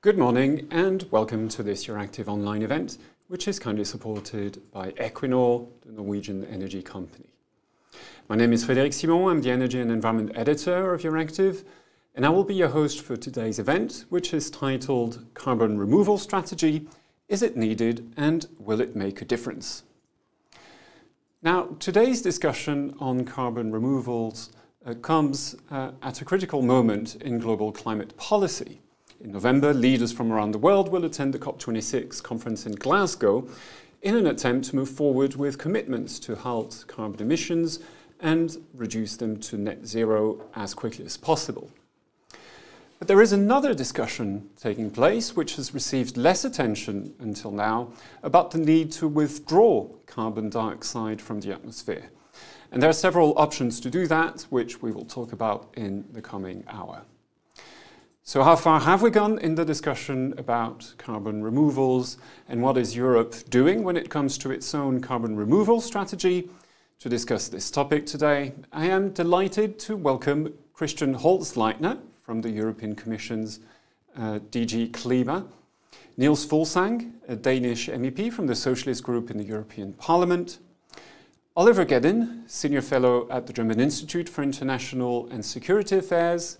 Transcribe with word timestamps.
Good 0.00 0.16
morning 0.16 0.68
and 0.70 1.04
welcome 1.10 1.48
to 1.48 1.64
this 1.64 1.86
Euractiv 1.86 2.28
online 2.28 2.62
event, 2.62 2.98
which 3.26 3.48
is 3.48 3.58
kindly 3.58 3.82
supported 3.82 4.62
by 4.70 4.92
Equinor, 4.92 5.66
the 5.84 5.90
Norwegian 5.90 6.44
energy 6.44 6.82
company. 6.82 7.30
My 8.28 8.36
name 8.36 8.52
is 8.52 8.64
Frédéric 8.64 8.94
Simon, 8.94 9.28
I'm 9.28 9.42
the 9.42 9.50
Energy 9.50 9.80
and 9.80 9.90
Environment 9.90 10.30
Editor 10.36 10.94
of 10.94 11.02
Euractiv, 11.02 11.64
and 12.14 12.24
I 12.24 12.28
will 12.28 12.44
be 12.44 12.54
your 12.54 12.68
host 12.68 13.00
for 13.00 13.16
today's 13.16 13.58
event, 13.58 14.04
which 14.08 14.32
is 14.32 14.52
titled 14.52 15.24
Carbon 15.34 15.76
Removal 15.78 16.16
Strategy 16.16 16.86
Is 17.26 17.42
it 17.42 17.56
Needed 17.56 18.12
and 18.16 18.46
Will 18.60 18.80
it 18.80 18.94
Make 18.94 19.20
a 19.20 19.24
Difference? 19.24 19.82
Now, 21.42 21.70
today's 21.80 22.22
discussion 22.22 22.94
on 23.00 23.24
carbon 23.24 23.72
removals 23.72 24.52
uh, 24.86 24.94
comes 24.94 25.56
uh, 25.72 25.90
at 26.02 26.20
a 26.20 26.24
critical 26.24 26.62
moment 26.62 27.16
in 27.16 27.40
global 27.40 27.72
climate 27.72 28.16
policy. 28.16 28.80
In 29.20 29.32
November, 29.32 29.74
leaders 29.74 30.12
from 30.12 30.32
around 30.32 30.52
the 30.52 30.58
world 30.58 30.90
will 30.90 31.04
attend 31.04 31.34
the 31.34 31.40
COP26 31.40 32.22
conference 32.22 32.66
in 32.66 32.76
Glasgow 32.76 33.48
in 34.02 34.14
an 34.14 34.28
attempt 34.28 34.68
to 34.68 34.76
move 34.76 34.88
forward 34.88 35.34
with 35.34 35.58
commitments 35.58 36.20
to 36.20 36.36
halt 36.36 36.84
carbon 36.86 37.20
emissions 37.20 37.80
and 38.20 38.56
reduce 38.74 39.16
them 39.16 39.36
to 39.40 39.56
net 39.56 39.84
zero 39.84 40.40
as 40.54 40.72
quickly 40.72 41.04
as 41.04 41.16
possible. 41.16 41.68
But 43.00 43.08
there 43.08 43.20
is 43.20 43.32
another 43.32 43.74
discussion 43.74 44.50
taking 44.56 44.88
place 44.88 45.34
which 45.34 45.56
has 45.56 45.74
received 45.74 46.16
less 46.16 46.44
attention 46.44 47.12
until 47.18 47.50
now 47.50 47.92
about 48.22 48.52
the 48.52 48.58
need 48.58 48.92
to 48.92 49.08
withdraw 49.08 49.88
carbon 50.06 50.48
dioxide 50.48 51.20
from 51.20 51.40
the 51.40 51.52
atmosphere. 51.52 52.10
And 52.70 52.80
there 52.80 52.90
are 52.90 52.92
several 52.92 53.36
options 53.36 53.80
to 53.80 53.90
do 53.90 54.06
that, 54.06 54.42
which 54.50 54.80
we 54.80 54.92
will 54.92 55.04
talk 55.04 55.32
about 55.32 55.74
in 55.76 56.04
the 56.12 56.22
coming 56.22 56.62
hour. 56.68 57.02
So, 58.28 58.42
how 58.42 58.56
far 58.56 58.78
have 58.80 59.00
we 59.00 59.08
gone 59.08 59.38
in 59.38 59.54
the 59.54 59.64
discussion 59.64 60.34
about 60.36 60.92
carbon 60.98 61.42
removals 61.42 62.18
and 62.46 62.60
what 62.60 62.76
is 62.76 62.94
Europe 62.94 63.34
doing 63.48 63.82
when 63.82 63.96
it 63.96 64.10
comes 64.10 64.36
to 64.36 64.50
its 64.50 64.74
own 64.74 65.00
carbon 65.00 65.34
removal 65.34 65.80
strategy? 65.80 66.50
To 66.98 67.08
discuss 67.08 67.48
this 67.48 67.70
topic 67.70 68.04
today, 68.04 68.52
I 68.70 68.84
am 68.84 69.14
delighted 69.14 69.78
to 69.78 69.96
welcome 69.96 70.52
Christian 70.74 71.14
Holzleitner 71.14 72.00
from 72.20 72.42
the 72.42 72.50
European 72.50 72.94
Commission's 72.94 73.60
uh, 74.14 74.40
DG 74.50 74.92
CLIMA, 74.92 75.46
Niels 76.18 76.46
Fuglsang, 76.46 77.12
a 77.28 77.34
Danish 77.34 77.88
MEP 77.88 78.30
from 78.30 78.46
the 78.46 78.54
Socialist 78.54 79.02
Group 79.04 79.30
in 79.30 79.38
the 79.38 79.44
European 79.44 79.94
Parliament, 79.94 80.58
Oliver 81.56 81.86
Geden, 81.86 82.42
Senior 82.46 82.82
Fellow 82.82 83.26
at 83.30 83.46
the 83.46 83.54
German 83.54 83.80
Institute 83.80 84.28
for 84.28 84.42
International 84.42 85.26
and 85.30 85.42
Security 85.42 85.96
Affairs, 85.96 86.58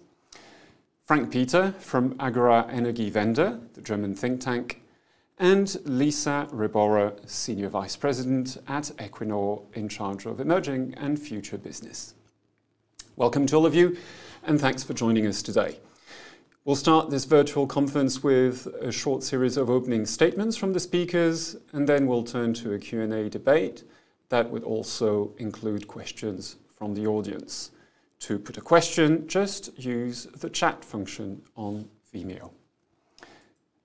Frank 1.08 1.32
Peter 1.32 1.72
from 1.78 2.14
Agora 2.20 2.66
Energiewende, 2.70 3.72
the 3.72 3.80
German 3.80 4.14
think 4.14 4.42
tank, 4.42 4.82
and 5.38 5.78
Lisa 5.86 6.46
Ribora, 6.52 7.14
Senior 7.26 7.70
Vice 7.70 7.96
President 7.96 8.58
at 8.68 8.90
Equinor 8.98 9.62
in 9.72 9.88
charge 9.88 10.26
of 10.26 10.38
emerging 10.38 10.92
and 10.98 11.18
future 11.18 11.56
business. 11.56 12.12
Welcome 13.16 13.46
to 13.46 13.56
all 13.56 13.64
of 13.64 13.74
you, 13.74 13.96
and 14.42 14.60
thanks 14.60 14.84
for 14.84 14.92
joining 14.92 15.26
us 15.26 15.40
today. 15.40 15.78
We'll 16.66 16.76
start 16.76 17.08
this 17.08 17.24
virtual 17.24 17.66
conference 17.66 18.22
with 18.22 18.66
a 18.78 18.92
short 18.92 19.22
series 19.22 19.56
of 19.56 19.70
opening 19.70 20.04
statements 20.04 20.58
from 20.58 20.74
the 20.74 20.80
speakers, 20.80 21.56
and 21.72 21.88
then 21.88 22.06
we'll 22.06 22.22
turn 22.22 22.52
to 22.52 22.74
a 22.74 22.78
Q&A 22.78 23.30
debate 23.30 23.82
that 24.28 24.50
would 24.50 24.62
also 24.62 25.32
include 25.38 25.88
questions 25.88 26.56
from 26.76 26.92
the 26.92 27.06
audience. 27.06 27.70
To 28.20 28.38
put 28.38 28.56
a 28.58 28.60
question, 28.60 29.28
just 29.28 29.78
use 29.78 30.24
the 30.26 30.50
chat 30.50 30.84
function 30.84 31.42
on 31.56 31.88
Vimeo. 32.12 32.50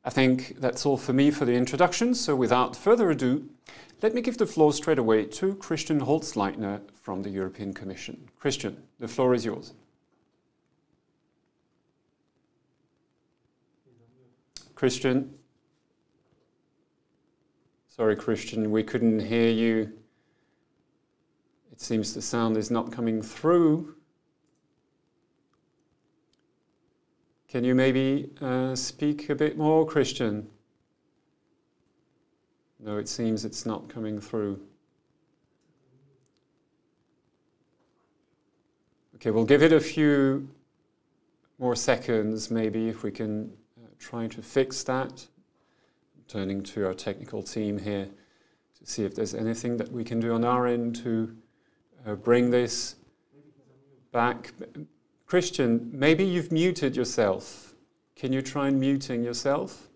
I 0.05 0.09
think 0.09 0.59
that's 0.59 0.85
all 0.85 0.97
for 0.97 1.13
me 1.13 1.31
for 1.31 1.45
the 1.45 1.53
introduction, 1.53 2.13
so 2.13 2.35
without 2.35 2.75
further 2.75 3.11
ado, 3.11 3.49
let 4.01 4.13
me 4.13 4.21
give 4.21 4.37
the 4.37 4.45
floor 4.45 4.73
straight 4.73 4.99
away 4.99 5.25
to 5.25 5.55
Christian 5.55 6.01
Holzleitner 6.01 6.81
from 6.93 7.21
the 7.21 7.29
European 7.29 7.73
Commission. 7.73 8.29
Christian, 8.37 8.83
the 8.99 9.07
floor 9.07 9.33
is 9.33 9.45
yours. 9.45 9.73
Christian? 14.75 15.35
Sorry, 17.87 18.17
Christian, 18.17 18.71
we 18.71 18.83
couldn't 18.83 19.21
hear 19.21 19.49
you. 19.49 19.93
It 21.71 21.79
seems 21.79 22.13
the 22.13 22.21
sound 22.21 22.57
is 22.57 22.69
not 22.69 22.91
coming 22.91 23.21
through. 23.21 23.95
Can 27.53 27.63
you 27.63 27.75
maybe 27.75 28.31
uh, 28.41 28.73
speak 28.73 29.29
a 29.29 29.35
bit 29.35 29.59
more, 29.59 29.85
Christian? 29.85 30.47
No, 32.79 32.97
it 32.97 33.07
seems 33.07 33.45
it's 33.45 33.63
not 33.63 33.87
coming 33.89 34.19
through. 34.19 34.59
Okay, 39.13 39.29
we'll 39.29 39.45
give 39.45 39.61
it 39.61 39.71
a 39.71 39.79
few 39.79 40.49
more 41.59 41.75
seconds, 41.75 42.49
maybe, 42.49 42.89
if 42.89 43.03
we 43.03 43.11
can 43.11 43.53
uh, 43.77 43.87
try 43.99 44.25
to 44.25 44.41
fix 44.41 44.81
that. 44.85 45.27
turning 46.27 46.63
to 46.63 46.87
our 46.87 46.95
technical 46.95 47.43
team 47.43 47.77
here 47.77 48.09
to 48.79 48.85
see 48.87 49.05
if 49.05 49.13
there's 49.13 49.35
anything 49.35 49.77
that 49.77 49.91
we 49.91 50.03
can 50.03 50.19
do 50.19 50.33
on 50.33 50.43
our 50.43 50.65
end 50.65 50.95
to 50.95 51.37
uh, 52.07 52.15
bring 52.15 52.49
this 52.49 52.95
back. 54.11 54.53
Christian, 55.33 55.89
maybe 55.91 56.23
you've 56.23 56.51
muted 56.51 56.95
yourself. 56.95 57.73
Can 58.15 58.31
you 58.31 58.39
try 58.39 58.67
and 58.67 58.79
muting 58.79 59.23
yourself? 59.23 59.87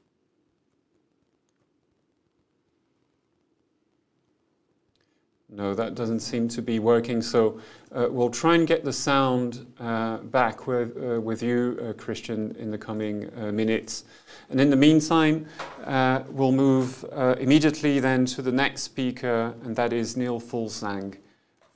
No, 5.47 5.75
that 5.75 5.93
doesn't 5.93 6.21
seem 6.21 6.47
to 6.47 6.63
be 6.63 6.79
working. 6.79 7.21
So 7.21 7.61
uh, 7.91 8.07
we'll 8.09 8.31
try 8.31 8.55
and 8.55 8.65
get 8.65 8.83
the 8.83 8.91
sound 8.91 9.71
uh, 9.79 10.17
back 10.17 10.65
with, 10.65 10.97
uh, 10.97 11.21
with 11.21 11.43
you, 11.43 11.77
uh, 11.83 11.93
Christian, 11.93 12.55
in 12.57 12.71
the 12.71 12.77
coming 12.79 13.29
uh, 13.37 13.51
minutes. 13.51 14.05
And 14.49 14.59
in 14.59 14.71
the 14.71 14.75
meantime, 14.75 15.45
uh, 15.83 16.23
we'll 16.29 16.51
move 16.51 17.05
immediately 17.39 17.99
then 17.99 18.25
to 18.25 18.41
the 18.41 18.51
next 18.51 18.81
speaker, 18.81 19.53
and 19.63 19.75
that 19.75 19.93
is 19.93 20.17
Neil 20.17 20.41
Fuglsang 20.41 21.15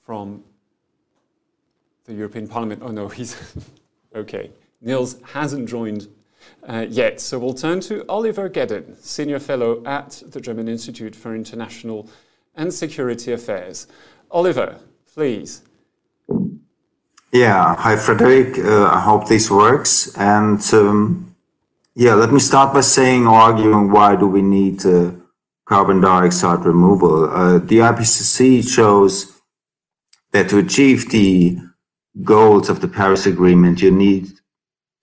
from 0.04 0.44
the 2.06 2.14
European 2.14 2.48
Parliament. 2.48 2.82
Oh 2.84 2.92
no, 2.92 3.08
he's 3.18 3.36
okay. 4.16 4.52
Niels 4.82 5.18
hasn't 5.34 5.70
joined 5.70 6.08
uh, 6.68 6.86
yet. 6.90 7.20
So 7.20 7.38
we'll 7.40 7.54
turn 7.54 7.80
to 7.82 8.04
Oliver 8.10 8.50
Geden, 8.50 8.96
Senior 9.02 9.40
Fellow 9.40 9.84
at 9.86 10.24
the 10.28 10.42
German 10.42 10.68
Institute 10.68 11.16
for 11.16 11.36
International 11.36 12.10
and 12.56 12.74
Security 12.74 13.32
Affairs. 13.32 13.88
Oliver, 14.30 14.80
please. 15.14 15.64
Yeah, 17.32 17.76
hi 17.76 17.96
Frederick. 17.96 18.58
Uh, 18.58 18.88
I 18.88 19.00
hope 19.00 19.28
this 19.28 19.50
works. 19.50 20.14
And 20.18 20.62
um, 20.74 21.36
yeah, 21.96 22.14
let 22.14 22.32
me 22.32 22.40
start 22.40 22.74
by 22.74 22.82
saying, 22.82 23.28
or 23.28 23.36
arguing 23.36 23.92
why 23.92 24.16
do 24.16 24.28
we 24.28 24.42
need 24.42 24.86
uh, 24.86 25.12
carbon 25.66 26.02
dioxide 26.02 26.66
removal? 26.66 27.30
Uh, 27.30 27.60
the 27.60 27.80
IPCC 27.80 28.68
shows 28.68 29.42
that 30.32 30.50
to 30.50 30.58
achieve 30.58 31.10
the 31.12 31.58
goals 32.24 32.70
of 32.70 32.82
the 32.82 32.88
Paris 32.88 33.26
Agreement, 33.26 33.82
you 33.82 33.92
need 33.92 34.32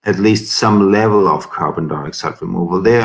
at 0.03 0.19
least 0.19 0.51
some 0.51 0.91
level 0.91 1.27
of 1.27 1.49
carbon 1.49 1.87
dioxide 1.87 2.41
removal. 2.41 2.81
There 2.81 3.01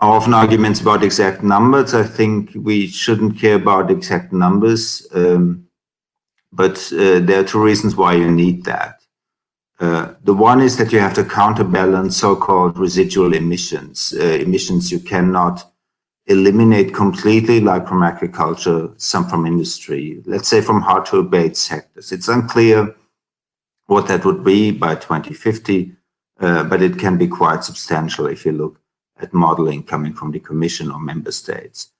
are 0.00 0.12
often 0.16 0.34
arguments 0.34 0.80
about 0.80 1.02
exact 1.02 1.42
numbers. 1.42 1.94
I 1.94 2.02
think 2.02 2.52
we 2.54 2.86
shouldn't 2.86 3.38
care 3.38 3.56
about 3.56 3.90
exact 3.90 4.32
numbers, 4.32 5.06
um, 5.12 5.66
but 6.52 6.76
uh, 6.92 7.20
there 7.20 7.40
are 7.40 7.44
two 7.44 7.62
reasons 7.62 7.94
why 7.94 8.14
you 8.14 8.30
need 8.30 8.64
that. 8.64 9.00
Uh, 9.80 10.14
the 10.24 10.34
one 10.34 10.60
is 10.60 10.76
that 10.76 10.92
you 10.92 10.98
have 10.98 11.14
to 11.14 11.24
counterbalance 11.24 12.16
so-called 12.16 12.76
residual 12.78 13.32
emissions, 13.32 14.12
uh, 14.18 14.24
emissions 14.24 14.90
you 14.90 14.98
cannot 14.98 15.70
eliminate 16.28 16.94
completely, 16.94 17.60
like 17.60 17.88
from 17.88 18.02
agriculture, 18.02 18.90
some 18.96 19.26
from 19.28 19.46
industry, 19.46 20.22
let's 20.26 20.48
say 20.48 20.60
from 20.60 20.82
hard 20.82 21.06
to 21.06 21.18
abate 21.18 21.56
sectors. 21.56 22.12
It's 22.12 22.28
unclear 22.28 22.94
what 23.86 24.06
that 24.08 24.24
would 24.24 24.44
be 24.44 24.70
by 24.70 24.94
2050, 24.94 25.94
uh, 26.40 26.64
but 26.64 26.82
it 26.82 26.98
can 26.98 27.16
be 27.16 27.26
quite 27.26 27.64
substantial 27.64 28.26
if 28.26 28.44
you 28.44 28.52
look 28.52 28.78
at 29.20 29.32
modeling 29.32 29.82
coming 29.82 30.12
from 30.12 30.30
the 30.30 30.38
Commission 30.38 30.90
or 30.90 31.00
member 31.00 31.32
states. 31.32 31.90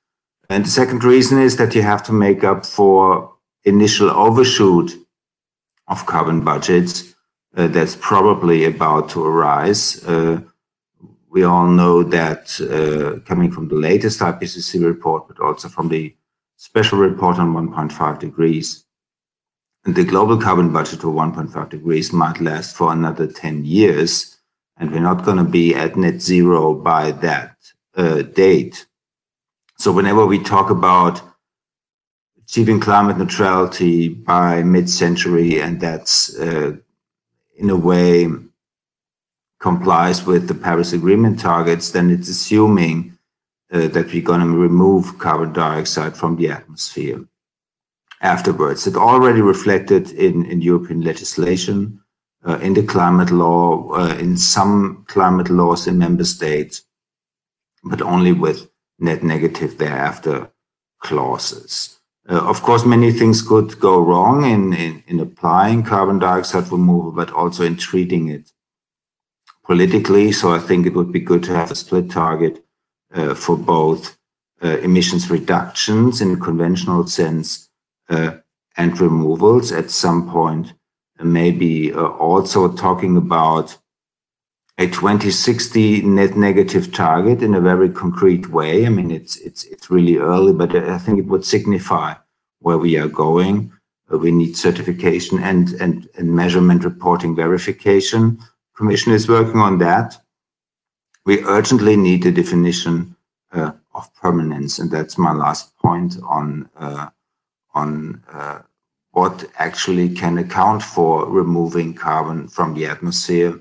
And 0.50 0.64
the 0.64 0.70
second 0.70 1.02
reason 1.04 1.40
is 1.40 1.56
that 1.56 1.74
you 1.74 1.82
have 1.82 2.02
to 2.04 2.12
make 2.12 2.44
up 2.44 2.64
for 2.64 3.34
initial 3.64 4.10
overshoot 4.10 4.94
of 5.88 6.06
carbon 6.06 6.44
budgets 6.44 7.14
uh, 7.56 7.66
that's 7.68 7.96
probably 7.96 8.64
about 8.64 9.08
to 9.10 9.24
arise. 9.24 10.04
Uh, 10.04 10.40
we 11.30 11.44
all 11.44 11.68
know 11.68 12.02
that 12.02 12.60
uh, 12.60 13.20
coming 13.26 13.50
from 13.50 13.68
the 13.68 13.74
latest 13.74 14.20
IPCC 14.20 14.84
report, 14.84 15.28
but 15.28 15.40
also 15.40 15.68
from 15.68 15.88
the 15.88 16.14
special 16.56 16.98
report 16.98 17.38
on 17.38 17.54
1.5 17.54 18.18
degrees, 18.18 18.84
the 19.84 20.04
global 20.04 20.38
carbon 20.38 20.72
budget 20.72 21.04
of 21.04 21.10
1.5 21.10 21.70
degrees 21.70 22.12
might 22.12 22.40
last 22.40 22.76
for 22.76 22.92
another 22.92 23.26
10 23.26 23.64
years. 23.64 24.38
and 24.78 24.92
we're 24.92 25.00
not 25.00 25.24
going 25.24 25.36
to 25.36 25.44
be 25.44 25.74
at 25.74 25.96
net 25.96 26.20
zero 26.20 26.72
by 26.74 27.10
that 27.10 27.56
uh, 27.96 28.22
date. 28.22 28.86
So 29.76 29.92
whenever 29.92 30.24
we 30.24 30.42
talk 30.42 30.70
about 30.70 31.20
achieving 32.42 32.80
climate 32.80 33.18
neutrality 33.18 34.08
by 34.08 34.62
mid-century, 34.62 35.60
and 35.60 35.80
that's 35.80 36.36
uh, 36.38 36.76
in 37.56 37.70
a 37.70 37.76
way 37.76 38.28
complies 39.60 40.24
with 40.24 40.48
the 40.48 40.54
Paris 40.54 40.92
Agreement 40.92 41.40
targets, 41.40 41.90
then 41.90 42.10
it's 42.10 42.28
assuming 42.28 43.18
uh, 43.72 43.88
that 43.88 44.12
we're 44.12 44.22
going 44.22 44.40
to 44.40 44.46
remove 44.56 45.18
carbon 45.18 45.52
dioxide 45.52 46.16
from 46.16 46.36
the 46.36 46.50
atmosphere 46.50 47.24
afterwards. 48.20 48.86
It 48.86 48.96
already 48.96 49.40
reflected 49.40 50.12
in, 50.12 50.46
in 50.46 50.60
European 50.60 51.02
legislation, 51.02 52.00
uh, 52.46 52.58
in 52.58 52.74
the 52.74 52.82
climate 52.82 53.30
law, 53.30 53.90
uh, 53.92 54.14
in 54.16 54.36
some 54.36 55.04
climate 55.08 55.50
laws 55.50 55.86
in 55.86 55.98
member 55.98 56.24
states, 56.24 56.82
but 57.84 58.02
only 58.02 58.32
with 58.32 58.70
net 58.98 59.22
negative 59.22 59.78
thereafter 59.78 60.50
clauses. 61.00 61.98
Uh, 62.28 62.46
of 62.48 62.62
course, 62.62 62.84
many 62.84 63.10
things 63.10 63.42
could 63.42 63.78
go 63.80 64.00
wrong 64.00 64.44
in, 64.44 64.74
in, 64.74 65.02
in 65.06 65.20
applying 65.20 65.82
carbon 65.82 66.18
dioxide 66.18 66.70
removal, 66.70 67.10
but 67.10 67.30
also 67.30 67.64
in 67.64 67.76
treating 67.76 68.28
it 68.28 68.52
politically. 69.68 70.32
So 70.32 70.52
I 70.52 70.58
think 70.58 70.86
it 70.86 70.94
would 70.94 71.12
be 71.12 71.20
good 71.20 71.44
to 71.44 71.54
have 71.54 71.70
a 71.70 71.76
split 71.76 72.10
target 72.10 72.64
uh, 73.14 73.34
for 73.34 73.56
both 73.56 74.18
uh, 74.64 74.78
emissions 74.78 75.30
reductions 75.30 76.20
in 76.20 76.32
a 76.32 76.36
conventional 76.36 77.06
sense 77.06 77.68
uh, 78.08 78.32
and 78.76 78.98
removals 78.98 79.70
at 79.70 79.90
some 79.90 80.28
point. 80.30 80.72
Maybe 81.22 81.92
uh, 81.92 82.06
also 82.06 82.72
talking 82.72 83.16
about 83.16 83.76
a 84.78 84.86
2060 84.86 86.02
net 86.02 86.36
negative 86.36 86.92
target 86.92 87.42
in 87.42 87.54
a 87.54 87.60
very 87.60 87.90
concrete 87.90 88.48
way. 88.48 88.86
I 88.86 88.88
mean, 88.88 89.10
it's 89.10 89.36
it's 89.36 89.64
it's 89.64 89.90
really 89.90 90.16
early, 90.16 90.52
but 90.52 90.74
I 90.74 90.98
think 90.98 91.18
it 91.18 91.26
would 91.26 91.44
signify 91.44 92.14
where 92.60 92.78
we 92.78 92.96
are 92.96 93.08
going. 93.08 93.72
We 94.08 94.30
need 94.30 94.56
certification 94.56 95.42
and 95.42 95.72
and 95.80 96.08
and 96.16 96.34
measurement 96.34 96.84
reporting 96.84 97.34
verification. 97.34 98.38
Commission 98.78 99.12
is 99.12 99.28
working 99.28 99.60
on 99.60 99.78
that. 99.78 100.16
We 101.26 101.44
urgently 101.44 101.96
need 101.96 102.24
a 102.24 102.32
definition 102.32 103.16
uh, 103.52 103.72
of 103.94 104.14
permanence, 104.14 104.78
and 104.78 104.90
that's 104.90 105.18
my 105.18 105.32
last 105.32 105.76
point 105.76 106.16
on 106.22 106.70
uh, 106.76 107.08
on 107.74 108.22
uh, 108.32 108.60
what 109.10 109.44
actually 109.56 110.08
can 110.14 110.38
account 110.38 110.82
for 110.82 111.28
removing 111.28 111.92
carbon 111.92 112.48
from 112.48 112.74
the 112.74 112.86
atmosphere 112.86 113.60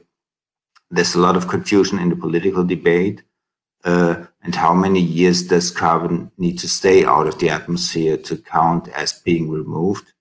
there's 0.90 1.16
a 1.16 1.20
lot 1.20 1.36
of 1.36 1.48
confusion 1.48 2.00
in 2.00 2.10
the 2.10 2.16
political 2.16 2.64
debate. 2.64 3.24
Uh, 3.84 4.26
and 4.42 4.56
how 4.56 4.74
many 4.74 5.00
years 5.00 5.44
does 5.44 5.72
carbon 5.72 6.32
need 6.38 6.58
to 6.60 6.68
stay 6.68 7.06
out 7.06 7.28
of 7.28 7.38
the 7.40 7.50
atmosphere 7.50 8.18
to 8.18 8.38
count 8.38 8.88
as 8.90 9.14
being 9.14 9.50
removed? 9.50 10.12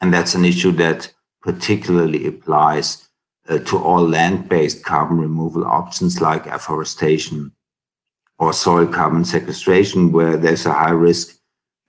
And 0.00 0.14
that's 0.14 0.34
an 0.34 0.44
issue 0.44 0.72
that 0.72 1.12
particularly 1.42 2.26
applies 2.26 3.08
to 3.58 3.78
all 3.78 4.06
land-based 4.06 4.84
carbon 4.84 5.18
removal 5.18 5.64
options 5.64 6.20
like 6.20 6.46
afforestation 6.46 7.52
or 8.38 8.52
soil 8.52 8.86
carbon 8.86 9.24
sequestration, 9.24 10.12
where 10.12 10.36
there's 10.36 10.66
a 10.66 10.72
high 10.72 10.90
risk 10.90 11.36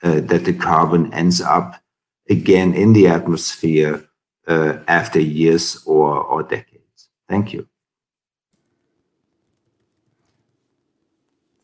uh, 0.03 0.19
that 0.21 0.43
the 0.43 0.53
carbon 0.53 1.13
ends 1.13 1.39
up 1.39 1.81
again 2.29 2.73
in 2.73 2.93
the 2.93 3.07
atmosphere 3.07 4.03
uh, 4.47 4.79
after 4.87 5.19
years 5.19 5.83
or, 5.85 6.17
or 6.17 6.43
decades. 6.43 7.09
Thank 7.29 7.53
you. 7.53 7.67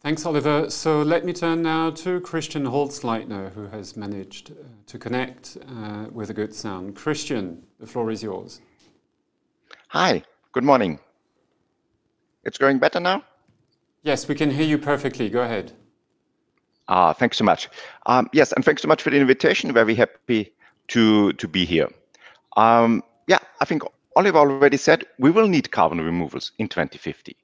Thanks, 0.02 0.26
Oliver. 0.26 0.70
So 0.70 1.02
let 1.02 1.26
me 1.26 1.34
turn 1.34 1.62
now 1.62 1.90
to 1.90 2.22
Christian 2.22 2.64
Holzleitner, 2.64 3.54
who 3.54 3.68
has 3.68 3.98
managed 3.98 4.52
uh, 4.52 4.54
to 4.86 4.98
connect 4.98 5.58
uh, 5.70 6.06
with 6.12 6.30
a 6.30 6.34
good 6.34 6.56
sound. 6.56 6.96
Christian, 6.96 7.64
the 7.78 7.88
floor 7.88 8.10
is 8.10 8.24
yours. 8.24 8.62
Hi, 9.92 10.22
good 10.52 10.66
morning. 10.66 11.00
It's 12.44 12.58
going 12.58 12.78
better 12.78 13.00
now? 13.00 13.24
Yes, 14.04 14.28
we 14.28 14.36
can 14.36 14.52
hear 14.52 14.66
you 14.66 14.78
perfectly. 14.78 15.30
Go 15.30 15.42
ahead. 15.42 15.72
Ah, 16.90 17.14
thanks 17.14 17.38
so 17.38 17.46
much. 17.46 17.70
Um, 18.06 18.30
yes, 18.34 18.52
and 18.52 18.66
thanks 18.66 18.82
so 18.82 18.90
much 18.90 19.02
for 19.02 19.12
the 19.12 19.18
invitation. 19.18 19.72
Very 19.72 19.96
happy 19.96 20.52
to, 20.90 21.32
to 21.32 21.48
be 21.48 21.64
here. 21.64 21.88
Um, 22.58 23.02
yeah, 23.28 23.40
I 23.62 23.66
think 23.66 23.82
Oliver 24.18 24.40
already 24.40 24.76
said 24.76 25.06
we 25.20 25.32
will 25.32 25.48
need 25.48 25.72
carbon 25.72 26.02
removals 26.02 26.52
in 26.60 26.68
2050. 26.68 27.38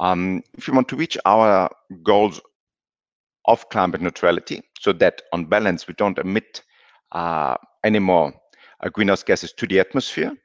Um, 0.00 0.42
if 0.58 0.66
we 0.66 0.74
want 0.74 0.88
to 0.88 0.96
reach 0.96 1.16
our 1.24 1.70
goals 2.02 2.40
of 3.44 3.68
climate 3.68 4.00
neutrality, 4.00 4.60
so 4.80 4.92
that 4.94 5.22
on 5.32 5.44
balance 5.44 5.86
we 5.86 5.94
don't 5.94 6.18
emit 6.18 6.64
uh, 7.12 7.56
any 7.84 8.00
more 8.00 8.34
uh, 8.80 8.88
greenhouse 8.88 9.22
gases 9.22 9.52
to 9.52 9.68
the 9.68 9.78
atmosphere, 9.78 10.36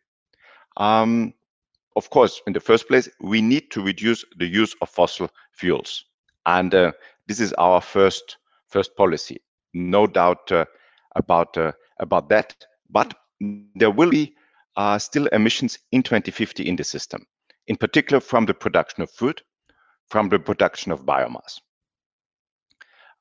um, 0.78 1.34
of 1.96 2.10
course, 2.10 2.42
in 2.48 2.54
the 2.54 2.60
first 2.60 2.88
place, 2.88 3.10
we 3.20 3.42
need 3.42 3.70
to 3.72 3.82
reduce 3.82 4.24
the 4.38 4.48
use 4.48 4.76
of 4.82 4.90
fossil 4.90 5.30
fuels, 5.52 6.06
and 6.46 6.74
uh, 6.74 6.92
this 7.28 7.40
is 7.40 7.54
our 7.54 7.82
first 7.82 8.38
first 8.68 8.96
policy. 8.96 9.42
No 9.74 10.08
doubt 10.08 10.52
uh, 10.52 10.66
about 11.16 11.58
uh, 11.58 11.74
about 12.00 12.30
that. 12.30 12.56
But 12.90 13.14
there 13.76 13.92
will 13.92 14.10
be 14.10 14.34
uh, 14.76 15.00
still 15.00 15.28
emissions 15.28 15.80
in 15.92 16.04
2050 16.04 16.68
in 16.68 16.76
the 16.76 16.84
system 16.84 17.26
in 17.68 17.78
particular 17.78 18.20
from 18.20 18.46
the 18.46 18.54
production 18.54 19.04
of 19.04 19.10
food, 19.12 19.42
from 20.10 20.30
the 20.30 20.40
production 20.40 20.92
of 20.92 21.06
biomass. 21.06 21.60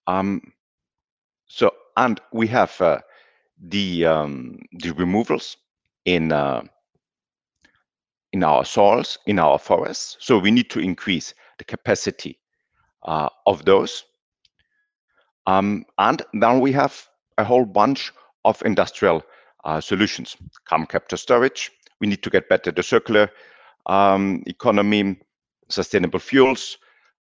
Um, 0.06 0.52
so, 1.46 1.72
and 1.96 2.20
we 2.32 2.46
have 2.48 2.80
uh, 2.80 3.00
the 3.58 4.06
um, 4.06 4.58
the 4.72 4.90
removals 4.92 5.56
in 6.04 6.32
uh, 6.32 6.62
in 8.32 8.44
our 8.44 8.64
soils, 8.64 9.18
in 9.26 9.38
our 9.38 9.58
forests. 9.58 10.16
So 10.20 10.38
we 10.38 10.50
need 10.50 10.70
to 10.70 10.80
increase 10.80 11.34
the 11.58 11.64
capacity 11.64 12.38
uh, 13.04 13.28
of 13.46 13.64
those. 13.64 14.04
Um, 15.46 15.84
and 15.98 16.22
then 16.32 16.60
we 16.60 16.72
have 16.72 17.08
a 17.38 17.44
whole 17.44 17.64
bunch 17.64 18.12
of 18.44 18.62
industrial 18.62 19.22
uh, 19.64 19.80
solutions, 19.80 20.36
carbon 20.64 20.86
capture 20.86 21.16
storage. 21.16 21.70
We 22.00 22.06
need 22.06 22.22
to 22.22 22.30
get 22.30 22.48
better 22.48 22.70
the 22.70 22.82
circular 22.82 23.30
um, 23.86 24.42
economy, 24.46 25.18
sustainable 25.68 26.18
fuels, 26.18 26.78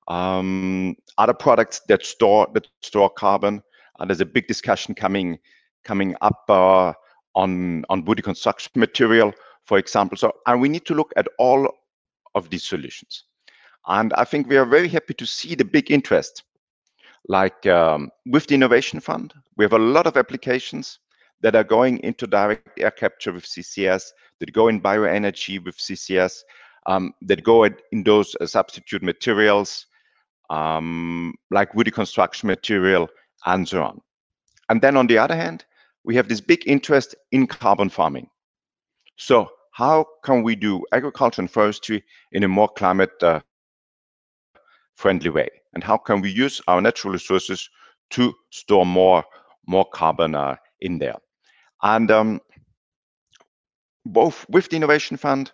um, 0.07 0.95
other 1.17 1.33
products 1.33 1.81
that 1.87 2.05
store 2.05 2.47
that 2.53 2.67
store 2.81 3.09
carbon. 3.09 3.61
Uh, 3.99 4.05
there's 4.05 4.21
a 4.21 4.25
big 4.25 4.47
discussion 4.47 4.95
coming 4.95 5.39
coming 5.83 6.15
up 6.21 6.43
uh, 6.49 6.93
on 7.35 7.83
on 7.89 8.05
woody 8.05 8.21
construction 8.21 8.71
material, 8.75 9.33
for 9.69 9.77
example. 9.77 10.17
So, 10.17 10.33
and 10.47 10.59
we 10.59 10.67
need 10.67 10.85
to 10.85 10.95
look 10.95 11.13
at 11.15 11.27
all 11.37 11.69
of 12.33 12.49
these 12.49 12.63
solutions. 12.63 13.25
And 13.85 14.11
I 14.13 14.23
think 14.23 14.49
we 14.49 14.57
are 14.57 14.65
very 14.65 14.89
happy 14.89 15.13
to 15.13 15.27
see 15.27 15.53
the 15.53 15.63
big 15.63 15.91
interest. 15.91 16.43
Like 17.27 17.67
um, 17.67 18.09
with 18.25 18.47
the 18.47 18.55
Innovation 18.55 18.99
Fund, 18.99 19.31
we 19.57 19.63
have 19.65 19.73
a 19.73 19.85
lot 19.95 20.07
of 20.07 20.17
applications 20.17 20.97
that 21.41 21.55
are 21.55 21.63
going 21.63 21.99
into 21.99 22.25
direct 22.25 22.79
air 22.79 22.89
capture 22.89 23.31
with 23.31 23.45
CCS, 23.45 24.05
that 24.39 24.53
go 24.53 24.69
in 24.69 24.81
bioenergy 24.81 25.63
with 25.63 25.77
CCS, 25.77 26.39
um, 26.87 27.13
that 27.21 27.43
go 27.43 27.65
in 27.65 28.03
those 28.03 28.35
uh, 28.41 28.47
substitute 28.47 29.03
materials 29.03 29.85
um, 30.49 31.35
like 31.51 31.75
woody 31.75 31.91
construction 31.91 32.47
material 32.47 33.07
and 33.45 33.67
so 33.67 33.83
on. 33.83 34.01
And 34.69 34.81
then 34.81 34.97
on 34.97 35.05
the 35.05 35.19
other 35.19 35.35
hand, 35.35 35.63
we 36.03 36.15
have 36.15 36.27
this 36.27 36.41
big 36.41 36.63
interest 36.65 37.13
in 37.31 37.45
carbon 37.45 37.89
farming. 37.89 38.29
So 39.17 39.51
how 39.79 40.05
can 40.25 40.43
we 40.43 40.57
do 40.57 40.83
agriculture 40.91 41.41
and 41.41 41.49
forestry 41.49 42.03
in 42.33 42.43
a 42.43 42.47
more 42.49 42.67
climate 42.67 43.23
uh, 43.23 43.39
friendly 44.97 45.29
way? 45.29 45.47
And 45.73 45.81
how 45.81 45.97
can 45.97 46.19
we 46.19 46.29
use 46.29 46.61
our 46.67 46.81
natural 46.81 47.13
resources 47.13 47.69
to 48.09 48.33
store 48.49 48.85
more, 48.85 49.23
more 49.67 49.85
carbon 49.93 50.35
uh, 50.35 50.57
in 50.81 50.99
there? 50.99 51.15
And 51.81 52.11
um, 52.11 52.41
both 54.05 54.45
with 54.49 54.67
the 54.67 54.75
Innovation 54.75 55.15
Fund 55.15 55.53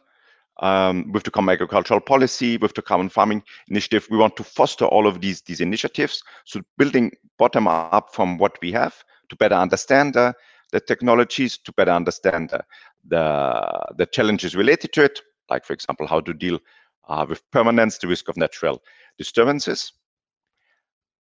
um, 0.59 1.11
with 1.11 1.21
the 1.23 1.29
Common 1.29 1.53
Agricultural 1.53 1.99
Policy, 1.99 2.57
with 2.57 2.73
the 2.73 2.81
Carbon 2.81 3.09
Farming 3.09 3.43
Initiative, 3.67 4.07
we 4.09 4.17
want 4.17 4.35
to 4.37 4.43
foster 4.43 4.85
all 4.85 5.05
of 5.05 5.21
these, 5.21 5.41
these 5.41 5.61
initiatives. 5.61 6.23
So 6.45 6.61
building 6.79 7.11
bottom 7.37 7.67
up 7.67 8.11
from 8.11 8.39
what 8.39 8.57
we 8.59 8.71
have 8.71 9.03
to 9.29 9.35
better 9.35 9.55
understand 9.55 10.17
uh, 10.17 10.33
the 10.71 10.79
technologies, 10.79 11.57
to 11.59 11.71
better 11.73 11.91
understand 11.91 12.51
uh, 12.53 12.61
the, 13.07 13.93
the 13.97 14.05
challenges 14.05 14.55
related 14.55 14.93
to 14.93 15.03
it, 15.03 15.21
like, 15.49 15.65
for 15.65 15.73
example, 15.73 16.07
how 16.07 16.21
to 16.21 16.33
deal 16.33 16.59
uh, 17.07 17.25
with 17.27 17.49
permanence, 17.51 17.97
the 17.97 18.07
risk 18.07 18.29
of 18.29 18.37
natural 18.37 18.81
disturbances. 19.17 19.93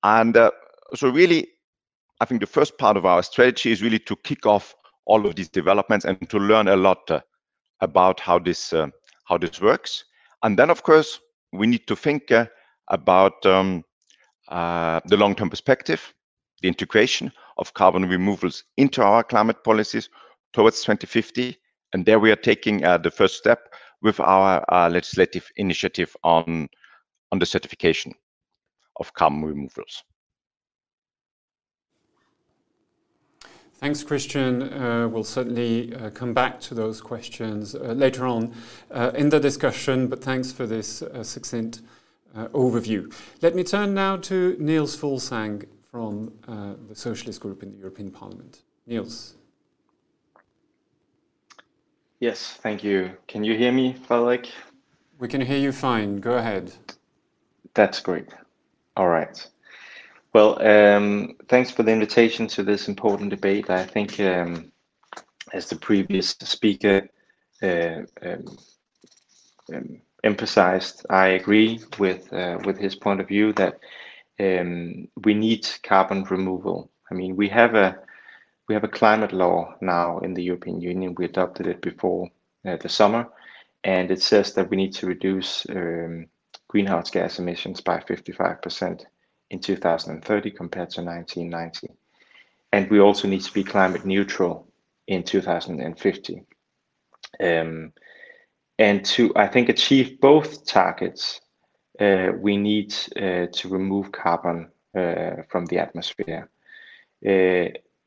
And 0.02 0.36
uh, 0.36 0.50
so 0.94 1.08
really, 1.08 1.48
I 2.20 2.24
think 2.24 2.40
the 2.40 2.46
first 2.46 2.78
part 2.78 2.96
of 2.96 3.06
our 3.06 3.22
strategy 3.22 3.72
is 3.72 3.82
really 3.82 3.98
to 4.00 4.16
kick 4.16 4.46
off 4.46 4.74
all 5.06 5.26
of 5.26 5.34
these 5.34 5.48
developments 5.48 6.04
and 6.04 6.28
to 6.30 6.38
learn 6.38 6.68
a 6.68 6.76
lot 6.76 7.10
uh, 7.10 7.20
about 7.80 8.20
how 8.20 8.38
this 8.38 8.72
uh, 8.72 8.88
how 9.24 9.38
this 9.38 9.60
works. 9.60 10.04
And 10.42 10.58
then, 10.58 10.70
of 10.70 10.82
course, 10.82 11.20
we 11.52 11.66
need 11.66 11.86
to 11.86 11.96
think 11.96 12.30
uh, 12.30 12.46
about 12.88 13.44
um, 13.46 13.84
uh, 14.48 15.00
the 15.06 15.16
long-term 15.16 15.50
perspective, 15.50 16.14
the 16.60 16.68
integration 16.68 17.32
of 17.56 17.72
carbon 17.74 18.06
removals 18.08 18.64
into 18.76 19.02
our 19.02 19.24
climate 19.24 19.64
policies 19.64 20.10
towards 20.52 20.82
2050. 20.82 21.56
And 21.94 22.04
there 22.04 22.18
we 22.18 22.32
are 22.32 22.36
taking 22.36 22.84
uh, 22.84 22.98
the 22.98 23.10
first 23.10 23.36
step 23.36 23.72
with 24.02 24.18
our 24.18 24.64
uh, 24.68 24.90
legislative 24.90 25.48
initiative 25.56 26.16
on, 26.24 26.68
on 27.30 27.38
the 27.38 27.46
certification 27.46 28.12
of 28.98 29.14
carbon 29.14 29.44
removals. 29.44 30.02
Thanks, 33.74 34.02
Christian. 34.02 34.62
Uh, 34.62 35.08
we'll 35.08 35.22
certainly 35.22 35.94
uh, 35.94 36.10
come 36.10 36.34
back 36.34 36.58
to 36.62 36.74
those 36.74 37.00
questions 37.00 37.76
uh, 37.76 37.92
later 37.92 38.26
on 38.26 38.52
uh, 38.90 39.12
in 39.14 39.28
the 39.28 39.38
discussion, 39.38 40.08
but 40.08 40.20
thanks 40.22 40.50
for 40.50 40.66
this 40.66 41.02
succinct 41.22 41.82
overview. 42.36 43.14
Let 43.40 43.54
me 43.54 43.62
turn 43.62 43.94
now 43.94 44.16
to 44.16 44.56
Niels 44.58 44.96
Fuglsang 44.96 45.66
from 45.92 46.32
the 46.88 46.96
Socialist 46.96 47.40
Group 47.40 47.62
in 47.62 47.70
the 47.70 47.78
European 47.78 48.10
Parliament. 48.10 48.62
Niels. 48.84 49.34
Yes, 52.20 52.58
thank 52.62 52.84
you. 52.84 53.10
Can 53.26 53.44
you 53.44 53.56
hear 53.56 53.72
me, 53.72 53.94
Frederik? 54.06 54.50
We 55.18 55.28
can 55.28 55.40
hear 55.40 55.58
you 55.58 55.72
fine. 55.72 56.20
Go 56.20 56.34
ahead. 56.34 56.72
That's 57.74 58.00
great. 58.00 58.28
All 58.96 59.08
right. 59.08 59.46
Well, 60.32 60.60
um, 60.66 61.36
thanks 61.48 61.70
for 61.70 61.82
the 61.82 61.92
invitation 61.92 62.46
to 62.48 62.62
this 62.62 62.88
important 62.88 63.30
debate. 63.30 63.70
I 63.70 63.84
think, 63.84 64.18
um, 64.20 64.72
as 65.52 65.68
the 65.68 65.76
previous 65.76 66.30
speaker 66.40 67.08
uh, 67.62 68.02
um, 68.22 68.58
um 69.72 70.00
emphasized, 70.24 71.06
I 71.10 71.28
agree 71.28 71.80
with 71.98 72.32
uh, 72.32 72.58
with 72.64 72.78
his 72.78 72.94
point 72.94 73.20
of 73.20 73.28
view 73.28 73.52
that 73.54 73.78
um, 74.40 75.08
we 75.24 75.34
need 75.34 75.68
carbon 75.82 76.24
removal. 76.24 76.90
I 77.10 77.14
mean, 77.14 77.36
we 77.36 77.48
have 77.50 77.74
a 77.74 77.98
we 78.68 78.74
have 78.74 78.84
a 78.84 78.88
climate 78.88 79.32
law 79.32 79.74
now 79.80 80.18
in 80.20 80.34
the 80.34 80.42
European 80.42 80.80
Union. 80.80 81.14
We 81.16 81.26
adopted 81.26 81.66
it 81.66 81.80
before 81.82 82.28
uh, 82.66 82.76
the 82.76 82.88
summer, 82.88 83.28
and 83.82 84.10
it 84.10 84.22
says 84.22 84.54
that 84.54 84.70
we 84.70 84.76
need 84.76 84.94
to 84.94 85.06
reduce 85.06 85.66
um, 85.68 86.26
greenhouse 86.68 87.10
gas 87.10 87.38
emissions 87.38 87.80
by 87.80 88.00
55 88.00 88.62
percent 88.62 89.06
in 89.50 89.60
2030 89.60 90.50
compared 90.50 90.90
to 90.90 91.02
1990. 91.02 91.88
And 92.72 92.90
we 92.90 93.00
also 93.00 93.28
need 93.28 93.42
to 93.42 93.52
be 93.52 93.62
climate 93.62 94.04
neutral 94.04 94.66
in 95.06 95.22
2050. 95.22 96.42
Um, 97.40 97.92
and 98.78 99.04
to, 99.04 99.32
I 99.36 99.46
think, 99.46 99.68
achieve 99.68 100.20
both 100.20 100.66
targets, 100.66 101.40
uh, 102.00 102.32
we 102.36 102.56
need 102.56 102.92
uh, 103.16 103.46
to 103.52 103.68
remove 103.68 104.10
carbon 104.10 104.70
uh, 104.96 105.42
from 105.48 105.66
the 105.66 105.78
atmosphere. 105.78 106.48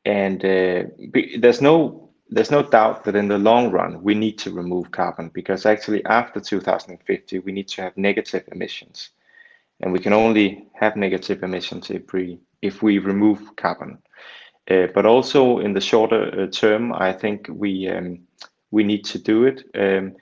And 0.04 0.44
uh, 0.44 0.84
there's 1.38 1.60
no 1.60 2.10
there's 2.30 2.50
no 2.50 2.62
doubt 2.62 3.04
that 3.04 3.16
in 3.16 3.28
the 3.28 3.38
long 3.38 3.70
run 3.70 4.02
we 4.02 4.14
need 4.14 4.36
to 4.38 4.50
remove 4.50 4.90
carbon 4.90 5.30
because 5.32 5.64
actually 5.64 6.04
after 6.04 6.40
2050 6.40 7.38
we 7.38 7.52
need 7.52 7.68
to 7.68 7.80
have 7.80 7.96
negative 7.96 8.44
emissions 8.52 9.10
and 9.80 9.92
we 9.92 9.98
can 9.98 10.12
only 10.12 10.66
have 10.74 10.96
negative 10.96 11.42
emissions 11.42 11.90
if 11.90 12.12
we 12.12 12.38
if 12.62 12.82
we 12.82 12.98
remove 12.98 13.56
carbon. 13.56 13.98
Uh, 14.70 14.86
but 14.94 15.06
also 15.06 15.60
in 15.60 15.72
the 15.72 15.80
shorter 15.80 16.42
uh, 16.42 16.46
term, 16.48 16.92
I 16.92 17.12
think 17.12 17.48
we 17.50 17.88
um, 17.88 18.20
we 18.70 18.84
need 18.84 19.04
to 19.06 19.18
do 19.18 19.44
it. 19.44 19.64
Um, 19.74 20.16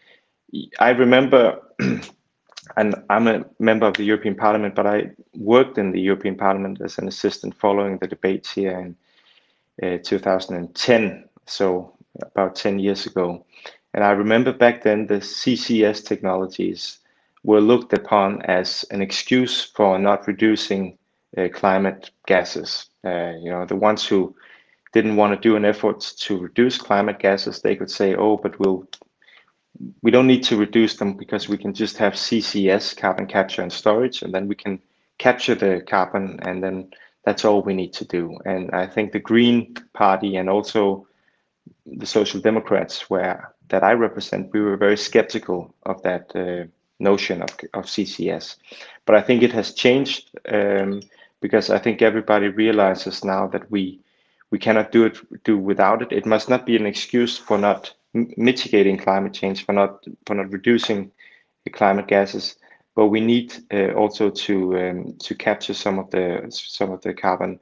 I 0.79 0.91
remember, 0.91 1.61
and 2.77 2.95
I'm 3.11 3.27
a 3.27 3.45
member 3.59 3.87
of 3.87 3.95
the 3.95 4.05
European 4.05 4.37
Parliament, 4.37 4.75
but 4.75 4.87
I 4.87 5.11
worked 5.35 5.79
in 5.79 5.91
the 5.91 6.01
European 6.01 6.37
Parliament 6.37 6.81
as 6.81 6.99
an 6.99 7.09
assistant 7.09 7.55
following 7.57 7.99
the 7.99 8.07
debates 8.07 8.53
here 8.53 8.79
in 8.79 8.97
uh, 9.83 9.99
2010, 10.03 11.29
so 11.47 11.93
about 12.23 12.55
10 12.55 12.79
years 12.79 13.07
ago. 13.07 13.45
And 13.95 14.05
I 14.05 14.11
remember 14.11 14.53
back 14.53 14.83
then 14.83 15.07
the 15.07 15.21
CCS 15.21 16.05
technologies 16.05 16.99
were 17.45 17.61
looked 17.61 17.93
upon 17.93 18.43
as 18.43 18.85
an 18.91 19.01
excuse 19.01 19.65
for 19.65 19.99
not 19.99 20.27
reducing 20.27 20.99
uh, 21.39 21.49
climate 21.53 22.11
gases. 22.27 22.87
Uh, 23.05 23.33
you 23.41 23.51
know, 23.51 23.65
the 23.65 23.77
ones 23.77 24.07
who 24.07 24.35
didn't 24.93 25.17
want 25.17 25.35
to 25.35 25.49
do 25.49 25.57
an 25.57 25.65
effort 25.65 26.01
to 26.19 26.39
reduce 26.39 26.79
climate 26.79 27.19
gases, 27.19 27.61
they 27.61 27.77
could 27.77 27.91
say, 27.91 28.15
"Oh, 28.15 28.37
but 28.37 28.59
we'll 28.59 28.87
we 30.03 30.11
don't 30.11 30.27
need 30.27 30.43
to 30.45 30.57
reduce 30.57 30.97
them 30.97 31.15
because 31.15 31.49
we 31.49 31.59
can 31.59 31.75
just 31.75 31.99
have 31.99 32.15
CCS, 32.15 32.97
carbon 32.97 33.27
capture 33.27 33.63
and 33.63 33.73
storage, 33.73 34.23
and 34.23 34.33
then 34.33 34.49
we 34.49 34.55
can 34.55 34.81
capture 35.19 35.55
the 35.55 35.83
carbon, 35.87 36.39
and 36.43 36.63
then 36.63 36.91
that's 37.27 37.45
all 37.45 37.63
we 37.63 37.75
need 37.75 37.93
to 37.95 38.07
do." 38.07 38.39
And 38.47 38.71
I 38.73 38.87
think 38.87 39.13
the 39.13 39.21
Green 39.21 39.75
Party 39.93 40.37
and 40.37 40.49
also 40.51 41.07
the 41.87 42.07
Social 42.07 42.41
Democrats, 42.41 43.11
where 43.11 43.53
that 43.69 43.83
I 43.85 43.93
represent, 43.93 44.53
we 44.55 44.61
were 44.61 44.77
very 44.77 44.97
skeptical 44.97 45.75
of 45.85 46.03
that 46.03 46.35
uh, 46.37 46.67
notion 47.01 47.43
of, 47.43 47.51
of 47.75 47.87
CCS. 47.87 48.57
But 49.07 49.17
I 49.17 49.23
think 49.23 49.43
it 49.43 49.53
has 49.53 49.75
changed 49.75 50.31
um, 50.49 51.03
because 51.41 51.71
I 51.71 51.79
think 51.79 52.03
everybody 52.03 52.49
realizes 52.49 53.25
now 53.25 53.49
that 53.49 53.71
we 53.71 54.01
we 54.51 54.59
cannot 54.59 54.93
do 54.93 55.05
it 55.05 55.19
do 55.45 55.59
without 55.59 56.03
it. 56.03 56.13
It 56.13 56.27
must 56.27 56.49
not 56.49 56.67
be 56.67 56.77
an 56.77 56.87
excuse 56.87 57.37
for 57.37 57.59
not 57.59 57.93
mitigating 58.15 58.97
climate 58.97 59.35
change, 59.35 59.65
for 59.65 59.73
not 59.73 60.05
for 60.27 60.35
not 60.35 60.51
reducing 60.53 61.11
the 61.65 61.71
climate 61.71 62.07
gases. 62.07 62.57
But 62.97 63.07
we 63.07 63.21
need 63.21 63.55
uh, 63.73 63.93
also 63.93 64.31
to 64.31 64.55
um, 64.79 65.17
to 65.19 65.35
capture 65.35 65.75
some 65.75 66.01
of 66.01 66.11
the 66.11 66.47
some 66.51 66.91
of 66.91 67.03
the 67.03 67.15
carbon 67.15 67.61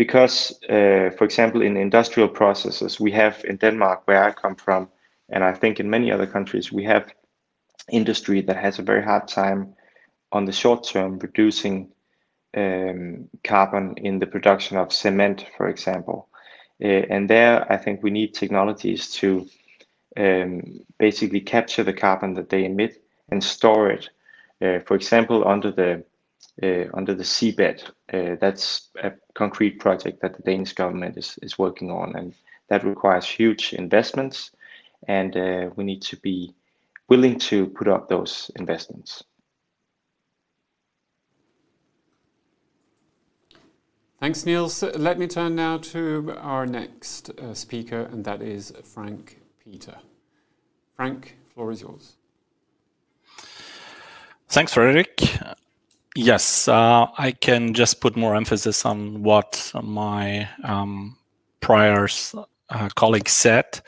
because, 0.00 0.58
uh, 0.70 1.10
for 1.18 1.24
example, 1.24 1.60
in 1.60 1.76
industrial 1.76 2.30
processes, 2.30 2.98
we 2.98 3.12
have 3.12 3.44
in 3.44 3.56
Denmark, 3.56 4.00
where 4.06 4.24
I 4.24 4.32
come 4.32 4.56
from, 4.56 4.88
and 5.28 5.44
I 5.44 5.52
think 5.52 5.78
in 5.78 5.90
many 5.90 6.10
other 6.10 6.26
countries, 6.26 6.72
we 6.72 6.84
have 6.84 7.12
industry 7.90 8.40
that 8.40 8.56
has 8.56 8.78
a 8.78 8.82
very 8.82 9.04
hard 9.04 9.28
time 9.28 9.74
on 10.32 10.46
the 10.46 10.52
short 10.52 10.84
term 10.84 11.18
reducing 11.18 11.90
um, 12.56 13.28
carbon 13.44 13.94
in 13.98 14.18
the 14.18 14.26
production 14.26 14.78
of 14.78 14.90
cement, 14.90 15.44
for 15.56 15.68
example. 15.68 16.28
Uh, 16.82 17.04
and 17.10 17.28
there, 17.28 17.70
I 17.70 17.76
think 17.76 18.02
we 18.02 18.10
need 18.10 18.32
technologies 18.32 19.10
to 19.20 19.46
um, 20.16 20.80
basically 20.98 21.42
capture 21.42 21.84
the 21.84 21.92
carbon 21.92 22.34
that 22.34 22.48
they 22.48 22.64
emit 22.64 23.02
and 23.30 23.44
store 23.44 23.90
it. 23.90 24.08
Uh, 24.62 24.78
for 24.86 24.94
example, 24.94 25.46
under 25.46 25.70
the 25.70 26.04
uh, 26.62 26.84
under 26.94 27.14
the 27.14 27.24
seabed. 27.24 27.82
Uh, 28.12 28.36
that's 28.40 28.90
a 29.02 29.12
concrete 29.34 29.78
project 29.78 30.20
that 30.20 30.36
the 30.36 30.42
Danish 30.42 30.72
government 30.72 31.16
is, 31.16 31.38
is 31.42 31.58
working 31.58 31.90
on, 31.90 32.14
and 32.16 32.34
that 32.68 32.84
requires 32.84 33.26
huge 33.26 33.72
investments. 33.72 34.50
And 35.08 35.34
we 35.76 35.84
need 35.84 36.02
to 36.02 36.16
be 36.18 36.54
willing 37.08 37.38
to 37.38 37.66
put 37.68 37.88
up 37.88 38.08
those 38.08 38.50
investments. 38.56 39.24
Thanks, 44.20 44.44
Niels. 44.44 44.82
Let 44.82 45.18
me 45.18 45.26
turn 45.26 45.54
now 45.54 45.78
to 45.78 46.34
our 46.36 46.66
next 46.66 47.30
uh, 47.30 47.54
speaker, 47.54 48.02
and 48.12 48.22
that 48.26 48.42
is 48.42 48.70
Frank 48.84 49.40
Peter. 49.64 49.96
Frank, 50.94 51.38
floor 51.54 51.72
is 51.72 51.80
yours. 51.80 52.19
Thanks, 54.50 54.74
Frederik. 54.74 55.20
Yes, 56.16 56.66
uh, 56.66 57.06
I 57.16 57.30
can 57.30 57.72
just 57.72 58.00
put 58.00 58.16
more 58.16 58.34
emphasis 58.34 58.84
on 58.84 59.22
what 59.22 59.70
my 59.80 60.48
um, 60.64 61.16
prior 61.60 62.08
uh, 62.68 62.88
colleagues 62.96 63.30
said. 63.30 63.80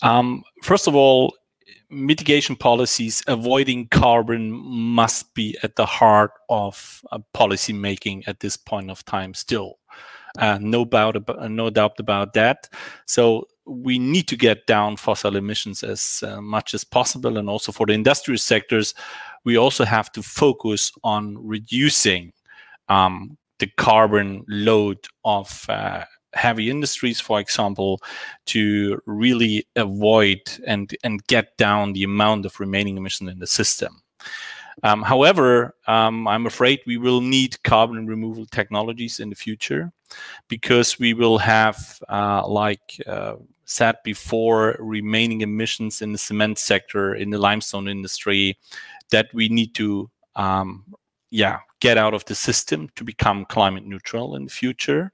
Um, 0.00 0.44
first 0.62 0.88
of 0.88 0.94
all, 0.94 1.36
mitigation 1.90 2.56
policies 2.56 3.22
avoiding 3.26 3.86
carbon 3.88 4.50
must 4.50 5.34
be 5.34 5.58
at 5.62 5.76
the 5.76 5.84
heart 5.84 6.32
of 6.48 7.02
uh, 7.12 7.18
policy 7.34 7.74
making 7.74 8.24
at 8.26 8.40
this 8.40 8.56
point 8.56 8.90
of 8.90 9.04
time 9.04 9.34
still 9.34 9.78
uh, 10.38 10.56
no 10.58 10.86
doubt 10.86 11.16
about, 11.16 11.50
no 11.50 11.68
doubt 11.68 12.00
about 12.00 12.32
that 12.32 12.66
so 13.04 13.46
we 13.66 13.98
need 13.98 14.26
to 14.26 14.36
get 14.36 14.66
down 14.66 14.96
fossil 14.96 15.36
emissions 15.36 15.82
as 15.82 16.24
uh, 16.26 16.40
much 16.40 16.72
as 16.72 16.82
possible 16.82 17.36
and 17.36 17.50
also 17.50 17.70
for 17.70 17.84
the 17.84 17.92
industrial 17.92 18.38
sectors 18.38 18.94
we 19.44 19.56
also 19.56 19.84
have 19.84 20.10
to 20.12 20.22
focus 20.22 20.92
on 21.02 21.36
reducing 21.38 22.32
um, 22.88 23.36
the 23.58 23.68
carbon 23.76 24.44
load 24.48 24.98
of 25.24 25.66
uh, 25.68 26.04
heavy 26.34 26.70
industries, 26.70 27.20
for 27.20 27.40
example, 27.40 28.00
to 28.46 29.00
really 29.06 29.66
avoid 29.76 30.40
and, 30.66 30.94
and 31.04 31.26
get 31.26 31.56
down 31.56 31.92
the 31.92 32.04
amount 32.04 32.46
of 32.46 32.58
remaining 32.58 32.96
emission 32.96 33.28
in 33.28 33.38
the 33.38 33.46
system. 33.46 34.02
Um, 34.82 35.02
however, 35.02 35.74
um, 35.86 36.26
I'm 36.26 36.46
afraid 36.46 36.80
we 36.86 36.96
will 36.96 37.20
need 37.20 37.62
carbon 37.62 38.06
removal 38.06 38.46
technologies 38.46 39.20
in 39.20 39.28
the 39.28 39.36
future 39.36 39.92
because 40.48 40.98
we 40.98 41.14
will 41.14 41.38
have, 41.38 41.98
uh, 42.08 42.46
like 42.46 43.00
uh, 43.06 43.34
said 43.64 43.96
before, 44.02 44.76
remaining 44.78 45.42
emissions 45.42 46.02
in 46.02 46.12
the 46.12 46.18
cement 46.18 46.58
sector, 46.58 47.14
in 47.14 47.30
the 47.30 47.38
limestone 47.38 47.86
industry, 47.86 48.58
that 49.12 49.28
we 49.32 49.48
need 49.48 49.74
to 49.74 50.10
um, 50.36 50.84
yeah 51.30 51.60
get 51.80 51.96
out 51.96 52.14
of 52.14 52.24
the 52.26 52.34
system 52.34 52.88
to 52.96 53.04
become 53.04 53.46
climate 53.46 53.86
neutral 53.86 54.36
in 54.36 54.44
the 54.44 54.50
future 54.50 55.12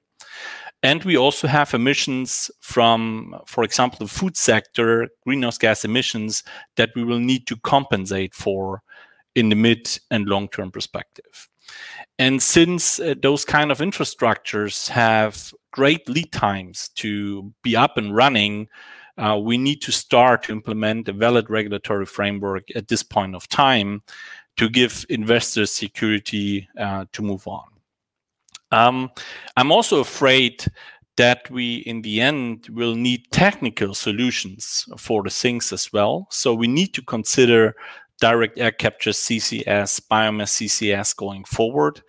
and 0.81 1.03
we 1.03 1.17
also 1.17 1.47
have 1.47 1.73
emissions 1.73 2.49
from, 2.61 3.35
for 3.45 3.63
example, 3.63 3.99
the 3.99 4.11
food 4.11 4.37
sector, 4.37 5.09
greenhouse 5.25 5.57
gas 5.57 5.83
emissions 5.83 6.43
that 6.77 6.91
we 6.95 7.03
will 7.03 7.19
need 7.19 7.47
to 7.47 7.57
compensate 7.57 8.33
for 8.33 8.81
in 9.35 9.49
the 9.49 9.55
mid 9.55 9.99
and 10.09 10.27
long 10.27 10.47
term 10.47 10.71
perspective. 10.71 11.49
And 12.17 12.41
since 12.41 12.99
uh, 12.99 13.15
those 13.21 13.45
kind 13.45 13.71
of 13.71 13.79
infrastructures 13.79 14.87
have 14.89 15.53
great 15.71 16.07
lead 16.07 16.31
times 16.31 16.89
to 16.95 17.53
be 17.61 17.75
up 17.75 17.97
and 17.97 18.15
running, 18.15 18.67
uh, 19.19 19.37
we 19.37 19.57
need 19.57 19.81
to 19.81 19.91
start 19.91 20.43
to 20.43 20.51
implement 20.51 21.09
a 21.09 21.13
valid 21.13 21.49
regulatory 21.49 22.05
framework 22.05 22.63
at 22.75 22.87
this 22.87 23.03
point 23.03 23.35
of 23.35 23.47
time 23.49 24.01
to 24.57 24.69
give 24.69 25.05
investors 25.09 25.71
security 25.71 26.67
uh, 26.79 27.05
to 27.11 27.21
move 27.21 27.47
on. 27.47 27.67
Um, 28.71 29.09
I'm 29.57 29.71
also 29.71 29.99
afraid 29.99 30.65
that 31.17 31.49
we, 31.49 31.77
in 31.79 32.01
the 32.01 32.21
end, 32.21 32.67
will 32.69 32.95
need 32.95 33.29
technical 33.31 33.93
solutions 33.93 34.87
for 34.97 35.21
the 35.23 35.29
things 35.29 35.73
as 35.73 35.91
well. 35.91 36.27
So 36.29 36.53
we 36.53 36.67
need 36.67 36.93
to 36.93 37.01
consider 37.01 37.75
direct 38.21 38.57
air 38.57 38.71
capture 38.71 39.11
CCS, 39.11 40.01
biomass 40.09 40.65
CCS 40.65 41.15
going 41.15 41.43
forward 41.43 42.01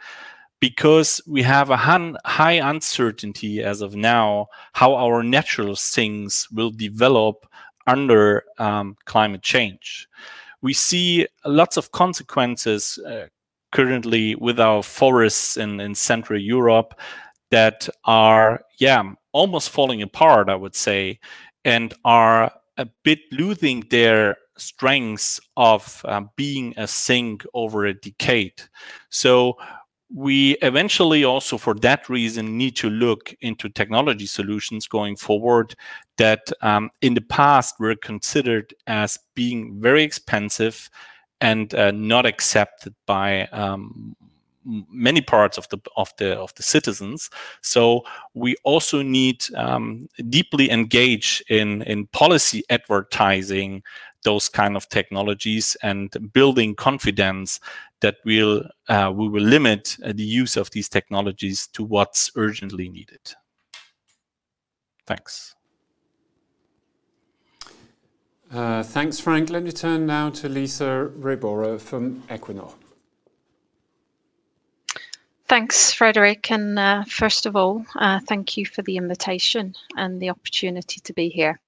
because 0.60 1.22
we 1.26 1.42
have 1.42 1.70
a 1.70 1.76
high 1.76 2.52
uncertainty 2.52 3.62
as 3.62 3.80
of 3.80 3.96
now 3.96 4.46
how 4.74 4.94
our 4.94 5.22
natural 5.22 5.74
things 5.74 6.46
will 6.52 6.70
develop 6.70 7.46
under 7.86 8.44
um, 8.58 8.96
climate 9.06 9.42
change. 9.42 10.06
We 10.62 10.74
see 10.74 11.26
lots 11.46 11.78
of 11.78 11.92
consequences 11.92 12.98
uh, 12.98 13.26
currently 13.72 14.34
with 14.34 14.60
our 14.60 14.82
forests 14.82 15.56
in, 15.56 15.80
in 15.80 15.94
Central 15.94 16.38
Europe 16.38 16.94
that 17.50 17.88
are, 18.04 18.62
yeah, 18.78 19.02
almost 19.32 19.70
falling 19.70 20.02
apart, 20.02 20.48
I 20.48 20.56
would 20.56 20.76
say, 20.76 21.20
and 21.64 21.94
are 22.04 22.52
a 22.76 22.86
bit 23.02 23.20
losing 23.32 23.80
their 23.90 24.36
strengths 24.56 25.40
of 25.56 26.02
uh, 26.04 26.22
being 26.36 26.74
a 26.76 26.86
sink 26.86 27.44
over 27.54 27.86
a 27.86 27.94
decade. 27.94 28.62
So 29.08 29.56
we 30.12 30.56
eventually 30.62 31.24
also 31.24 31.56
for 31.56 31.74
that 31.74 32.08
reason 32.08 32.56
need 32.58 32.74
to 32.76 32.90
look 32.90 33.34
into 33.40 33.68
technology 33.68 34.26
solutions 34.26 34.88
going 34.88 35.16
forward 35.16 35.74
that 36.16 36.50
um, 36.62 36.90
in 37.00 37.14
the 37.14 37.20
past 37.20 37.78
were 37.78 37.94
considered 37.94 38.74
as 38.86 39.18
being 39.34 39.80
very 39.80 40.02
expensive 40.02 40.90
and 41.40 41.74
uh, 41.74 41.90
not 41.92 42.26
accepted 42.26 42.94
by 43.06 43.46
um, 43.46 44.16
many 44.64 45.20
parts 45.20 45.56
of 45.56 45.68
the 45.70 45.78
of 45.96 46.12
the 46.18 46.36
of 46.36 46.54
the 46.54 46.62
citizens. 46.62 47.30
So 47.62 48.02
we 48.34 48.56
also 48.64 49.02
need 49.02 49.44
um, 49.54 50.08
deeply 50.28 50.70
engage 50.70 51.42
in 51.48 51.82
in 51.82 52.08
policy 52.08 52.62
advertising 52.68 53.82
those 54.22 54.50
kind 54.50 54.76
of 54.76 54.88
technologies 54.88 55.76
and 55.82 56.14
building 56.32 56.74
confidence 56.74 57.58
that 58.00 58.16
we'll 58.24 58.64
uh, 58.88 59.12
we 59.14 59.28
will 59.28 59.42
limit 59.42 59.96
uh, 60.04 60.12
the 60.12 60.24
use 60.24 60.56
of 60.56 60.70
these 60.70 60.88
technologies 60.88 61.66
to 61.68 61.84
what's 61.84 62.30
urgently 62.36 62.88
needed. 62.88 63.34
Thanks. 65.06 65.54
Uh, 68.52 68.82
thanks, 68.82 69.20
Frank. 69.20 69.48
Let 69.50 69.62
me 69.62 69.70
turn 69.70 70.06
now 70.06 70.30
to 70.30 70.48
Lisa 70.48 71.10
Rebora 71.14 71.78
from 71.78 72.22
Equinor. 72.28 72.74
Thanks, 75.46 75.92
Frederick. 75.92 76.50
And 76.50 76.78
uh, 76.78 77.04
first 77.04 77.46
of 77.46 77.56
all, 77.56 77.84
uh, 77.96 78.20
thank 78.28 78.56
you 78.56 78.66
for 78.66 78.82
the 78.82 78.96
invitation 78.96 79.74
and 79.96 80.20
the 80.20 80.30
opportunity 80.30 81.00
to 81.00 81.12
be 81.12 81.28
here. 81.28 81.60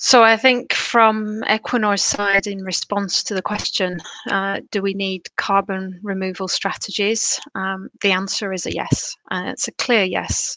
So 0.00 0.22
I 0.22 0.36
think 0.36 0.72
from 0.72 1.42
Equinor's 1.48 2.04
side, 2.04 2.46
in 2.46 2.62
response 2.62 3.24
to 3.24 3.34
the 3.34 3.42
question, 3.42 3.98
uh, 4.30 4.60
do 4.70 4.80
we 4.80 4.94
need 4.94 5.28
carbon 5.34 5.98
removal 6.04 6.46
strategies? 6.46 7.40
Um, 7.56 7.90
the 8.00 8.12
answer 8.12 8.52
is 8.52 8.64
a 8.64 8.72
yes. 8.72 9.16
Uh, 9.32 9.46
it's 9.46 9.66
a 9.66 9.72
clear 9.72 10.04
yes. 10.04 10.56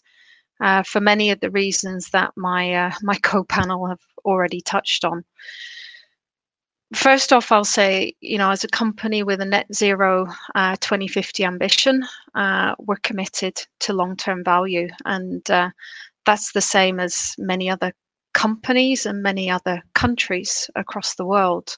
Uh, 0.60 0.84
for 0.84 1.02
many 1.02 1.32
of 1.32 1.40
the 1.40 1.50
reasons 1.50 2.12
that 2.12 2.32
my 2.36 2.72
uh, 2.72 2.92
my 3.02 3.16
co-panel 3.24 3.88
have 3.88 4.02
already 4.26 4.62
touched 4.62 5.04
on. 5.04 5.26
First 6.94 7.34
off, 7.34 7.52
I'll 7.52 7.66
say, 7.66 8.14
you 8.22 8.38
know, 8.38 8.52
as 8.52 8.64
a 8.64 8.68
company 8.68 9.24
with 9.24 9.42
a 9.42 9.46
net 9.46 9.74
zero 9.74 10.28
uh, 10.54 10.76
2050 10.82 11.46
ambition, 11.46 12.06
uh, 12.36 12.76
we're 12.78 12.98
committed 12.98 13.60
to 13.80 13.94
long-term 13.94 14.44
value, 14.44 14.90
and 15.06 15.50
uh, 15.50 15.72
that's 16.28 16.52
the 16.52 16.62
same 16.62 17.00
as 17.00 17.34
many 17.40 17.68
other 17.68 17.92
companies 18.34 19.06
and 19.06 19.24
many 19.24 19.50
other 19.50 19.82
countries 19.94 20.70
across 20.76 21.16
the 21.16 21.26
world. 21.26 21.76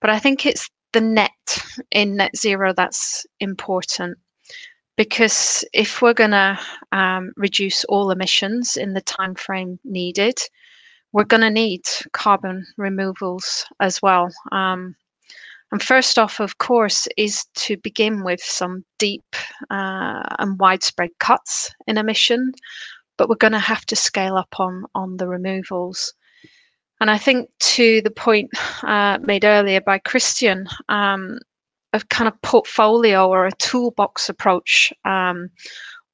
But 0.00 0.10
I 0.10 0.18
think 0.18 0.46
it's 0.46 0.68
the 0.92 1.00
net 1.00 1.30
in 1.90 2.16
net 2.16 2.36
zero 2.36 2.72
that's 2.72 3.26
important 3.38 4.18
because 4.96 5.64
if 5.72 6.02
we're 6.02 6.12
going 6.12 6.32
to 6.32 6.58
um, 6.92 7.32
reduce 7.36 7.84
all 7.84 8.10
emissions 8.10 8.76
in 8.76 8.92
the 8.92 9.00
time 9.00 9.34
frame 9.34 9.78
needed, 9.84 10.38
we're 11.12 11.24
going 11.24 11.40
to 11.40 11.50
need 11.50 11.82
carbon 12.12 12.66
removals 12.76 13.64
as 13.80 14.02
well. 14.02 14.28
Um, 14.52 14.94
and 15.72 15.82
first 15.82 16.18
off, 16.18 16.40
of 16.40 16.58
course, 16.58 17.06
is 17.16 17.44
to 17.54 17.76
begin 17.78 18.24
with 18.24 18.40
some 18.42 18.84
deep 18.98 19.24
uh, 19.70 20.22
and 20.38 20.58
widespread 20.58 21.10
cuts 21.20 21.70
in 21.86 21.96
emission, 21.96 22.52
but 23.20 23.28
we're 23.28 23.36
going 23.36 23.52
to 23.52 23.58
have 23.58 23.84
to 23.84 23.94
scale 23.94 24.36
up 24.36 24.58
on 24.58 24.86
on 24.94 25.18
the 25.18 25.28
removals. 25.28 26.14
And 27.02 27.10
I 27.10 27.18
think 27.18 27.50
to 27.76 28.00
the 28.00 28.10
point 28.10 28.48
uh, 28.82 29.18
made 29.20 29.44
earlier 29.44 29.82
by 29.82 29.98
Christian, 29.98 30.66
um, 30.88 31.38
a 31.92 32.00
kind 32.08 32.28
of 32.28 32.40
portfolio 32.40 33.28
or 33.28 33.44
a 33.44 33.52
toolbox 33.52 34.30
approach, 34.30 34.90
um, 35.04 35.50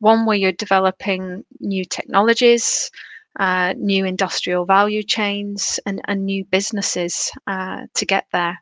one 0.01 0.27
where 0.27 0.37
you're 0.37 0.51
developing 0.51 1.45
new 1.61 1.85
technologies, 1.85 2.90
uh, 3.38 3.75
new 3.77 4.05
industrial 4.05 4.64
value 4.64 5.05
chains 5.05 5.79
and, 5.87 6.01
and 6.09 6.27
new 6.27 6.45
businesses 6.47 7.31
uh, 7.47 7.83
to 7.95 8.05
get 8.05 8.27
there. 8.33 8.59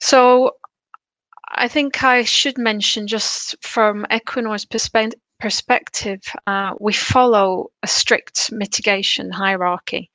So 0.00 0.52
I 1.50 1.68
think 1.68 2.02
I 2.02 2.24
should 2.24 2.56
mention 2.56 3.06
just 3.06 3.54
from 3.62 4.06
Equinor's 4.10 4.64
perspe 4.64 5.12
perspective, 5.42 6.22
uh, 6.46 6.72
we 6.78 6.92
follow 6.92 7.72
a 7.82 7.88
strict 7.88 8.52
mitigation 8.52 9.28
hierarchy. 9.28 10.08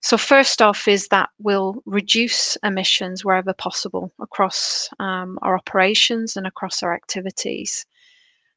So 0.00 0.18
first 0.18 0.60
off 0.60 0.88
is 0.88 1.06
that 1.08 1.30
we'll 1.38 1.80
reduce 1.86 2.56
emissions 2.64 3.24
wherever 3.24 3.52
possible 3.52 4.12
across 4.20 4.90
um, 4.98 5.38
our 5.42 5.56
operations 5.56 6.36
and 6.36 6.48
across 6.48 6.82
our 6.82 6.92
activities. 6.92 7.86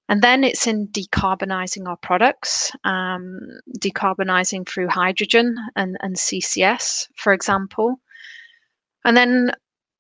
And 0.10 0.24
then 0.24 0.44
it's 0.44 0.66
in 0.66 0.88
decarbonising 0.88 1.88
our 1.88 1.98
products, 1.98 2.72
um, 2.86 3.40
decarbonising 3.78 4.68
through 4.68 4.88
hydrogen 4.88 5.56
and, 5.76 5.96
and 6.02 6.16
CCS, 6.16 7.08
for 7.18 7.34
example. 7.34 8.00
And 9.06 9.16
then 9.16 9.52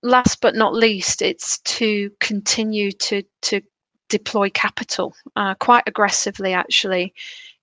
last 0.01 0.41
but 0.41 0.55
not 0.55 0.73
least, 0.73 1.21
it's 1.21 1.59
to 1.59 2.09
continue 2.19 2.91
to, 2.93 3.21
to 3.43 3.61
deploy 4.09 4.49
capital 4.49 5.15
uh, 5.35 5.55
quite 5.55 5.83
aggressively, 5.87 6.53
actually, 6.53 7.13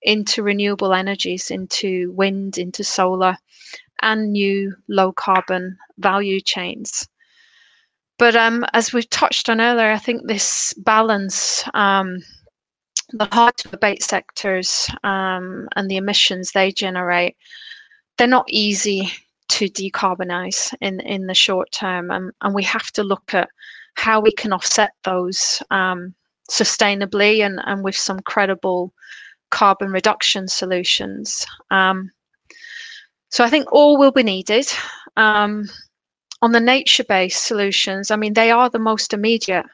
into 0.01 0.43
renewable 0.43 0.93
energies, 0.93 1.51
into 1.51 2.11
wind, 2.13 2.57
into 2.57 2.83
solar, 2.83 3.37
and 4.01 4.31
new 4.31 4.75
low 4.87 5.11
carbon 5.11 5.77
value 5.97 6.39
chains. 6.39 7.07
But 8.17 8.35
um, 8.35 8.65
as 8.73 8.93
we've 8.93 9.09
touched 9.09 9.49
on 9.49 9.61
earlier, 9.61 9.91
I 9.91 9.97
think 9.97 10.25
this 10.25 10.73
balance 10.73 11.63
um, 11.73 12.19
the 13.13 13.27
hard 13.31 13.55
to 13.57 13.69
abate 13.73 14.03
sectors 14.03 14.89
um, 15.03 15.67
and 15.75 15.89
the 15.89 15.97
emissions 15.97 16.51
they 16.51 16.71
generate, 16.71 17.35
they're 18.17 18.27
not 18.27 18.49
easy 18.49 19.11
to 19.49 19.69
decarbonize 19.69 20.73
in, 20.81 20.99
in 21.01 21.27
the 21.27 21.33
short 21.33 21.71
term. 21.71 22.11
And, 22.11 22.31
and 22.41 22.53
we 22.53 22.63
have 22.63 22.91
to 22.93 23.03
look 23.03 23.33
at 23.33 23.49
how 23.95 24.19
we 24.19 24.31
can 24.31 24.51
offset 24.51 24.91
those 25.03 25.61
um, 25.71 26.13
sustainably 26.49 27.45
and, 27.45 27.59
and 27.65 27.83
with 27.83 27.95
some 27.95 28.19
credible 28.21 28.93
carbon 29.49 29.91
reduction 29.91 30.47
solutions. 30.47 31.45
Um, 31.71 32.11
so 33.29 33.43
I 33.43 33.49
think 33.49 33.71
all 33.71 33.97
will 33.97 34.11
be 34.11 34.23
needed. 34.23 34.67
Um, 35.15 35.69
on 36.41 36.51
the 36.51 36.59
nature-based 36.59 37.45
solutions, 37.45 38.11
I 38.11 38.15
mean, 38.15 38.33
they 38.33 38.51
are 38.51 38.69
the 38.69 38.79
most 38.79 39.13
immediate 39.13 39.65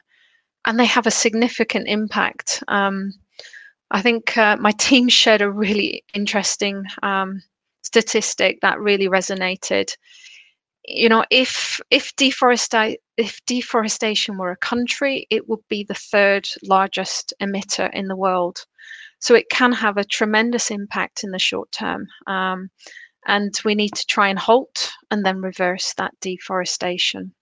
and 0.64 0.78
they 0.80 0.86
have 0.86 1.06
a 1.06 1.10
significant 1.10 1.88
impact. 1.88 2.62
Um, 2.68 3.12
I 3.90 4.02
think 4.02 4.36
uh, 4.36 4.56
my 4.56 4.72
team 4.78 5.08
shared 5.08 5.42
a 5.42 5.50
really 5.50 6.02
interesting 6.14 6.84
um, 7.02 7.42
statistic 7.82 8.60
that 8.62 8.80
really 8.80 9.08
resonated. 9.08 9.94
You 10.86 11.08
know, 11.08 11.24
if 11.30 11.80
if 11.90 12.14
deforestation 12.16 12.98
if 13.16 13.44
deforestation 13.46 14.38
were 14.38 14.50
a 14.50 14.56
country, 14.56 15.26
it 15.30 15.48
would 15.48 15.60
be 15.68 15.84
the 15.84 15.94
third 15.94 16.48
largest 16.62 17.32
emitter 17.40 17.90
in 17.92 18.08
the 18.08 18.16
world. 18.16 18.64
So 19.20 19.34
it 19.34 19.48
can 19.50 19.72
have 19.72 19.96
a 19.96 20.04
tremendous 20.04 20.70
impact 20.70 21.24
in 21.24 21.30
the 21.30 21.38
short 21.38 21.70
term. 21.72 22.06
Um, 22.26 22.70
and 23.26 23.58
we 23.64 23.74
need 23.74 23.94
to 23.94 24.06
try 24.06 24.28
and 24.28 24.38
halt 24.38 24.92
and 25.10 25.24
then 25.24 25.40
reverse 25.40 25.94
that 25.94 26.12
deforestation. 26.20 27.32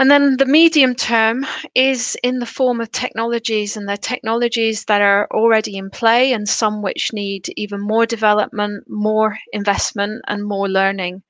And 0.00 0.10
then 0.10 0.38
the 0.38 0.46
medium 0.46 0.94
term 0.94 1.46
is 1.74 2.16
in 2.22 2.38
the 2.38 2.46
form 2.46 2.80
of 2.80 2.90
technologies, 2.90 3.76
and 3.76 3.86
the 3.86 3.98
technologies 3.98 4.86
that 4.86 5.02
are 5.02 5.28
already 5.30 5.76
in 5.76 5.90
play, 5.90 6.32
and 6.32 6.48
some 6.48 6.80
which 6.80 7.12
need 7.12 7.50
even 7.58 7.82
more 7.82 8.06
development, 8.06 8.84
more 8.88 9.38
investment, 9.52 10.24
and 10.26 10.46
more 10.46 10.70
learning. 10.70 11.22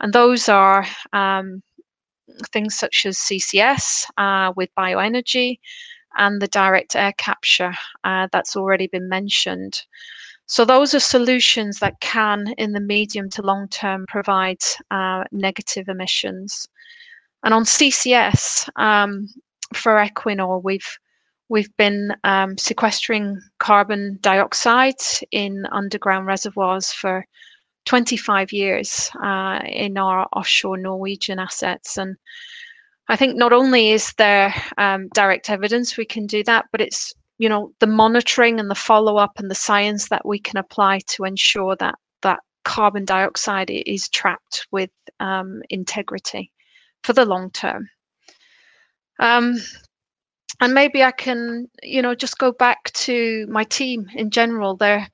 And 0.00 0.14
those 0.14 0.48
are 0.48 0.86
um, 1.12 1.62
things 2.50 2.78
such 2.78 3.04
as 3.04 3.18
CCS 3.18 4.06
uh, 4.16 4.54
with 4.56 4.74
bioenergy 4.74 5.58
and 6.16 6.40
the 6.40 6.48
direct 6.48 6.96
air 6.96 7.12
capture 7.18 7.74
uh, 8.04 8.28
that's 8.32 8.56
already 8.56 8.86
been 8.86 9.10
mentioned. 9.10 9.82
So 10.46 10.64
those 10.64 10.94
are 10.94 11.00
solutions 11.00 11.78
that 11.80 12.00
can, 12.00 12.54
in 12.56 12.72
the 12.72 12.80
medium 12.80 13.28
to 13.32 13.42
long 13.42 13.68
term, 13.68 14.06
provide 14.08 14.62
uh, 14.90 15.24
negative 15.30 15.88
emissions. 15.88 16.66
And 17.44 17.54
on 17.54 17.64
CCS 17.64 18.68
um, 18.76 19.28
for 19.74 19.94
Equinor, 19.94 20.62
we've 20.62 20.98
we've 21.48 21.74
been 21.76 22.14
um, 22.24 22.58
sequestering 22.58 23.40
carbon 23.58 24.18
dioxide 24.20 25.00
in 25.30 25.66
underground 25.72 26.26
reservoirs 26.26 26.92
for 26.92 27.24
25 27.86 28.52
years 28.52 29.10
uh, 29.22 29.60
in 29.66 29.96
our 29.96 30.26
offshore 30.34 30.76
Norwegian 30.76 31.38
assets. 31.38 31.96
And 31.96 32.16
I 33.08 33.16
think 33.16 33.36
not 33.36 33.54
only 33.54 33.92
is 33.92 34.12
there 34.18 34.54
um, 34.76 35.08
direct 35.14 35.48
evidence 35.48 35.96
we 35.96 36.04
can 36.04 36.26
do 36.26 36.44
that, 36.44 36.66
but 36.70 36.80
it's 36.80 37.14
you 37.38 37.48
know 37.48 37.72
the 37.78 37.86
monitoring 37.86 38.60
and 38.60 38.68
the 38.68 38.74
follow 38.74 39.16
up 39.16 39.38
and 39.38 39.50
the 39.50 39.54
science 39.54 40.08
that 40.08 40.26
we 40.26 40.38
can 40.38 40.58
apply 40.58 40.98
to 41.06 41.24
ensure 41.24 41.76
that 41.76 41.94
that 42.22 42.40
carbon 42.64 43.04
dioxide 43.04 43.70
is 43.70 44.08
trapped 44.08 44.66
with 44.72 44.90
um, 45.20 45.62
integrity 45.70 46.50
for 47.02 47.12
the 47.12 47.24
long 47.24 47.50
term. 47.50 47.88
Um, 49.18 49.56
and 50.60 50.74
maybe 50.74 51.04
I 51.04 51.12
can, 51.12 51.68
you 51.82 52.02
know, 52.02 52.14
just 52.14 52.38
go 52.38 52.52
back 52.52 52.92
to 52.92 53.46
my 53.48 53.64
team 53.64 54.06
in 54.14 54.30
general. 54.30 54.76
They're 54.76 55.08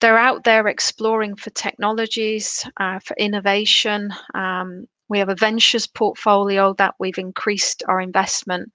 they're 0.00 0.18
out 0.18 0.44
there 0.44 0.68
exploring 0.68 1.36
for 1.36 1.50
technologies, 1.50 2.64
uh, 2.78 2.98
for 2.98 3.16
innovation. 3.16 4.12
Um, 4.34 4.86
we 5.08 5.18
have 5.18 5.28
a 5.28 5.34
ventures 5.34 5.86
portfolio 5.86 6.74
that 6.74 6.94
we've 6.98 7.18
increased 7.18 7.82
our 7.88 8.00
investment, 8.00 8.72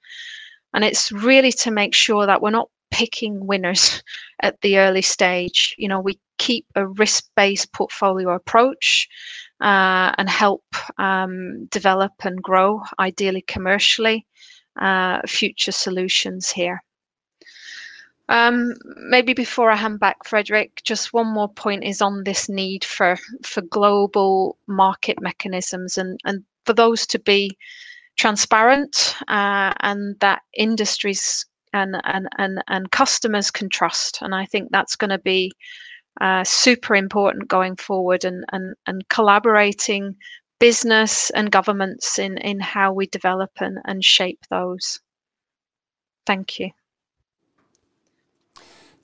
and 0.74 0.84
it's 0.84 1.12
really 1.12 1.52
to 1.54 1.72
make 1.72 1.94
sure 1.94 2.26
that 2.26 2.42
we're 2.42 2.50
not 2.50 2.70
picking 2.92 3.46
winners 3.46 4.02
at 4.42 4.60
the 4.62 4.80
early 4.80 5.02
stage. 5.02 5.76
You 5.78 5.88
know, 5.88 6.00
we 6.00 6.20
keep 6.40 6.66
a 6.76 6.88
risk-based 6.88 7.72
portfolio 7.74 8.32
approach 8.32 9.08
uh, 9.62 10.12
and 10.18 10.30
help 10.30 10.64
um, 10.98 11.66
develop 11.66 12.14
and 12.24 12.42
grow, 12.42 12.82
ideally 13.00 13.44
commercially, 13.44 14.26
uh, 14.82 15.20
future 15.28 15.72
solutions 15.72 16.50
here. 16.50 16.82
Um, 18.30 18.76
maybe 19.10 19.34
before 19.34 19.72
I 19.72 19.76
hand 19.76 20.00
back, 20.00 20.24
Frederick, 20.24 20.82
just 20.84 21.14
one 21.14 21.28
more 21.28 21.50
point 21.50 21.84
is 21.84 22.02
on 22.02 22.24
this 22.24 22.48
need 22.48 22.86
for 22.86 23.18
for 23.44 23.62
global 23.62 24.58
market 24.68 25.20
mechanisms 25.20 25.98
and 25.98 26.20
and 26.26 26.44
for 26.66 26.74
those 26.74 27.08
to 27.08 27.20
be 27.20 27.58
transparent 28.18 29.16
uh, 29.30 29.74
and 29.80 30.20
that 30.20 30.44
industries 30.54 31.46
and, 31.74 32.00
and 32.04 32.30
and 32.38 32.64
and 32.68 32.92
customers 32.92 33.50
can 33.50 33.68
trust. 33.68 34.20
And 34.22 34.36
I 34.36 34.46
think 34.46 34.70
that's 34.72 34.96
going 34.96 35.10
to 35.10 35.18
be 35.18 35.52
uh, 36.22 36.44
super 36.44 36.96
important 36.96 37.48
going 37.48 37.76
forward 37.76 38.26
and, 38.26 38.44
and, 38.52 38.76
and 38.88 39.08
collaborating 39.10 40.16
business 40.60 41.30
and 41.32 41.52
governments 41.52 42.20
in, 42.20 42.38
in 42.40 42.60
how 42.60 42.92
we 42.92 43.08
develop 43.08 43.52
and, 43.60 43.80
and 43.86 44.04
shape 44.04 44.40
those. 44.50 45.00
Thank 46.26 46.60
you. 46.60 46.72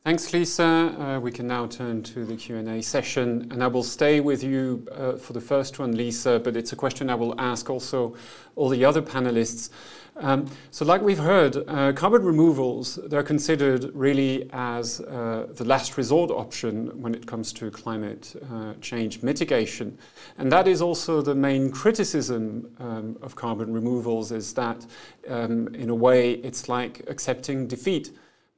Thanks, 0.05 0.31
Lisa. 0.33 0.63
Uh, 0.63 1.19
we 1.19 1.31
can 1.31 1.47
now 1.47 1.65
turn 1.65 2.03
to 2.03 2.25
the 2.25 2.35
Q&A 2.35 2.79
session, 2.83 3.47
and 3.49 3.63
I 3.63 3.67
will 3.67 3.81
stay 3.81 4.19
with 4.19 4.43
you 4.43 4.87
uh, 4.91 5.13
for 5.13 5.33
the 5.33 5.41
first 5.41 5.79
one, 5.79 5.97
Lisa, 5.97 6.39
but 6.39 6.55
it's 6.55 6.73
a 6.73 6.75
question 6.75 7.09
I 7.09 7.15
will 7.15 7.33
ask 7.41 7.71
also 7.71 8.15
all 8.55 8.69
the 8.69 8.85
other 8.85 9.01
panelists. 9.01 9.71
Um, 10.17 10.49
so 10.71 10.85
like 10.85 11.01
we've 11.01 11.19
heard, 11.19 11.57
uh, 11.67 11.91
carbon 11.91 12.23
removals, 12.23 12.99
they're 13.07 13.23
considered 13.23 13.91
really 13.93 14.49
as 14.53 15.01
uh, 15.01 15.47
the 15.53 15.65
last 15.65 15.97
resort 15.97 16.31
option 16.31 17.01
when 17.01 17.13
it 17.13 17.27
comes 17.27 17.51
to 17.53 17.69
climate 17.69 18.33
uh, 18.51 18.73
change 18.79 19.23
mitigation. 19.23 19.97
And 20.37 20.51
that 20.51 20.67
is 20.67 20.81
also 20.81 21.21
the 21.21 21.35
main 21.35 21.69
criticism 21.69 22.73
um, 22.79 23.17
of 23.21 23.35
carbon 23.35 23.73
removals 23.73 24.31
is 24.31 24.53
that 24.53 24.85
um, 25.27 25.67
in 25.75 25.89
a 25.89 25.95
way 25.95 26.33
it's 26.33 26.69
like 26.69 27.01
accepting 27.07 27.67
defeat. 27.67 28.11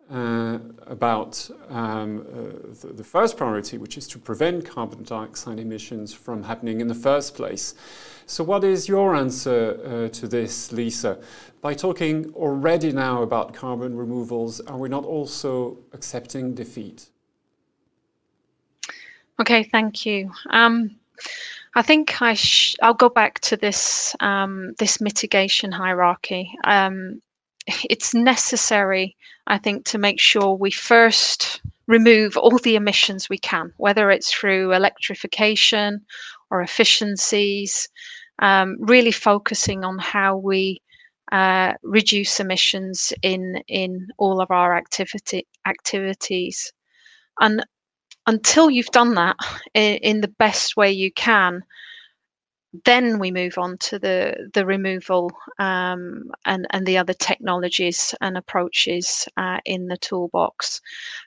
Uh, 0.09 0.57
about 0.85 1.49
um, 1.67 2.21
uh, 2.21 2.73
the, 2.81 2.93
the, 2.93 3.03
first 3.03 3.35
priority, 3.35 3.77
which 3.77 3.97
is 3.97 4.07
to 4.07 4.17
prevent 4.17 4.65
carbon 4.65 5.03
dioxide 5.03 5.59
emissions 5.59 6.13
from 6.13 6.41
happening 6.43 6.79
in 6.79 6.87
the 6.87 6.95
first 6.95 7.35
place. 7.35 7.75
So, 8.29 8.43
what 8.43 8.65
is 8.65 8.89
your 8.89 9.15
answer 9.15 9.79
uh, 9.85 10.09
to 10.09 10.27
this, 10.27 10.73
Lisa? 10.73 11.17
By 11.61 11.73
talking 11.73 12.33
already 12.35 12.91
now 12.91 13.23
about 13.23 13.53
carbon 13.53 13.95
removals, 13.95 14.59
are 14.59 14.77
we 14.77 14.89
not 14.89 15.05
also 15.05 15.77
accepting 15.93 16.53
defeat? 16.53 17.07
Okay, 19.39 19.63
thank 19.63 20.05
you. 20.05 20.29
Um, 20.49 20.97
I 21.75 21.81
think 21.81 22.21
I 22.21 22.37
will 22.81 22.95
go 22.95 23.07
back 23.07 23.39
to 23.41 23.55
this 23.55 24.13
um, 24.19 24.73
this 24.77 24.99
mitigation 24.99 25.71
hierarchy. 25.71 26.51
Um, 26.65 27.21
it's 27.89 28.13
necessary, 28.13 29.15
I 29.47 29.57
think, 29.57 29.85
to 29.85 29.97
make 29.97 30.19
sure 30.19 30.53
we 30.53 30.71
first 30.71 31.61
remove 31.87 32.35
all 32.35 32.57
the 32.57 32.75
emissions 32.75 33.29
we 33.29 33.37
can, 33.37 33.71
whether 33.77 34.11
it's 34.11 34.33
through 34.33 34.73
electrification 34.73 36.05
or 36.49 36.61
efficiencies, 36.61 37.87
um, 38.39 38.78
really 38.80 39.12
focusing 39.12 39.84
on 39.84 39.97
how 40.00 40.38
we 40.38 40.82
uh, 41.32 41.73
reduce 41.84 42.39
emissions 42.39 43.13
in 43.21 43.62
in 43.67 44.08
all 44.17 44.41
of 44.41 44.52
our 44.52 44.76
activity 44.76 45.45
activities. 45.65 46.71
And 47.39 47.65
until 48.28 48.69
you've 48.69 48.88
done 48.88 49.15
that 49.15 49.36
in, 49.73 49.97
in 49.97 50.21
the 50.21 50.28
best 50.28 50.78
way 50.78 50.91
you 50.91 51.12
can, 51.13 51.63
then 52.86 53.17
we 53.19 53.32
move 53.32 53.58
on 53.58 53.78
to 53.78 53.97
the 53.97 54.50
the 54.54 54.65
removal 54.65 55.32
um, 55.60 56.30
and 56.45 56.67
and 56.71 56.86
the 56.86 56.97
other 56.97 57.13
technologies 57.13 58.13
and 58.21 58.38
approaches 58.38 59.28
uh, 59.38 59.60
in 59.65 59.88
the 59.88 59.97
toolbox. 59.97 60.82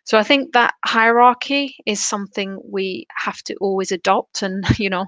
So 0.05 0.19
I 0.19 0.23
think 0.23 0.53
that 0.53 0.75
hierarchy 0.85 1.77
is 1.87 2.05
something 2.05 2.61
we 2.65 3.07
have 3.17 3.43
to 3.45 3.55
always 3.57 3.91
adopt, 3.91 4.43
and 4.43 4.65
you 4.79 4.91
know, 4.91 5.07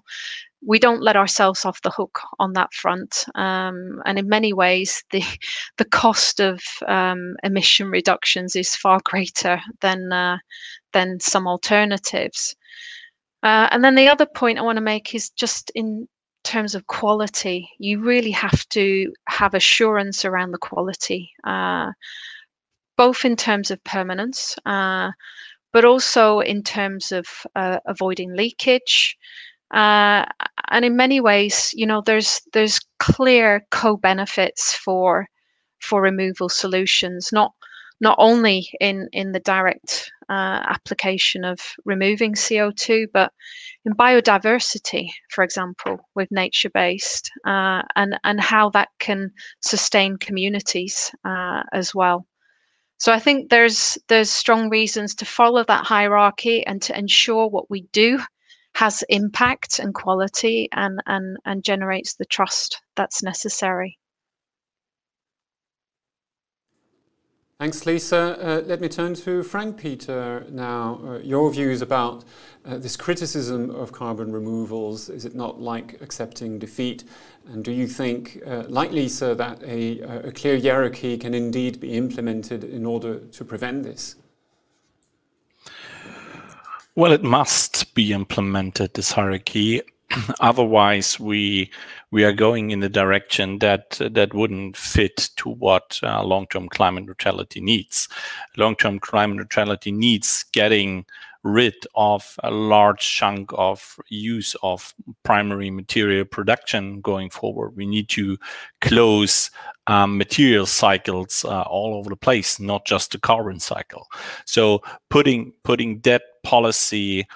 we 0.64 0.78
don't 0.78 1.02
let 1.02 1.16
ourselves 1.16 1.64
off 1.64 1.82
the 1.82 1.90
hook 1.90 2.20
on 2.38 2.52
that 2.52 2.72
front. 2.72 3.24
Um, 3.34 4.00
and 4.04 4.18
in 4.18 4.28
many 4.28 4.52
ways, 4.52 5.02
the 5.10 5.22
the 5.78 5.84
cost 5.84 6.40
of 6.40 6.60
um, 6.86 7.36
emission 7.42 7.90
reductions 7.90 8.56
is 8.56 8.76
far 8.76 9.00
greater 9.04 9.60
than 9.80 10.12
uh, 10.12 10.38
than 10.92 11.20
some 11.20 11.46
alternatives. 11.46 12.54
Uh, 13.42 13.68
and 13.72 13.82
then 13.82 13.96
the 13.96 14.08
other 14.08 14.26
point 14.26 14.58
I 14.58 14.62
want 14.62 14.76
to 14.76 14.82
make 14.82 15.14
is 15.14 15.30
just 15.30 15.70
in 15.74 16.06
terms 16.44 16.74
of 16.74 16.86
quality, 16.86 17.68
you 17.78 18.00
really 18.00 18.30
have 18.30 18.68
to 18.70 19.12
have 19.28 19.54
assurance 19.54 20.24
around 20.24 20.52
the 20.52 20.58
quality, 20.58 21.30
uh, 21.44 21.90
both 22.96 23.24
in 23.24 23.36
terms 23.36 23.70
of 23.70 23.82
permanence, 23.84 24.56
uh, 24.66 25.10
but 25.72 25.84
also 25.84 26.40
in 26.40 26.62
terms 26.62 27.12
of 27.12 27.26
uh, 27.56 27.78
avoiding 27.86 28.34
leakage. 28.34 29.16
Uh, 29.72 30.26
and 30.70 30.84
in 30.84 30.96
many 30.96 31.20
ways, 31.20 31.72
you 31.74 31.86
know, 31.86 32.02
there's 32.04 32.40
there's 32.52 32.80
clear 32.98 33.62
co-benefits 33.70 34.74
for 34.74 35.26
for 35.80 36.02
removal 36.02 36.48
solutions, 36.48 37.30
not 37.32 37.52
not 38.00 38.16
only 38.18 38.68
in 38.80 39.08
in 39.12 39.32
the 39.32 39.40
direct 39.40 40.10
uh, 40.28 40.64
application 40.68 41.44
of 41.44 41.58
removing 41.84 42.34
CO2, 42.34 43.06
but 43.12 43.32
in 43.84 43.94
biodiversity, 43.94 45.08
for 45.30 45.44
example, 45.44 45.98
with 46.14 46.30
nature 46.30 46.70
based, 46.70 47.30
uh, 47.46 47.82
and, 47.96 48.18
and 48.24 48.40
how 48.40 48.70
that 48.70 48.88
can 48.98 49.30
sustain 49.60 50.16
communities 50.16 51.10
uh, 51.24 51.62
as 51.72 51.94
well. 51.94 52.26
So 52.98 53.12
I 53.12 53.18
think 53.18 53.50
there's 53.50 53.98
there's 54.08 54.30
strong 54.30 54.70
reasons 54.70 55.14
to 55.16 55.24
follow 55.24 55.64
that 55.64 55.84
hierarchy 55.84 56.64
and 56.66 56.80
to 56.82 56.96
ensure 56.96 57.48
what 57.48 57.70
we 57.70 57.82
do 57.92 58.20
has 58.74 59.04
impact 59.08 59.78
and 59.78 59.94
quality 59.94 60.68
and 60.72 61.00
and 61.06 61.36
and 61.44 61.64
generates 61.64 62.14
the 62.14 62.24
trust 62.24 62.80
that's 62.96 63.22
necessary. 63.22 63.98
Thanks, 67.62 67.86
Lisa. 67.86 68.36
Uh, 68.42 68.62
let 68.66 68.80
me 68.80 68.88
turn 68.88 69.14
to 69.14 69.44
Frank 69.44 69.76
Peter 69.76 70.44
now. 70.50 71.00
Uh, 71.04 71.18
your 71.18 71.48
views 71.48 71.80
about 71.80 72.24
uh, 72.64 72.76
this 72.76 72.96
criticism 72.96 73.70
of 73.70 73.92
carbon 73.92 74.32
removals. 74.32 75.08
Is 75.08 75.24
it 75.24 75.36
not 75.36 75.60
like 75.60 76.02
accepting 76.02 76.58
defeat? 76.58 77.04
And 77.46 77.62
do 77.62 77.70
you 77.70 77.86
think, 77.86 78.42
uh, 78.44 78.64
like 78.66 78.90
Lisa, 78.90 79.36
that 79.36 79.62
a, 79.62 80.00
a 80.00 80.32
clear 80.32 80.58
hierarchy 80.58 81.16
can 81.16 81.34
indeed 81.34 81.78
be 81.78 81.92
implemented 81.92 82.64
in 82.64 82.84
order 82.84 83.20
to 83.20 83.44
prevent 83.44 83.84
this? 83.84 84.16
Well, 86.94 87.12
it 87.12 87.22
must 87.22 87.94
be 87.94 88.12
implemented, 88.12 88.92
this 88.94 89.12
hierarchy. 89.12 89.80
Otherwise, 90.40 91.18
we 91.18 91.70
we 92.10 92.22
are 92.22 92.32
going 92.34 92.70
in 92.70 92.80
the 92.80 92.90
direction 92.90 93.60
that 93.60 93.98
that 94.10 94.34
wouldn't 94.34 94.76
fit 94.76 95.30
to 95.36 95.48
what 95.48 95.98
uh, 96.02 96.22
long-term 96.22 96.68
climate 96.68 97.06
neutrality 97.06 97.62
needs. 97.62 98.08
Long-term 98.58 98.98
climate 98.98 99.38
neutrality 99.38 99.90
needs 99.90 100.44
getting 100.52 101.06
rid 101.44 101.74
of 101.94 102.38
a 102.44 102.50
large 102.50 103.00
chunk 103.00 103.50
of 103.54 103.98
use 104.10 104.54
of 104.62 104.94
primary 105.22 105.70
material 105.70 106.26
production 106.26 107.00
going 107.00 107.30
forward. 107.30 107.74
We 107.74 107.86
need 107.86 108.10
to 108.10 108.36
close 108.82 109.50
um, 109.86 110.16
material 110.16 110.66
cycles 110.66 111.44
uh, 111.44 111.62
all 111.62 111.94
over 111.94 112.10
the 112.10 112.16
place, 112.16 112.60
not 112.60 112.84
just 112.84 113.12
the 113.12 113.18
carbon 113.18 113.58
cycle. 113.58 114.06
So 114.44 114.82
putting 115.10 115.52
putting 115.64 116.00
that 116.00 116.22
policy 116.44 117.26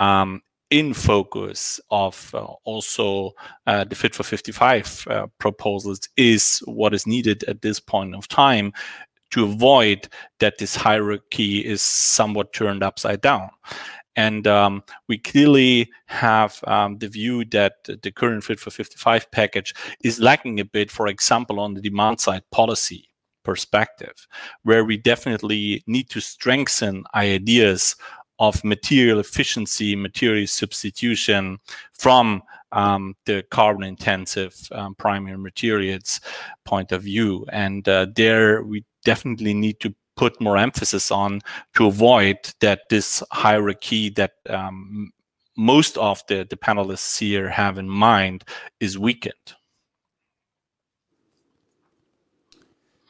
um, 0.00 0.42
in 0.70 0.92
focus 0.92 1.80
of 1.90 2.30
uh, 2.34 2.44
also 2.64 3.32
uh, 3.66 3.84
the 3.84 3.94
Fit 3.94 4.14
for 4.14 4.22
55 4.22 5.06
uh, 5.08 5.26
proposals 5.38 6.00
is 6.16 6.58
what 6.66 6.94
is 6.94 7.06
needed 7.06 7.42
at 7.44 7.62
this 7.62 7.80
point 7.80 8.14
of 8.14 8.28
time 8.28 8.72
to 9.30 9.44
avoid 9.44 10.08
that 10.40 10.58
this 10.58 10.74
hierarchy 10.74 11.58
is 11.58 11.82
somewhat 11.82 12.52
turned 12.52 12.82
upside 12.82 13.20
down. 13.20 13.50
And 14.18 14.48
um, 14.48 14.82
we 15.06 15.16
clearly 15.16 15.92
have 16.06 16.58
um, 16.66 16.98
the 16.98 17.06
view 17.06 17.44
that 17.52 17.74
the 17.84 18.10
current 18.10 18.42
Fit 18.42 18.58
for 18.58 18.70
55 18.70 19.30
package 19.30 19.72
is 20.02 20.18
lacking 20.18 20.58
a 20.58 20.64
bit, 20.64 20.90
for 20.90 21.06
example, 21.06 21.60
on 21.60 21.74
the 21.74 21.80
demand 21.80 22.18
side 22.18 22.42
policy 22.50 23.08
perspective, 23.44 24.26
where 24.64 24.84
we 24.84 24.96
definitely 24.96 25.84
need 25.86 26.10
to 26.10 26.20
strengthen 26.20 27.04
ideas 27.14 27.94
of 28.40 28.64
material 28.64 29.20
efficiency, 29.20 29.94
material 29.94 30.48
substitution 30.48 31.58
from 31.96 32.42
um, 32.72 33.14
the 33.24 33.44
carbon 33.52 33.84
intensive 33.84 34.56
um, 34.72 34.96
primary 34.96 35.38
materials 35.38 36.20
point 36.64 36.90
of 36.90 37.02
view. 37.02 37.46
And 37.52 37.88
uh, 37.88 38.08
there 38.16 38.64
we 38.64 38.84
definitely 39.04 39.54
need 39.54 39.78
to 39.78 39.94
put 40.18 40.40
more 40.40 40.58
emphasis 40.58 41.10
on 41.10 41.40
to 41.76 41.86
avoid 41.86 42.36
that 42.60 42.80
this 42.90 43.22
hierarchy 43.32 44.10
that 44.10 44.32
um, 44.50 45.12
most 45.56 45.96
of 45.96 46.22
the, 46.26 46.46
the 46.50 46.56
panelists 46.56 47.18
here 47.18 47.48
have 47.48 47.78
in 47.78 47.88
mind 47.88 48.44
is 48.80 48.98
weakened. 48.98 49.54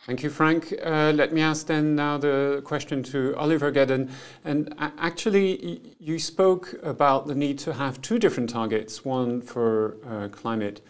Thank 0.07 0.23
you, 0.23 0.31
Frank. 0.31 0.73
Uh, 0.83 1.13
let 1.15 1.35
me 1.35 1.43
ask 1.43 1.67
then 1.67 1.95
now 1.95 2.17
the 2.17 2.63
question 2.65 3.03
to 3.05 3.37
Oliver 3.37 3.71
Geden. 3.71 4.11
And 4.45 4.75
actually, 4.79 5.95
you 5.99 6.19
spoke 6.19 6.75
about 6.83 7.27
the 7.27 7.35
need 7.35 7.59
to 7.61 7.75
have 7.75 8.01
two 8.01 8.19
different 8.19 8.49
targets, 8.49 9.05
one 9.05 9.43
for 9.43 9.97
uh, 10.07 10.29
climate 10.29 10.81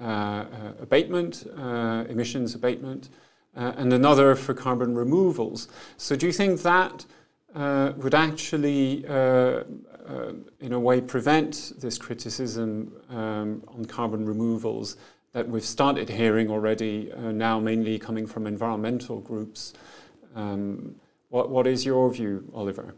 uh, 0.00 0.04
uh 0.04 0.46
abatement, 0.80 1.46
uh, 1.58 2.04
emissions 2.08 2.54
abatement, 2.54 3.10
uh, 3.56 3.72
and 3.76 3.92
another 3.92 4.34
for 4.34 4.54
carbon 4.54 4.94
removals. 4.94 5.68
So 5.96 6.16
do 6.16 6.26
you 6.26 6.32
think 6.32 6.62
that 6.62 7.04
would 7.54 8.14
actually, 8.14 9.04
in 9.04 10.72
a 10.72 10.80
way, 10.80 11.00
prevent 11.00 11.72
this 11.78 11.98
criticism 11.98 12.92
um, 13.10 13.62
on 13.68 13.84
carbon 13.84 14.24
removals 14.26 14.96
that 15.32 15.48
we've 15.48 15.64
started 15.64 16.08
hearing 16.08 16.50
already 16.50 17.10
uh, 17.12 17.32
now, 17.32 17.58
mainly 17.58 17.98
coming 17.98 18.26
from 18.26 18.46
environmental 18.46 19.20
groups. 19.20 19.72
Um, 20.34 20.96
what, 21.30 21.50
what 21.50 21.66
is 21.66 21.86
your 21.86 22.10
view, 22.12 22.50
Oliver? 22.54 22.94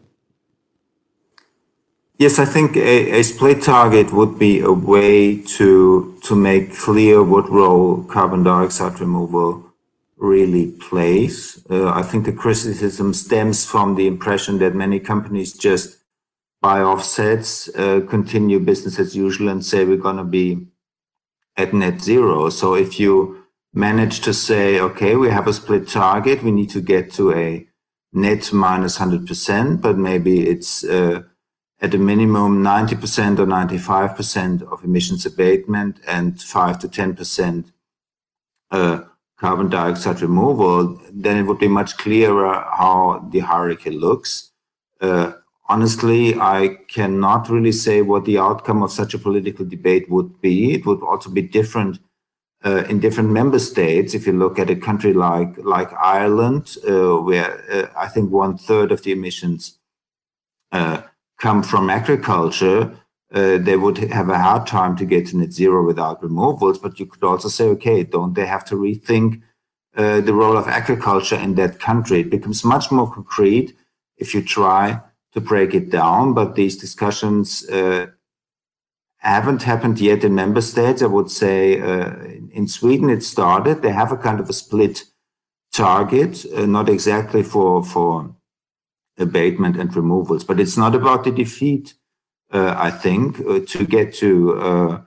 Yes, 2.19 2.39
I 2.39 2.45
think 2.45 2.77
a, 2.77 3.21
a, 3.21 3.23
split 3.23 3.63
target 3.63 4.13
would 4.13 4.39
be 4.39 4.61
a 4.61 4.73
way 4.73 5.43
to 5.57 6.17
to 6.23 6.37
make 6.37 6.73
clear 6.77 7.25
what 7.25 7.51
role 7.51 8.05
carbon 8.05 8.45
dioxide 8.45 9.01
removal 9.01 9.74
really 10.17 10.73
plays. 10.73 11.65
Uh, 11.69 11.91
I 11.91 12.03
think 12.03 12.25
the 12.25 12.33
criticism 12.33 13.13
stems 13.15 13.65
from 13.65 13.97
the 13.97 14.07
impression 14.07 14.59
that 14.59 14.75
many 14.75 15.01
companies 15.01 15.53
just 15.53 15.99
buy 16.61 16.81
offsets, 16.81 17.69
uh, 17.77 18.01
continue 18.09 18.59
business 18.59 18.99
as 18.99 19.15
usual, 19.17 19.49
and 19.49 19.65
say 19.65 19.85
we're 19.85 19.97
going 19.97 20.17
to 20.17 20.25
be 20.25 20.67
at 21.57 21.75
net 21.75 22.01
zero. 22.01 22.49
So 22.49 22.75
if 22.75 22.99
you 22.99 23.45
manage 23.73 24.21
to 24.21 24.33
say, 24.33 24.81
okay, 24.81 25.17
we 25.17 25.29
have 25.31 25.47
a 25.47 25.53
split 25.53 25.89
target, 25.89 26.43
we 26.43 26.53
need 26.53 26.71
to 26.71 26.81
get 26.81 27.13
to 27.15 27.33
a 27.33 27.67
net 28.13 28.53
minus 28.53 28.99
100%, 28.99 29.81
but 29.81 29.99
maybe 29.99 30.49
it's 30.49 30.85
uh, 30.85 31.23
at 31.81 31.95
a 31.95 31.99
minimum 31.99 32.63
90% 32.63 33.39
or 33.41 33.47
95% 33.47 34.63
of 34.73 34.85
emissions 34.85 35.27
abatement 35.27 36.01
and 36.07 36.41
5 36.41 36.79
to 36.79 36.89
10% 36.89 37.73
uh, 38.71 39.01
carbon 39.39 39.69
dioxide 39.69 40.23
removal, 40.23 40.99
then 41.13 41.37
it 41.37 41.43
would 41.43 41.59
be 41.59 41.69
much 41.69 41.97
clearer 41.97 42.65
how 42.77 43.27
the 43.31 43.41
hierarchy 43.41 43.91
looks. 43.91 44.53
Uh, 45.01 45.33
honestly, 45.69 46.35
I 46.35 46.79
cannot 46.89 47.49
really 47.49 47.73
say 47.73 48.03
what 48.03 48.25
the 48.25 48.39
outcome 48.39 48.83
of 48.83 48.93
such 48.93 49.15
a 49.15 49.19
political 49.19 49.65
debate 49.65 50.11
would 50.11 50.41
be. 50.41 50.75
It 50.75 50.87
would 50.87 51.03
also 51.03 51.31
be 51.31 51.43
different 51.43 51.99
uh, 52.65 52.85
in 52.89 52.99
different 52.99 53.31
member 53.31 53.59
states. 53.59 54.15
If 54.15 54.27
you 54.27 54.33
look 54.33 54.59
at 54.59 54.71
a 54.71 54.77
country 54.77 55.13
like 55.13 55.57
like 55.59 55.93
Ireland, 55.93 56.77
uh, 56.89 57.17
where 57.17 57.51
uh, 57.71 57.87
I 57.99 58.09
think 58.09 58.31
one 58.31 58.57
third 58.57 58.93
of 58.93 59.03
the 59.03 59.13
emissions 59.13 59.79
uh, 60.73 61.03
come 61.39 61.63
from 61.63 61.91
agriculture, 61.91 62.97
uh, 63.35 63.59
they 63.59 63.77
would 63.77 63.99
have 63.99 64.29
a 64.29 64.39
hard 64.39 64.67
time 64.67 64.97
to 64.97 65.05
get 65.05 65.27
to 65.27 65.37
net 65.37 65.53
zero 65.53 65.85
without 65.85 66.23
removals. 66.23 66.79
But 66.79 67.01
you 67.01 67.07
could 67.07 67.25
also 67.25 67.49
say, 67.49 67.65
okay, 67.71 68.05
don't 68.05 68.35
they 68.35 68.47
have 68.47 68.65
to 68.67 68.77
rethink 68.77 69.43
uh, 69.97 70.21
the 70.21 70.33
role 70.33 70.57
of 70.57 70.69
agriculture 70.69 71.37
in 71.37 71.57
that 71.57 71.81
country? 71.81 72.21
It 72.21 72.31
becomes 72.31 72.65
much 72.65 72.93
more 72.93 73.13
concrete 73.13 73.77
if 74.17 74.35
you 74.35 74.43
try 74.43 75.01
to 75.33 75.41
break 75.41 75.75
it 75.75 75.91
down, 75.91 76.33
but 76.33 76.55
these 76.55 76.77
discussions 76.77 77.69
uh, 77.69 78.07
haven't 79.19 79.65
happened 79.65 79.99
yet 80.01 80.23
in 80.23 80.35
member 80.35 80.61
states. 80.61 81.03
I 81.03 81.07
would 81.07 81.31
say 81.31 81.81
uh, 81.81 82.15
in 82.53 82.69
Sweden 82.69 83.11
it 83.11 83.25
started. 83.25 83.83
They 83.83 83.91
have 83.91 84.13
a 84.13 84.17
kind 84.17 84.39
of 84.39 84.49
a 84.49 84.53
split 84.53 85.05
target, 85.73 86.47
uh, 86.55 86.67
not 86.67 86.89
exactly 86.89 87.43
for 87.43 87.85
for 87.85 88.37
abatement 89.19 89.77
and 89.77 89.95
removals, 89.97 90.45
but 90.45 90.61
it's 90.61 90.77
not 90.77 90.95
about 90.95 91.25
the 91.25 91.33
defeat. 91.33 91.95
Uh, 92.55 92.73
I 92.79 92.93
think 92.93 93.41
uh, 93.41 93.59
to 93.67 93.85
get 93.85 94.15
to 94.15 94.57
uh, 94.61 95.01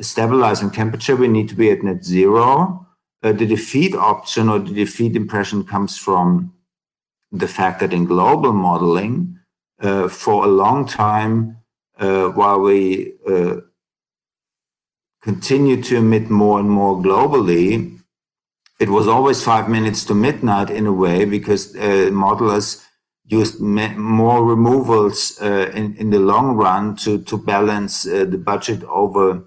stabilizing 0.00 0.70
temperature, 0.70 1.16
we 1.16 1.26
need 1.26 1.48
to 1.48 1.56
be 1.56 1.72
at 1.72 1.82
net 1.82 2.04
zero. 2.04 2.86
the 3.20 3.46
defeat 3.46 3.94
option 3.94 4.48
or 4.48 4.58
the 4.60 4.74
defeat 4.84 5.16
impression 5.16 5.64
comes 5.64 5.98
from 5.98 6.52
the 7.32 7.48
fact 7.48 7.80
that 7.80 7.92
in 7.92 8.04
global 8.04 8.52
modeling, 8.52 9.40
for 10.08 10.44
a 10.44 10.56
long 10.62 10.86
time 10.86 11.56
while 12.38 12.60
we 12.60 13.12
continue 15.22 15.82
to 15.82 15.96
emit 15.96 16.28
more 16.30 16.60
and 16.60 16.70
more 16.70 16.94
globally. 17.06 17.98
It 18.78 18.90
was 18.90 19.08
always 19.08 19.42
five 19.42 19.66
minutes 19.68 20.04
to 20.04 20.14
midnight 20.14 20.70
in 20.70 20.86
a 20.86 20.92
way 20.92 21.24
because 21.24 21.72
modelers 22.24 22.84
used 23.26 23.60
more 23.60 24.44
removals 24.44 25.38
uh, 25.40 25.70
in, 25.74 25.96
in 25.96 26.10
the 26.10 26.18
long 26.18 26.56
run 26.56 26.94
to, 26.96 27.22
to 27.22 27.38
balance 27.38 28.06
uh, 28.06 28.24
the 28.24 28.36
budget 28.36 28.82
over 28.84 29.44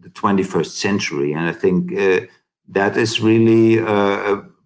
the 0.00 0.08
21st 0.10 0.70
century. 0.70 1.32
And 1.32 1.46
I 1.48 1.52
think 1.52 1.90
that 2.68 2.96
is 2.96 3.20
really 3.20 3.78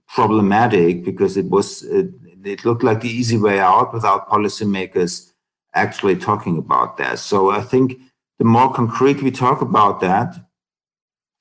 problematic 0.06 1.04
because 1.04 1.36
it 1.36 1.46
was 1.46 1.84
it 2.44 2.64
looked 2.64 2.82
like 2.82 3.00
the 3.00 3.08
easy 3.08 3.38
way 3.38 3.60
out 3.60 3.94
without 3.94 4.28
policymakers 4.28 5.32
actually 5.74 6.16
talking 6.16 6.58
about 6.58 6.96
that. 6.98 7.18
So 7.18 7.50
I 7.50 7.60
think 7.62 7.98
the 8.38 8.44
more 8.44 8.72
concrete 8.72 9.22
we 9.22 9.30
talk 9.30 9.62
about 9.62 10.00
that, 10.00 10.34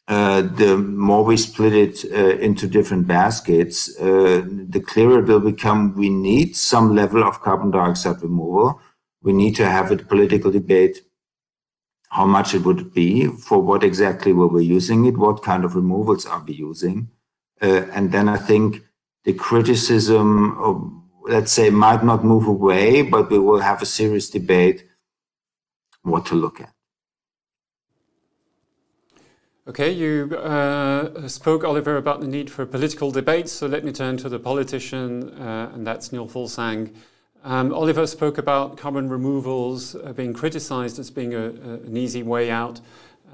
uh, 0.08 0.42
the 0.42 0.78
more 0.78 1.24
we 1.24 1.38
split 1.38 1.74
it 1.74 2.06
uh, 2.12 2.38
into 2.40 2.68
different 2.68 3.08
baskets, 3.08 3.98
uh, 4.00 4.44
the 4.46 4.80
clearer 4.86 5.20
it 5.20 5.28
will 5.28 5.40
become 5.40 5.96
we 5.96 6.10
need 6.10 6.56
some 6.56 6.96
level 6.96 7.24
of 7.24 7.42
carbon 7.42 7.72
dioxide 7.72 8.22
removal. 8.22 8.82
We 9.22 9.34
need 9.34 9.56
to 9.58 9.70
have 9.70 9.92
a 9.92 9.98
political 9.98 10.52
debate 10.52 11.02
how 12.10 12.26
much 12.26 12.54
it 12.54 12.66
would 12.66 12.94
be, 12.94 13.28
for 13.28 13.62
what 13.62 13.86
exactly 13.86 14.34
were 14.34 14.48
we 14.48 14.66
using 14.66 15.06
it, 15.06 15.18
what 15.18 15.44
kind 15.44 15.64
of 15.64 15.76
removals 15.76 16.26
are 16.26 16.44
we 16.46 16.54
using. 16.54 17.10
Uh, 17.62 17.86
and 17.94 18.12
then 18.12 18.28
I 18.28 18.36
think 18.36 18.84
the 19.24 19.32
criticism 19.32 20.58
of, 20.60 20.92
let's 21.30 21.54
say, 21.54 21.70
might 21.70 22.04
not 22.04 22.26
move 22.26 22.48
away, 22.48 23.02
but 23.02 23.32
we 23.32 23.40
will 23.40 23.62
have 23.62 23.82
a 23.82 23.86
serious 23.86 24.30
debate 24.30 24.84
what 26.02 26.26
to 26.26 26.36
look 26.36 26.60
at. 26.60 26.74
Okay, 29.68 29.92
you 29.92 30.36
uh, 30.38 31.28
spoke, 31.28 31.64
Oliver, 31.64 31.98
about 31.98 32.20
the 32.20 32.26
need 32.26 32.50
for 32.50 32.66
political 32.66 33.12
debate. 33.12 33.48
So 33.48 33.68
let 33.68 33.84
me 33.84 33.92
turn 33.92 34.18
to 34.18 34.28
the 34.28 34.40
politician, 34.40 35.30
uh, 35.40 35.70
and 35.76 35.86
that's 35.86 36.12
Neil 36.12 36.28
Fuglsang. 36.28 36.92
Um, 37.44 37.72
Oliver 37.72 38.08
spoke 38.08 38.40
about 38.40 38.76
carbon 38.76 39.08
removals 39.08 39.94
uh, 39.94 40.14
being 40.14 40.34
criticized 40.34 40.98
as 40.98 41.12
being 41.12 41.36
a, 41.36 41.50
a, 41.50 41.74
an 41.86 41.96
easy 41.96 42.24
way 42.24 42.50
out, 42.50 42.82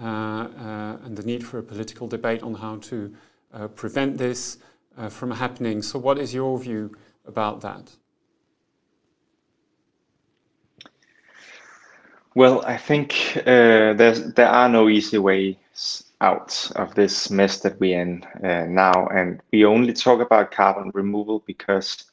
uh, 0.04 0.06
uh, 0.06 0.98
and 1.06 1.16
the 1.16 1.24
need 1.24 1.48
for 1.48 1.60
a 1.60 1.64
political 1.64 2.10
debate 2.10 2.44
on 2.44 2.54
how 2.54 2.76
to 2.76 3.16
uh, 3.54 3.70
prevent 3.70 4.18
this 4.18 4.58
from 5.10 5.32
happening. 5.32 5.82
So, 5.82 5.98
what 5.98 6.18
is 6.18 6.34
your 6.34 6.60
view 6.60 6.94
about 7.26 7.62
that? 7.62 7.90
Well, 12.36 12.66
I 12.66 12.76
think 12.76 13.42
there 13.46 14.50
are 14.50 14.68
no 14.68 14.90
easy 14.90 15.20
ways 15.20 16.07
out 16.22 16.72
of 16.76 16.96
this 16.96 17.30
mess 17.30 17.60
that 17.60 17.80
we're 17.80 18.00
in 18.00 18.24
uh, 18.44 18.66
now. 18.66 19.08
And 19.08 19.42
we 19.52 19.66
only 19.66 19.94
talk 19.94 20.20
about 20.20 20.52
carbon 20.52 20.92
removal 20.94 21.44
because 21.46 22.06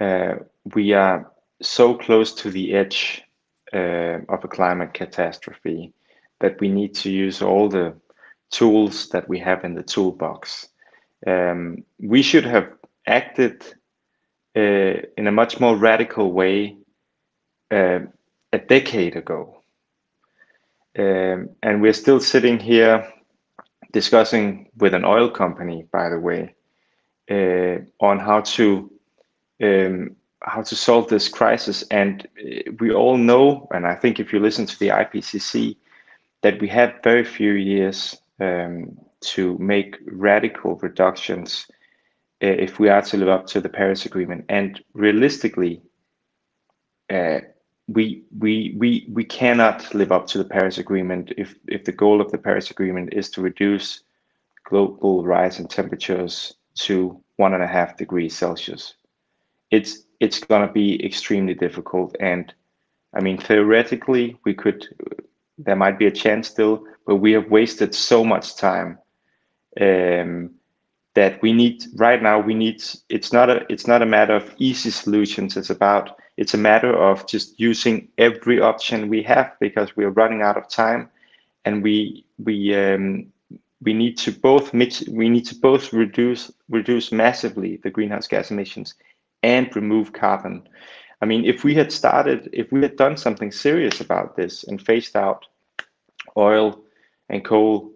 uh, 0.00 0.34
we 0.74 0.92
are 0.92 1.30
so 1.62 1.94
close 1.94 2.32
to 2.34 2.50
the 2.50 2.74
edge 2.74 3.22
uh, 3.72 4.18
of 4.28 4.44
a 4.44 4.48
climate 4.48 4.94
catastrophe 4.94 5.92
that 6.40 6.60
we 6.60 6.68
need 6.68 6.94
to 6.94 7.10
use 7.10 7.42
all 7.42 7.68
the 7.68 7.94
tools 8.50 9.08
that 9.10 9.28
we 9.28 9.38
have 9.38 9.64
in 9.64 9.74
the 9.74 9.82
toolbox. 9.82 10.68
Um, 11.26 11.84
we 12.00 12.22
should 12.22 12.44
have 12.44 12.72
acted 13.06 13.62
uh, 14.56 15.06
in 15.16 15.26
a 15.26 15.32
much 15.32 15.60
more 15.60 15.76
radical 15.76 16.32
way 16.32 16.76
uh, 17.70 18.00
a 18.52 18.58
decade 18.58 19.16
ago. 19.16 19.62
Um, 20.98 21.50
and 21.62 21.80
we're 21.80 21.92
still 21.92 22.18
sitting 22.18 22.58
here 22.58 23.06
discussing 23.92 24.70
with 24.76 24.94
an 24.94 25.04
oil 25.04 25.28
company, 25.28 25.86
by 25.92 26.08
the 26.08 26.18
way, 26.18 26.54
uh, 27.30 27.78
on 28.04 28.18
how 28.18 28.40
to 28.40 28.90
um, 29.62 30.16
how 30.42 30.62
to 30.62 30.74
solve 30.74 31.08
this 31.08 31.28
crisis. 31.28 31.82
And 31.90 32.26
uh, 32.38 32.72
we 32.80 32.92
all 32.92 33.16
know, 33.16 33.68
and 33.72 33.86
I 33.86 33.94
think 33.94 34.18
if 34.18 34.32
you 34.32 34.40
listen 34.40 34.66
to 34.66 34.78
the 34.78 34.88
IPCC, 34.88 35.76
that 36.42 36.60
we 36.60 36.68
have 36.68 36.94
very 37.04 37.24
few 37.24 37.52
years 37.52 38.16
um, 38.40 38.98
to 39.20 39.58
make 39.58 39.96
radical 40.06 40.76
reductions 40.76 41.66
uh, 42.42 42.46
if 42.46 42.78
we 42.78 42.88
are 42.88 43.02
to 43.02 43.18
live 43.18 43.28
up 43.28 43.46
to 43.48 43.60
the 43.60 43.68
Paris 43.68 44.06
Agreement. 44.06 44.46
And 44.48 44.82
realistically, 44.94 45.82
uh, 47.10 47.40
we 47.90 48.22
we 48.38 48.74
we 48.78 49.06
we 49.12 49.24
cannot 49.24 49.92
live 49.94 50.12
up 50.12 50.26
to 50.28 50.38
the 50.38 50.44
Paris 50.44 50.78
Agreement 50.78 51.32
if 51.36 51.56
if 51.66 51.84
the 51.84 51.92
goal 51.92 52.20
of 52.20 52.30
the 52.30 52.38
Paris 52.38 52.70
Agreement 52.70 53.12
is 53.12 53.30
to 53.30 53.42
reduce 53.42 54.02
global 54.64 55.24
rise 55.24 55.58
in 55.58 55.66
temperatures 55.66 56.54
to 56.74 57.20
one 57.36 57.52
and 57.54 57.62
a 57.62 57.66
half 57.66 57.96
degrees 57.96 58.36
Celsius. 58.36 58.94
It's 59.70 60.04
it's 60.20 60.38
going 60.38 60.66
to 60.66 60.72
be 60.72 61.04
extremely 61.04 61.54
difficult, 61.54 62.14
and 62.20 62.54
I 63.12 63.20
mean 63.20 63.38
theoretically 63.38 64.38
we 64.44 64.54
could 64.54 64.86
there 65.58 65.76
might 65.76 65.98
be 65.98 66.06
a 66.06 66.12
chance 66.12 66.48
still, 66.48 66.84
but 67.06 67.16
we 67.16 67.32
have 67.32 67.50
wasted 67.50 67.94
so 67.94 68.24
much 68.24 68.56
time 68.56 68.98
um, 69.80 70.50
that 71.14 71.42
we 71.42 71.52
need 71.52 71.84
right 71.96 72.22
now. 72.22 72.38
We 72.38 72.54
need 72.54 72.84
it's 73.08 73.32
not 73.32 73.50
a 73.50 73.66
it's 73.68 73.88
not 73.88 74.02
a 74.02 74.06
matter 74.06 74.36
of 74.36 74.54
easy 74.58 74.90
solutions. 74.90 75.56
It's 75.56 75.70
about 75.70 76.19
it's 76.40 76.54
a 76.54 76.58
matter 76.58 76.92
of 76.96 77.26
just 77.28 77.60
using 77.60 78.08
every 78.16 78.60
option 78.60 79.10
we 79.10 79.22
have 79.24 79.52
because 79.60 79.94
we 79.94 80.04
are 80.06 80.10
running 80.22 80.40
out 80.40 80.56
of 80.56 80.68
time, 80.68 81.10
and 81.66 81.82
we 81.82 82.24
we 82.42 82.74
um, 82.74 83.26
we 83.82 83.92
need 83.92 84.16
to 84.18 84.32
both 84.32 84.72
we 84.72 85.28
need 85.28 85.46
to 85.46 85.54
both 85.54 85.92
reduce 85.92 86.50
reduce 86.70 87.12
massively 87.12 87.76
the 87.82 87.90
greenhouse 87.90 88.26
gas 88.26 88.50
emissions 88.50 88.94
and 89.42 89.76
remove 89.76 90.14
carbon. 90.14 90.66
I 91.20 91.26
mean, 91.26 91.44
if 91.44 91.62
we 91.62 91.74
had 91.74 91.92
started, 91.92 92.48
if 92.54 92.72
we 92.72 92.80
had 92.80 92.96
done 92.96 93.18
something 93.18 93.52
serious 93.52 94.00
about 94.00 94.34
this 94.36 94.64
and 94.64 94.80
phased 94.80 95.16
out 95.16 95.44
oil 96.38 96.80
and 97.28 97.44
coal 97.44 97.92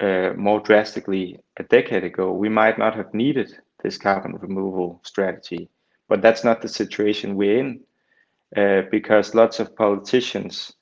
uh, 0.00 0.30
more 0.36 0.58
drastically 0.58 1.38
a 1.58 1.62
decade 1.62 2.02
ago, 2.02 2.32
we 2.32 2.48
might 2.48 2.76
not 2.76 2.96
have 2.96 3.14
needed 3.14 3.56
this 3.84 3.98
carbon 3.98 4.32
removal 4.40 5.00
strategy. 5.04 5.68
But 6.08 6.22
that's 6.22 6.44
not 6.44 6.62
the 6.62 6.68
situation 6.68 7.36
we're 7.36 7.58
in 7.58 7.80
uh, 8.56 8.82
because 8.90 9.34
lots 9.34 9.60
of 9.60 9.76
politicians 9.76 10.74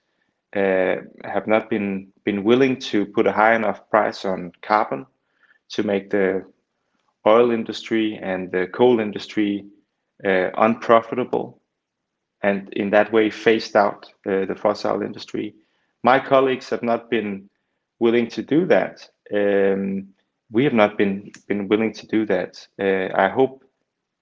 uh, 0.57 0.97
have 1.25 1.47
not 1.47 1.71
been, 1.71 2.09
been 2.25 2.45
willing 2.45 2.79
to 2.79 3.07
put 3.07 3.27
a 3.27 3.33
high 3.33 3.55
enough 3.55 3.89
price 3.91 4.25
on 4.25 4.53
carbon 4.63 5.07
to 5.71 5.83
make 5.83 6.11
the 6.11 6.45
oil 7.27 7.51
industry 7.51 8.19
and 8.23 8.51
the 8.53 8.67
coal 8.73 9.01
industry 9.01 9.67
uh, 10.25 10.51
unprofitable 10.59 11.61
and 12.43 12.73
in 12.75 12.91
that 12.91 13.13
way 13.13 13.31
phased 13.31 13.77
out 13.77 14.07
uh, 14.27 14.45
the 14.47 14.55
fossil 14.57 15.03
industry. 15.03 15.55
My 16.03 16.19
colleagues 16.19 16.69
have 16.71 16.83
not 16.83 17.11
been 17.11 17.49
willing 18.01 18.29
to 18.29 18.43
do 18.43 18.67
that. 18.67 19.09
Um, 19.33 20.09
we 20.51 20.65
have 20.65 20.75
not 20.75 20.99
been 20.99 21.31
been 21.49 21.69
willing 21.69 21.93
to 21.95 22.07
do 22.09 22.27
that. 22.27 22.67
Uh, 22.81 23.09
I 23.15 23.29
hope 23.29 23.65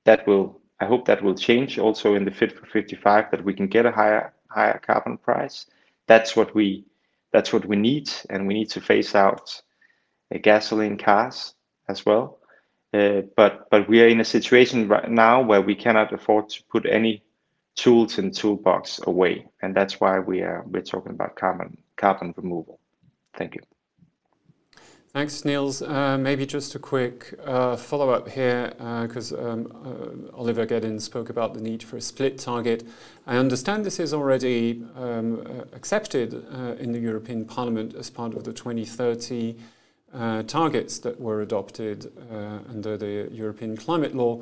that 0.04 0.26
will 0.26 0.59
I 0.80 0.86
hope 0.86 1.04
that 1.06 1.22
will 1.22 1.34
change 1.34 1.78
also 1.78 2.14
in 2.14 2.24
the 2.24 2.30
Fit 2.30 2.52
for 2.52 2.66
55 2.66 3.30
that 3.30 3.44
we 3.44 3.54
can 3.54 3.66
get 3.66 3.86
a 3.86 3.92
higher 3.92 4.32
higher 4.48 4.80
carbon 4.84 5.18
price. 5.18 5.66
That's 6.06 6.34
what 6.34 6.54
we 6.54 6.84
that's 7.32 7.52
what 7.52 7.66
we 7.66 7.76
need, 7.76 8.10
and 8.30 8.46
we 8.46 8.54
need 8.54 8.70
to 8.70 8.80
phase 8.80 9.14
out 9.14 9.62
uh, 10.34 10.38
gasoline 10.42 10.98
cars 10.98 11.54
as 11.88 12.04
well. 12.04 12.38
Uh, 12.92 13.22
but 13.36 13.68
but 13.70 13.88
we 13.88 14.02
are 14.02 14.08
in 14.08 14.20
a 14.20 14.24
situation 14.24 14.88
right 14.88 15.10
now 15.10 15.42
where 15.42 15.62
we 15.62 15.74
cannot 15.74 16.12
afford 16.12 16.48
to 16.48 16.62
put 16.64 16.86
any 16.86 17.22
tools 17.76 18.18
in 18.18 18.30
the 18.30 18.34
toolbox 18.34 19.00
away, 19.06 19.46
and 19.62 19.74
that's 19.74 20.00
why 20.00 20.18
we 20.18 20.40
are 20.40 20.64
we're 20.66 20.82
talking 20.82 21.12
about 21.12 21.36
carbon 21.36 21.76
carbon 21.96 22.34
removal. 22.36 22.80
Thank 23.34 23.54
you. 23.54 23.60
Thanks, 25.12 25.44
Niels. 25.44 25.82
Uh, 25.82 26.16
maybe 26.16 26.46
just 26.46 26.76
a 26.76 26.78
quick 26.78 27.34
uh, 27.44 27.74
follow-up 27.74 28.28
here, 28.28 28.72
because 29.02 29.32
uh, 29.32 29.50
um, 29.50 30.30
uh, 30.32 30.36
Oliver 30.38 30.64
Geden 30.64 31.00
spoke 31.00 31.30
about 31.30 31.52
the 31.52 31.60
need 31.60 31.82
for 31.82 31.96
a 31.96 32.00
split 32.00 32.38
target. 32.38 32.86
I 33.26 33.36
understand 33.36 33.84
this 33.84 33.98
is 33.98 34.14
already 34.14 34.84
um, 34.94 35.40
uh, 35.40 35.64
accepted 35.74 36.46
uh, 36.54 36.76
in 36.78 36.92
the 36.92 37.00
European 37.00 37.44
Parliament 37.44 37.96
as 37.96 38.08
part 38.08 38.34
of 38.34 38.44
the 38.44 38.52
2030 38.52 39.56
targets 40.46 41.00
that 41.00 41.20
were 41.20 41.42
adopted 41.42 42.12
under 42.68 42.96
the 42.96 43.28
European 43.32 43.76
climate 43.76 44.14
law. 44.14 44.40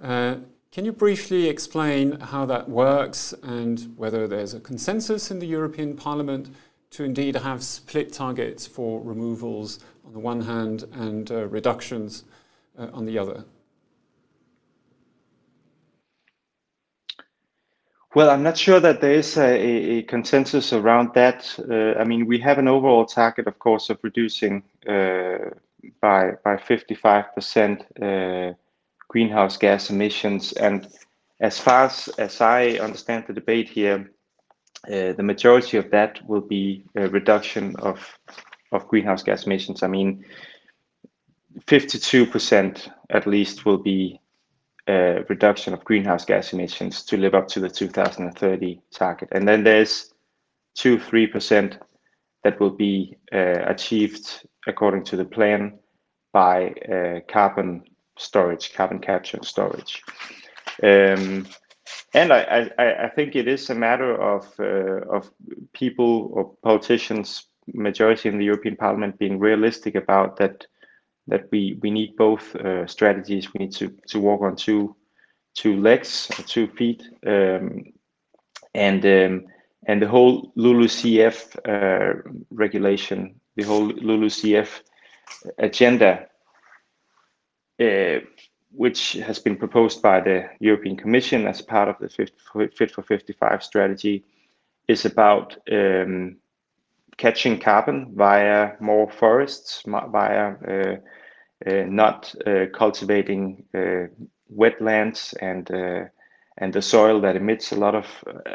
Can 0.00 0.84
you 0.84 0.92
briefly 0.92 1.48
explain 1.48 2.18
how 2.18 2.44
that 2.46 2.68
works 2.68 3.34
and 3.44 3.94
whether 3.96 4.26
there's 4.26 4.54
a 4.54 4.60
consensus 4.60 5.30
in 5.30 5.38
the 5.38 5.46
European 5.46 5.96
Parliament 5.96 6.50
to 6.90 7.04
indeed 7.04 7.36
have 7.36 7.62
split 7.62 8.12
targets 8.12 8.66
for 8.66 9.00
removals 9.02 9.78
on 10.08 10.14
the 10.14 10.20
one 10.20 10.40
hand 10.40 10.84
and 10.92 11.30
uh, 11.30 11.46
reductions 11.48 12.24
uh, 12.78 12.88
on 12.94 13.04
the 13.04 13.18
other? 13.18 13.44
Well, 18.14 18.30
I'm 18.30 18.42
not 18.42 18.56
sure 18.56 18.80
that 18.80 19.02
there 19.02 19.12
is 19.12 19.36
a, 19.36 19.98
a 19.98 20.02
consensus 20.04 20.72
around 20.72 21.12
that. 21.14 21.54
Uh, 21.70 22.00
I 22.00 22.04
mean, 22.04 22.26
we 22.26 22.38
have 22.38 22.58
an 22.58 22.66
overall 22.66 23.04
target, 23.04 23.46
of 23.46 23.58
course, 23.58 23.90
of 23.90 23.98
reducing 24.02 24.62
uh, 24.88 25.50
by 26.00 26.32
by 26.42 26.56
55% 26.56 27.84
uh, 28.02 28.54
greenhouse 29.08 29.58
gas 29.58 29.90
emissions. 29.90 30.52
And 30.54 30.88
as 31.40 31.58
far 31.58 31.84
as, 31.84 32.08
as 32.18 32.40
I 32.40 32.78
understand 32.80 33.24
the 33.26 33.34
debate 33.34 33.68
here, 33.68 34.10
uh, 34.86 35.12
the 35.12 35.22
majority 35.22 35.76
of 35.76 35.90
that 35.90 36.26
will 36.26 36.40
be 36.40 36.84
a 36.96 37.08
reduction 37.08 37.76
of 37.76 38.18
of 38.72 38.88
greenhouse 38.88 39.22
gas 39.22 39.46
emissions. 39.46 39.82
I 39.82 39.88
mean, 39.88 40.24
52% 41.66 42.90
at 43.10 43.26
least 43.26 43.64
will 43.64 43.78
be 43.78 44.20
a 44.88 45.24
reduction 45.28 45.74
of 45.74 45.84
greenhouse 45.84 46.24
gas 46.24 46.52
emissions 46.52 47.02
to 47.04 47.16
live 47.16 47.34
up 47.34 47.48
to 47.48 47.60
the 47.60 47.68
2030 47.68 48.80
target. 48.92 49.28
And 49.32 49.46
then 49.46 49.64
there's 49.64 50.14
2 50.76 50.98
3% 50.98 51.78
that 52.44 52.58
will 52.60 52.70
be 52.70 53.16
uh, 53.32 53.64
achieved 53.66 54.46
according 54.66 55.04
to 55.04 55.16
the 55.16 55.24
plan 55.24 55.78
by 56.32 56.70
uh, 56.70 57.20
carbon 57.28 57.82
storage, 58.16 58.72
carbon 58.74 58.98
capture 58.98 59.36
and 59.36 59.46
storage. 59.46 60.02
Um, 60.82 61.46
and 62.14 62.32
I, 62.32 62.70
I, 62.78 63.04
I 63.04 63.08
think 63.08 63.36
it 63.36 63.48
is 63.48 63.70
a 63.70 63.74
matter 63.74 64.14
of 64.20 64.48
uh, 64.58 65.04
of 65.10 65.30
people 65.72 66.30
or 66.32 66.54
politicians, 66.62 67.47
majority 67.74 68.28
in 68.28 68.38
the 68.38 68.44
European 68.44 68.76
Parliament, 68.76 69.18
being 69.18 69.38
realistic 69.38 69.94
about 69.94 70.36
that 70.36 70.66
that 71.26 71.44
we 71.50 71.78
we 71.82 71.90
need 71.90 72.16
both 72.16 72.54
uh, 72.56 72.86
strategies. 72.86 73.52
We 73.52 73.66
need 73.66 73.74
to 73.76 73.88
to 74.08 74.20
walk 74.20 74.42
on 74.42 74.56
two 74.56 74.96
two 75.54 75.80
legs, 75.80 76.28
two 76.46 76.68
feet, 76.68 77.02
um, 77.26 77.84
and 78.74 79.04
um, 79.04 79.46
and 79.86 80.02
the 80.02 80.08
whole 80.08 80.52
LULUCF 80.56 81.56
uh, 81.66 82.30
regulation, 82.50 83.40
the 83.56 83.64
whole 83.64 83.88
LULUCF 83.88 84.82
agenda. 85.58 86.26
Uh, 87.80 88.20
which 88.72 89.14
has 89.14 89.38
been 89.38 89.56
proposed 89.56 90.02
by 90.02 90.20
the 90.20 90.48
European 90.60 90.96
Commission 90.96 91.46
as 91.46 91.62
part 91.62 91.88
of 91.88 91.96
the 91.98 92.08
Fit 92.08 92.90
for 92.90 93.02
55 93.02 93.62
strategy, 93.62 94.24
is 94.88 95.04
about 95.04 95.56
um, 95.72 96.36
catching 97.18 97.58
carbon 97.60 98.12
via 98.14 98.72
more 98.80 99.10
forests, 99.10 99.82
via 99.86 100.54
uh, 100.66 100.96
uh, 101.68 101.84
not 101.86 102.34
uh, 102.46 102.66
cultivating 102.72 103.64
wetlands 104.56 105.34
and 105.42 105.70
and 106.60 106.72
the 106.72 106.82
soil 106.82 107.20
that 107.20 107.36
emits 107.36 107.72
a 107.72 107.76
lot 107.76 107.94
of 107.94 108.06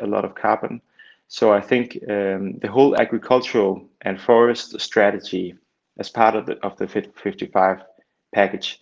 a 0.01 0.07
lot 0.07 0.25
of 0.25 0.35
carbon. 0.35 0.81
So 1.27 1.53
I 1.53 1.61
think 1.61 1.97
um, 2.09 2.59
the 2.59 2.69
whole 2.69 2.99
agricultural 2.99 3.85
and 4.01 4.19
forest 4.19 4.79
strategy, 4.79 5.55
as 5.99 6.09
part 6.09 6.35
of 6.35 6.45
the 6.45 6.57
of 6.65 6.77
the 6.77 6.87
55 6.87 7.81
package, 8.33 8.79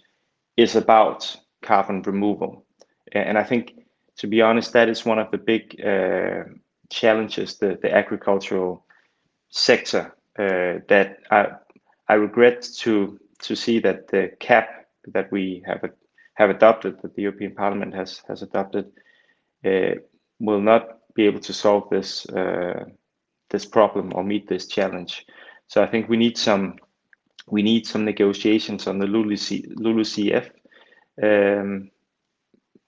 is 0.57 0.75
about 0.75 1.35
carbon 1.61 2.01
removal. 2.01 2.65
And 3.13 3.37
I 3.37 3.43
think, 3.43 3.73
to 4.17 4.27
be 4.27 4.41
honest, 4.41 4.73
that 4.73 4.89
is 4.89 5.05
one 5.05 5.19
of 5.19 5.31
the 5.31 5.37
big 5.37 5.79
uh, 5.85 6.43
challenges 6.89 7.57
the, 7.57 7.77
the 7.81 7.93
agricultural 7.93 8.85
sector 9.51 10.15
uh, 10.39 10.79
that 10.87 11.19
I, 11.29 11.47
I 12.07 12.15
regret 12.15 12.67
to 12.79 13.19
to 13.39 13.55
see 13.55 13.79
that 13.79 14.07
the 14.07 14.31
cap 14.39 14.87
that 15.07 15.31
we 15.31 15.63
have 15.65 15.89
have 16.35 16.49
adopted, 16.49 17.01
that 17.01 17.15
the 17.15 17.21
European 17.21 17.53
Parliament 17.53 17.93
has 17.93 18.21
has 18.27 18.41
adopted, 18.41 18.91
uh, 19.65 19.95
will 20.39 20.61
not 20.61 20.99
be 21.13 21.25
able 21.25 21.39
to 21.41 21.53
solve 21.53 21.89
this 21.89 22.25
uh, 22.29 22.85
this 23.49 23.65
problem 23.65 24.11
or 24.15 24.23
meet 24.23 24.47
this 24.47 24.67
challenge. 24.67 25.25
So 25.67 25.83
I 25.83 25.87
think 25.87 26.09
we 26.09 26.17
need 26.17 26.37
some 26.37 26.75
we 27.47 27.61
need 27.61 27.85
some 27.85 28.05
negotiations 28.05 28.87
on 28.87 28.99
the 28.99 29.07
LULUCF 29.07 30.49
um, 31.21 31.91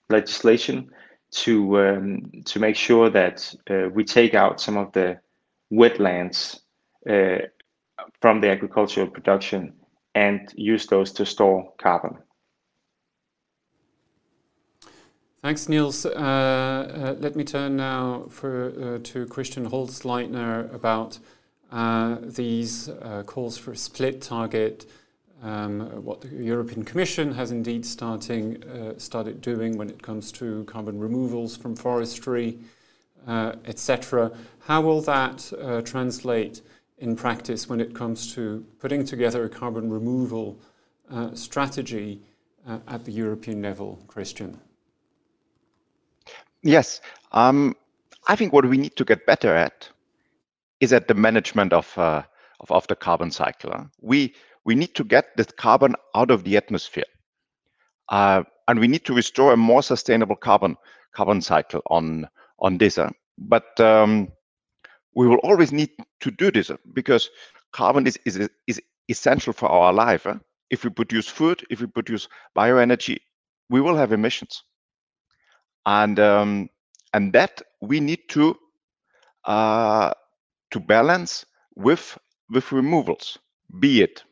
legislation 0.08 0.90
to 1.30 1.78
um, 1.80 2.22
to 2.46 2.58
make 2.58 2.76
sure 2.76 3.10
that 3.10 3.54
uh, 3.70 3.88
we 3.92 4.04
take 4.04 4.34
out 4.34 4.60
some 4.60 4.76
of 4.76 4.92
the 4.92 5.18
wetlands 5.74 6.60
uh, 7.08 7.38
from 8.20 8.40
the 8.40 8.50
agricultural 8.50 9.08
production 9.08 9.72
and 10.14 10.52
use 10.54 10.86
those 10.86 11.12
to 11.12 11.26
store 11.26 11.72
carbon. 11.78 12.16
Thanks, 15.42 15.68
Niels. 15.68 16.06
Uh, 16.06 16.08
uh, 16.08 17.14
let 17.18 17.36
me 17.36 17.44
turn 17.44 17.76
now 17.76 18.24
for, 18.30 18.72
uh, 18.96 18.98
to 19.02 19.26
Christian 19.26 19.68
Holzleitner 19.68 20.72
about 20.72 21.18
uh, 21.70 22.16
these 22.22 22.88
uh, 22.88 23.24
calls 23.26 23.58
for 23.58 23.72
a 23.72 23.76
split 23.76 24.22
target, 24.22 24.86
um, 25.42 25.80
what 26.02 26.22
the 26.22 26.28
European 26.28 26.82
Commission 26.82 27.30
has 27.34 27.50
indeed 27.50 27.84
starting, 27.84 28.62
started 28.96 29.42
doing 29.42 29.76
when 29.76 29.90
it 29.90 30.00
comes 30.00 30.32
to 30.32 30.64
carbon 30.64 30.98
removals 30.98 31.56
from 31.58 31.76
forestry, 31.76 32.58
etc. 33.26 34.30
How 34.60 34.80
will 34.80 35.00
that 35.02 35.52
translate 35.84 36.62
in 36.98 37.16
practice 37.16 37.68
when 37.68 37.80
it 37.80 37.94
comes 37.94 38.34
to 38.34 38.64
putting 38.78 39.04
together 39.04 39.44
a 39.44 39.48
carbon 39.48 39.90
removal 39.90 40.58
strategy 41.34 42.20
at 42.66 43.04
the 43.04 43.12
European 43.12 43.62
level, 43.62 43.98
Christian? 44.08 44.58
Yes. 46.62 47.00
Um, 47.32 47.76
I 48.26 48.36
think 48.36 48.52
what 48.52 48.66
we 48.66 48.78
need 48.78 48.96
to 48.96 49.04
get 49.04 49.26
better 49.26 49.54
at 49.54 49.88
is 50.80 50.92
at 50.92 51.08
the 51.08 51.14
management 51.14 51.72
of, 51.72 51.96
uh, 51.98 52.22
of, 52.60 52.70
of 52.70 52.86
the 52.86 52.96
carbon 52.96 53.30
cycle. 53.30 53.90
We, 54.00 54.34
we 54.64 54.74
need 54.74 54.94
to 54.94 55.04
get 55.04 55.36
the 55.36 55.44
carbon 55.44 55.94
out 56.14 56.30
of 56.30 56.44
the 56.44 56.56
atmosphere. 56.56 57.04
Uh, 58.08 58.44
and 58.66 58.80
we 58.80 58.88
need 58.88 59.04
to 59.04 59.14
restore 59.14 59.52
a 59.52 59.56
more 59.56 59.82
sustainable 59.82 60.36
carbon 60.36 60.76
carbon 61.12 61.40
cycle 61.40 61.80
on 61.90 62.28
on 62.64 62.78
this. 62.78 62.98
Uh. 62.98 63.10
But 63.38 63.78
um, 63.80 64.28
we 65.14 65.28
will 65.28 65.38
always 65.44 65.72
need 65.72 65.90
to 66.20 66.30
do 66.30 66.50
this 66.50 66.70
uh, 66.70 66.76
because 66.94 67.30
carbon 67.72 68.06
is, 68.06 68.18
is, 68.24 68.48
is 68.66 68.80
essential 69.08 69.52
for 69.52 69.68
our 69.68 69.92
life. 69.92 70.26
Uh. 70.26 70.38
If 70.70 70.84
we 70.84 70.90
produce 70.90 71.28
food, 71.28 71.64
if 71.70 71.80
we 71.80 71.86
produce 71.86 72.28
bioenergy, 72.56 73.18
we 73.70 73.80
will 73.80 73.96
have 73.96 74.12
emissions. 74.12 74.64
And 75.86 76.18
um, 76.18 76.70
and 77.12 77.32
that 77.34 77.62
we 77.82 78.00
need 78.00 78.28
to 78.30 78.56
uh, 79.44 80.10
to 80.70 80.80
balance 80.80 81.44
with 81.76 82.18
with 82.50 82.72
removals, 82.72 83.38
be 83.78 84.02
it 84.02 84.24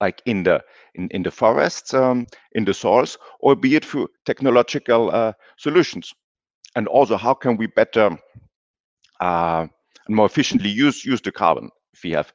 like 0.00 0.20
in 0.26 0.42
the 0.42 0.62
in, 0.94 1.08
in 1.10 1.22
the 1.22 1.30
forests, 1.30 1.94
um, 1.94 2.26
in 2.52 2.64
the 2.66 2.74
soils, 2.74 3.18
or 3.40 3.56
be 3.56 3.76
it 3.76 3.84
through 3.84 4.08
technological 4.26 5.10
uh, 5.10 5.32
solutions. 5.56 6.12
And 6.76 6.86
also, 6.88 7.16
how 7.16 7.34
can 7.34 7.56
we 7.56 7.66
better 7.66 8.18
uh, 9.20 9.66
and 10.06 10.16
more 10.16 10.26
efficiently 10.26 10.70
use 10.70 11.04
use 11.04 11.22
the 11.22 11.32
carbon? 11.32 11.70
If 11.94 12.04
we 12.04 12.12
have, 12.12 12.32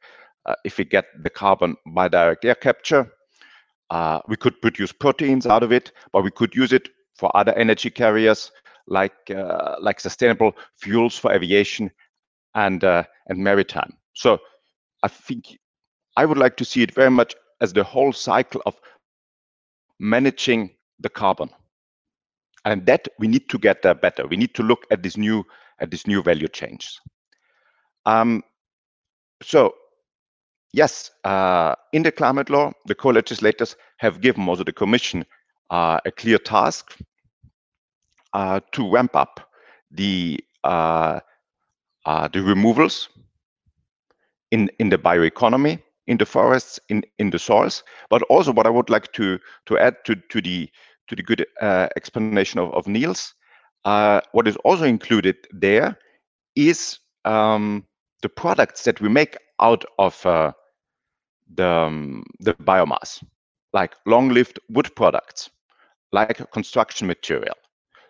uh, 0.48 0.56
if 0.66 0.78
we 0.78 0.86
get 0.86 1.06
the 1.24 1.30
carbon 1.30 1.78
by 1.96 2.08
direct 2.10 2.44
air 2.44 2.56
capture, 2.56 3.10
uh, 3.92 4.20
we 4.28 4.36
could 4.36 4.60
produce 4.62 4.92
proteins 4.92 5.46
out 5.46 5.64
of 5.64 5.72
it, 5.72 5.92
but 6.12 6.24
we 6.24 6.32
could 6.32 6.56
use 6.56 6.74
it 6.74 6.89
for 7.16 7.32
other 7.38 7.54
energy 7.54 7.92
carriers 7.92 8.52
like 8.88 9.14
uh, 9.30 9.76
like 9.80 10.00
sustainable 10.00 10.54
fuels 10.76 11.18
for 11.18 11.32
aviation 11.32 11.92
and 12.56 12.84
uh, 12.84 13.04
and 13.28 13.38
maritime. 13.38 13.94
So 14.14 14.39
I 15.04 15.08
think 15.08 15.46
I 16.18 16.26
would 16.26 16.39
like 16.39 16.58
to 16.58 16.66
see 16.66 16.82
it 16.82 16.96
very 16.96 17.12
much 17.12 17.36
as 17.62 17.74
the 17.74 17.84
whole 17.84 18.12
cycle 18.12 18.62
of 18.66 18.76
managing 20.00 20.72
the 21.00 21.10
carbon, 21.10 21.50
and 22.66 22.86
that 22.86 23.07
we 23.20 23.28
need 23.28 23.49
to 23.49 23.57
get 23.57 23.82
there 23.82 23.95
better. 23.95 24.28
We 24.28 24.38
need 24.38 24.53
to 24.55 24.64
look 24.64 24.86
at 24.91 25.03
this 25.03 25.18
new 25.18 25.43
at 25.80 25.91
this 25.91 26.05
new 26.07 26.22
value 26.22 26.47
chains. 26.47 26.99
Um, 28.05 28.43
so 29.41 29.74
yes, 30.74 31.12
uh, 31.24 31.76
in 31.93 32.03
the 32.03 32.12
climate 32.12 32.49
law, 32.49 32.72
the 32.86 32.95
co-legislators 32.95 33.76
have 33.97 34.22
given 34.22 34.47
also 34.47 34.64
the 34.64 34.74
Commission 34.74 35.26
uh, 35.70 35.99
a 36.05 36.12
clear 36.12 36.38
task 36.38 36.97
uh, 38.34 38.59
to 38.72 38.89
ramp 38.91 39.16
up 39.16 39.49
the 39.91 40.39
uh, 40.64 41.20
uh, 42.05 42.28
the 42.28 42.41
removals 42.41 43.09
in, 44.51 44.70
in 44.80 44.89
the 44.89 44.97
bioeconomy, 44.97 45.82
in 46.07 46.18
the 46.18 46.26
forests, 46.26 46.80
in, 46.89 47.03
in 47.20 47.30
the 47.30 47.39
soils. 47.39 47.84
But 48.09 48.22
also 48.24 48.51
what 48.51 48.66
I 48.66 48.70
would 48.70 48.89
like 48.89 49.12
to, 49.14 49.39
to 49.68 49.78
add 49.78 49.95
to, 50.05 50.16
to 50.16 50.41
the 50.41 50.70
to 51.12 51.18
the 51.18 51.28
good 51.28 51.59
uh, 51.70 51.97
explanation 51.97 52.59
of, 52.59 52.74
of 52.74 52.88
Niels, 52.88 53.36
uh, 53.86 54.22
what 54.32 54.47
is 54.47 54.55
also 54.64 54.86
included 54.86 55.36
there 55.51 55.97
is 56.55 56.99
um, 57.26 57.86
the 58.22 58.30
products 58.30 58.84
that 58.86 59.01
we 59.01 59.09
make 59.09 59.38
out 59.62 59.86
of 59.99 60.26
uh, 60.26 60.51
the, 61.55 61.68
um, 61.68 62.24
the 62.39 62.53
biomass, 62.53 63.24
like 63.74 63.93
long-lived 64.05 64.59
wood 64.70 64.95
products, 64.95 65.49
like 66.14 66.49
construction 66.51 67.07
material. 67.07 67.55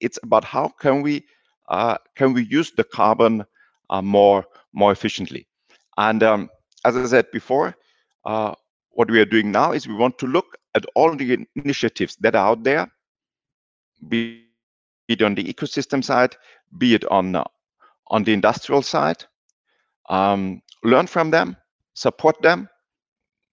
it's 0.00 0.18
about 0.22 0.44
how 0.44 0.68
can 0.80 1.02
we 1.02 1.24
can 2.14 2.32
we 2.34 2.42
use 2.58 2.72
the 2.76 2.84
carbon 2.84 3.44
more 4.02 4.44
more 4.72 4.92
efficiently. 4.92 5.46
And 5.96 6.22
um, 6.22 6.50
as 6.84 6.96
I 6.96 7.06
said 7.06 7.30
before, 7.32 7.74
uh, 8.24 8.54
what 8.96 9.10
we 9.10 9.20
are 9.20 9.26
doing 9.26 9.52
now 9.52 9.72
is 9.72 9.86
we 9.86 9.94
want 9.94 10.18
to 10.18 10.26
look 10.26 10.56
at 10.74 10.84
all 10.94 11.14
the 11.14 11.46
initiatives 11.54 12.16
that 12.20 12.34
are 12.34 12.48
out 12.48 12.64
there 12.64 12.90
be 14.08 14.44
it 15.08 15.22
on 15.22 15.34
the 15.34 15.44
ecosystem 15.44 16.02
side, 16.02 16.36
be 16.78 16.94
it 16.94 17.04
on 17.10 17.42
on 18.08 18.24
the 18.24 18.32
industrial 18.32 18.82
side. 18.82 19.24
Um, 20.08 20.62
learn 20.84 21.06
from 21.06 21.30
them, 21.30 21.56
support 21.94 22.40
them. 22.42 22.68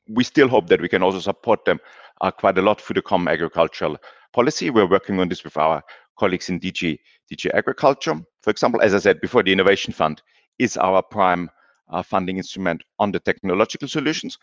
We 0.07 0.23
still 0.23 0.47
hope 0.47 0.67
that 0.67 0.81
we 0.81 0.89
can 0.89 1.01
also 1.01 1.19
support 1.19 1.65
them 1.65 1.79
uh, 2.21 2.31
quite 2.31 2.57
a 2.57 2.61
lot 2.61 2.81
through 2.81 2.95
the 2.95 3.01
common 3.01 3.33
agricultural 3.33 3.97
policy. 4.33 4.69
We're 4.69 4.89
working 4.89 5.19
on 5.19 5.29
this 5.29 5.43
with 5.43 5.57
our 5.57 5.81
colleagues 6.19 6.49
in 6.49 6.59
DG, 6.59 6.99
DG 7.31 7.49
Agriculture. 7.53 8.21
For 8.41 8.49
example, 8.49 8.81
as 8.81 8.93
I 8.93 8.99
said 8.99 9.21
before, 9.21 9.43
the 9.43 9.53
Innovation 9.53 9.93
Fund 9.93 10.21
is 10.59 10.77
our 10.77 11.01
prime 11.01 11.49
uh, 11.89 12.03
funding 12.03 12.37
instrument 12.37 12.83
on 12.99 13.11
the 13.11 13.19
technological 13.19 13.87
solutions. 13.87 14.37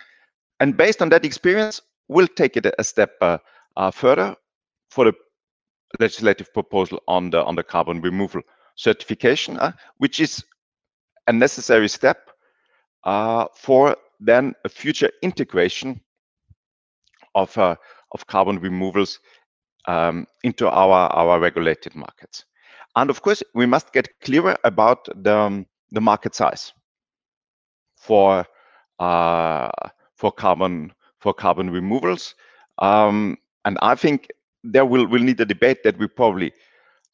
And 0.60 0.76
based 0.76 1.02
on 1.02 1.08
that 1.08 1.24
experience, 1.24 1.80
we'll 2.08 2.28
take 2.28 2.56
it 2.56 2.66
a 2.78 2.84
step 2.84 3.12
uh, 3.20 3.38
uh, 3.76 3.90
further 3.90 4.36
for 4.90 5.06
the 5.06 5.14
legislative 5.98 6.52
proposal 6.52 7.02
on 7.08 7.30
the 7.30 7.42
on 7.42 7.56
the 7.56 7.62
carbon 7.62 8.00
removal 8.00 8.42
certification, 8.76 9.56
uh, 9.58 9.72
which 9.98 10.20
is 10.20 10.44
a 11.26 11.32
necessary 11.32 11.88
step 11.88 12.30
uh, 13.04 13.46
for 13.54 13.96
then 14.20 14.54
a 14.64 14.68
future 14.68 15.10
integration 15.22 16.00
of 17.34 17.56
uh, 17.56 17.76
of 18.12 18.26
carbon 18.26 18.58
removals 18.60 19.18
um, 19.86 20.26
into 20.44 20.68
our 20.68 21.08
our 21.12 21.40
regulated 21.40 21.94
markets. 21.94 22.44
And 22.96 23.08
of 23.08 23.22
course, 23.22 23.42
we 23.54 23.66
must 23.66 23.92
get 23.92 24.20
clearer 24.20 24.56
about 24.64 25.08
the 25.14 25.36
um, 25.36 25.66
the 25.90 26.00
market 26.00 26.34
size 26.34 26.72
for 27.96 28.44
uh, 28.98 29.70
for 30.20 30.30
carbon 30.30 30.92
for 31.18 31.32
carbon 31.32 31.70
removals. 31.70 32.34
Um, 32.78 33.38
and 33.64 33.78
I 33.80 33.94
think 33.94 34.28
there 34.62 34.84
will 34.84 35.06
will 35.06 35.22
need 35.22 35.40
a 35.40 35.46
debate 35.46 35.82
that 35.84 35.98
we 35.98 36.06
probably 36.06 36.52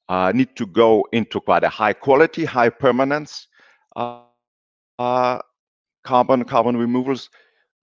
uh, 0.08 0.32
need 0.34 0.56
to 0.56 0.66
go 0.66 1.06
into 1.12 1.40
quite 1.40 1.64
a 1.64 1.68
high 1.68 1.92
quality, 1.92 2.44
high 2.44 2.68
permanence 2.68 3.46
uh, 3.94 4.22
uh 4.98 5.38
carbon 6.02 6.44
carbon 6.44 6.76
removals. 6.76 7.30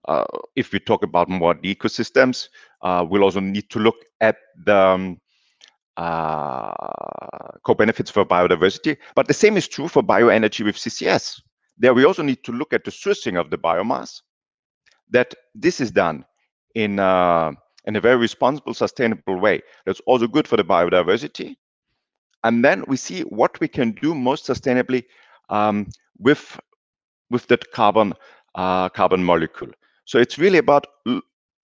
Uh, 0.06 0.24
if 0.54 0.72
we 0.72 0.78
talk 0.78 1.02
about 1.02 1.30
more 1.30 1.54
the 1.54 1.74
ecosystems, 1.74 2.48
uh, 2.82 3.02
we'll 3.08 3.24
also 3.24 3.40
need 3.40 3.70
to 3.70 3.78
look 3.78 3.96
at 4.20 4.36
the 4.66 4.76
um, 4.76 5.18
co-benefits 7.64 8.10
for 8.10 8.26
biodiversity. 8.26 8.98
But 9.14 9.28
the 9.28 9.34
same 9.34 9.56
is 9.56 9.66
true 9.66 9.88
for 9.88 10.02
bioenergy 10.02 10.62
with 10.62 10.76
CCS. 10.76 11.40
There 11.78 11.94
we 11.94 12.04
also 12.04 12.22
need 12.22 12.44
to 12.44 12.52
look 12.52 12.74
at 12.74 12.84
the 12.84 12.90
sourcing 12.90 13.40
of 13.40 13.48
the 13.48 13.56
biomass. 13.56 14.20
That 15.14 15.34
this 15.54 15.80
is 15.80 15.92
done 15.92 16.26
in 16.74 16.98
uh, 17.00 17.52
in 17.86 17.96
a 17.96 18.00
very 18.00 18.16
responsible, 18.16 18.74
sustainable 18.74 19.40
way. 19.40 19.62
That's 19.86 20.00
also 20.06 20.26
good 20.28 20.48
for 20.48 20.56
the 20.58 20.64
biodiversity. 20.64 21.56
And 22.44 22.64
then 22.64 22.84
we 22.88 22.96
see 22.96 23.22
what 23.22 23.58
we 23.60 23.68
can 23.68 23.92
do 23.92 24.14
most 24.14 24.46
sustainably 24.46 25.04
um, 25.50 25.88
with 26.18 26.58
with 27.30 27.46
that 27.48 27.70
carbon 27.72 28.14
uh, 28.54 28.88
carbon 28.90 29.24
molecule. 29.24 29.70
So 30.06 30.18
it's 30.18 30.38
really 30.38 30.58
about 30.58 30.86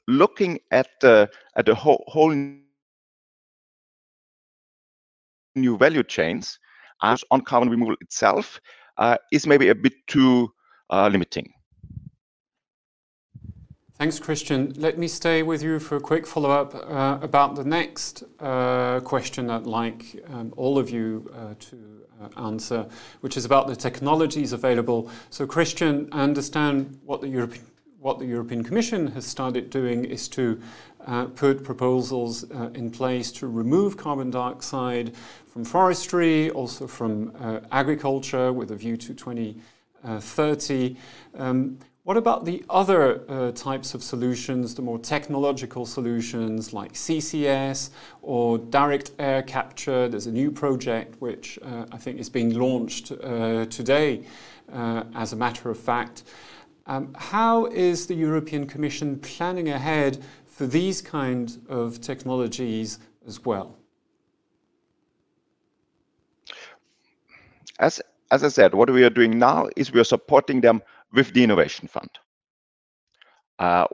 looking 0.09 0.61
at 0.71 0.89
the 1.01 1.31
at 1.57 1.67
the 1.67 1.75
whole, 1.75 2.05
whole 2.09 2.33
new 2.35 2.57
value 2.59 2.93
chains 3.05 3.51
as 4.63 4.75
on 5.15 5.73
carbon 5.73 6.39
removal 6.39 6.63
itself 6.63 7.11
uh, 7.59 7.89
is 8.35 8.59
maybe 8.89 9.11
a 9.11 9.11
bit 9.11 9.47
too 9.49 10.51
uh, 10.51 11.19
limiting. 11.21 11.60
Thanks, 14.01 14.19
Christian. 14.19 14.73
Let 14.79 14.97
me 14.97 15.07
stay 15.07 15.43
with 15.43 15.63
you 15.63 15.79
for 15.79 15.97
a 15.97 16.01
quick 16.01 16.27
follow-up 16.27 16.75
uh, 16.75 17.19
about 17.21 17.55
the 17.55 17.65
next 17.65 18.25
uh, 18.41 19.01
question 19.01 19.51
I'd 19.51 19.67
like 19.67 20.25
um, 20.31 20.55
all 20.57 20.79
of 20.79 20.89
you 20.89 21.31
uh, 21.37 21.53
to 21.59 22.01
uh, 22.23 22.47
answer, 22.47 22.89
which 23.21 23.37
is 23.37 23.45
about 23.45 23.67
the 23.67 23.77
technologies 23.77 24.55
available. 24.55 25.11
So, 25.29 25.47
Christian, 25.47 26.09
I 26.13 26.23
understand 26.23 26.99
what 27.05 27.21
the 27.21 27.29
European 27.29 27.67
what 27.99 28.19
the 28.19 28.25
European 28.25 28.65
Commission 28.65 29.07
has 29.09 29.27
started 29.27 29.69
doing 29.69 30.07
is 30.07 30.29
to 30.29 30.59
uh, 31.07 31.27
put 31.27 31.63
proposals 31.63 32.51
uh, 32.53 32.71
in 32.73 32.91
place 32.91 33.31
to 33.33 33.49
remove 33.49 33.99
carbon 33.99 34.31
dioxide 34.31 35.15
from 35.47 35.63
forestry, 35.63 36.49
also 36.53 36.87
from 36.87 37.35
agriculture, 37.71 38.51
with 38.51 38.71
a 38.71 38.77
view 38.77 38.97
to 38.97 39.13
2030. 39.13 40.97
Um, 41.37 41.79
what 42.05 42.17
about 42.17 42.47
the 42.47 42.65
other 42.71 43.23
uh, 43.29 43.53
types 43.53 43.93
of 43.93 44.03
solutions, 44.03 44.75
the 44.75 44.81
more 44.81 44.99
technological 44.99 45.85
solutions 45.85 46.73
like 46.73 46.95
CCS 46.95 47.91
or 48.23 48.57
direct 48.57 49.13
air 49.19 49.43
capture? 49.43 50.09
There's 50.09 50.27
a 50.27 50.33
new 50.33 50.51
project 50.51 51.21
which 51.21 51.59
uh, 51.63 51.85
I 51.93 51.99
think 51.99 52.19
is 52.19 52.31
being 52.31 52.59
launched 52.59 53.13
uh, 53.13 53.67
today, 53.67 54.25
uh, 54.73 55.05
as 55.15 55.35
a 55.35 55.37
matter 55.37 55.71
of 55.71 55.79
fact. 55.79 56.23
Um, 56.87 57.15
how 57.19 57.67
is 57.67 58.07
the 58.07 58.15
European 58.15 58.67
Commission 58.67 59.19
planning 59.19 59.69
ahead 59.69 60.25
for 60.47 60.67
these 60.67 61.03
kind 61.03 61.61
of 61.69 62.01
technologies 62.01 62.99
as 63.27 63.45
well? 63.45 63.77
As, 67.79 68.01
as 68.31 68.43
I 68.43 68.49
said, 68.49 68.75
what 68.75 68.91
we 68.91 69.05
are 69.05 69.11
doing 69.11 69.39
now 69.39 69.69
is 69.77 69.93
we 69.93 70.01
are 70.01 70.05
supporting 70.05 70.63
them 70.63 70.83
with 71.13 71.33
the 71.33 71.43
Innovation 71.43 71.89
Fund. 71.89 72.11
Uh, 73.59 73.87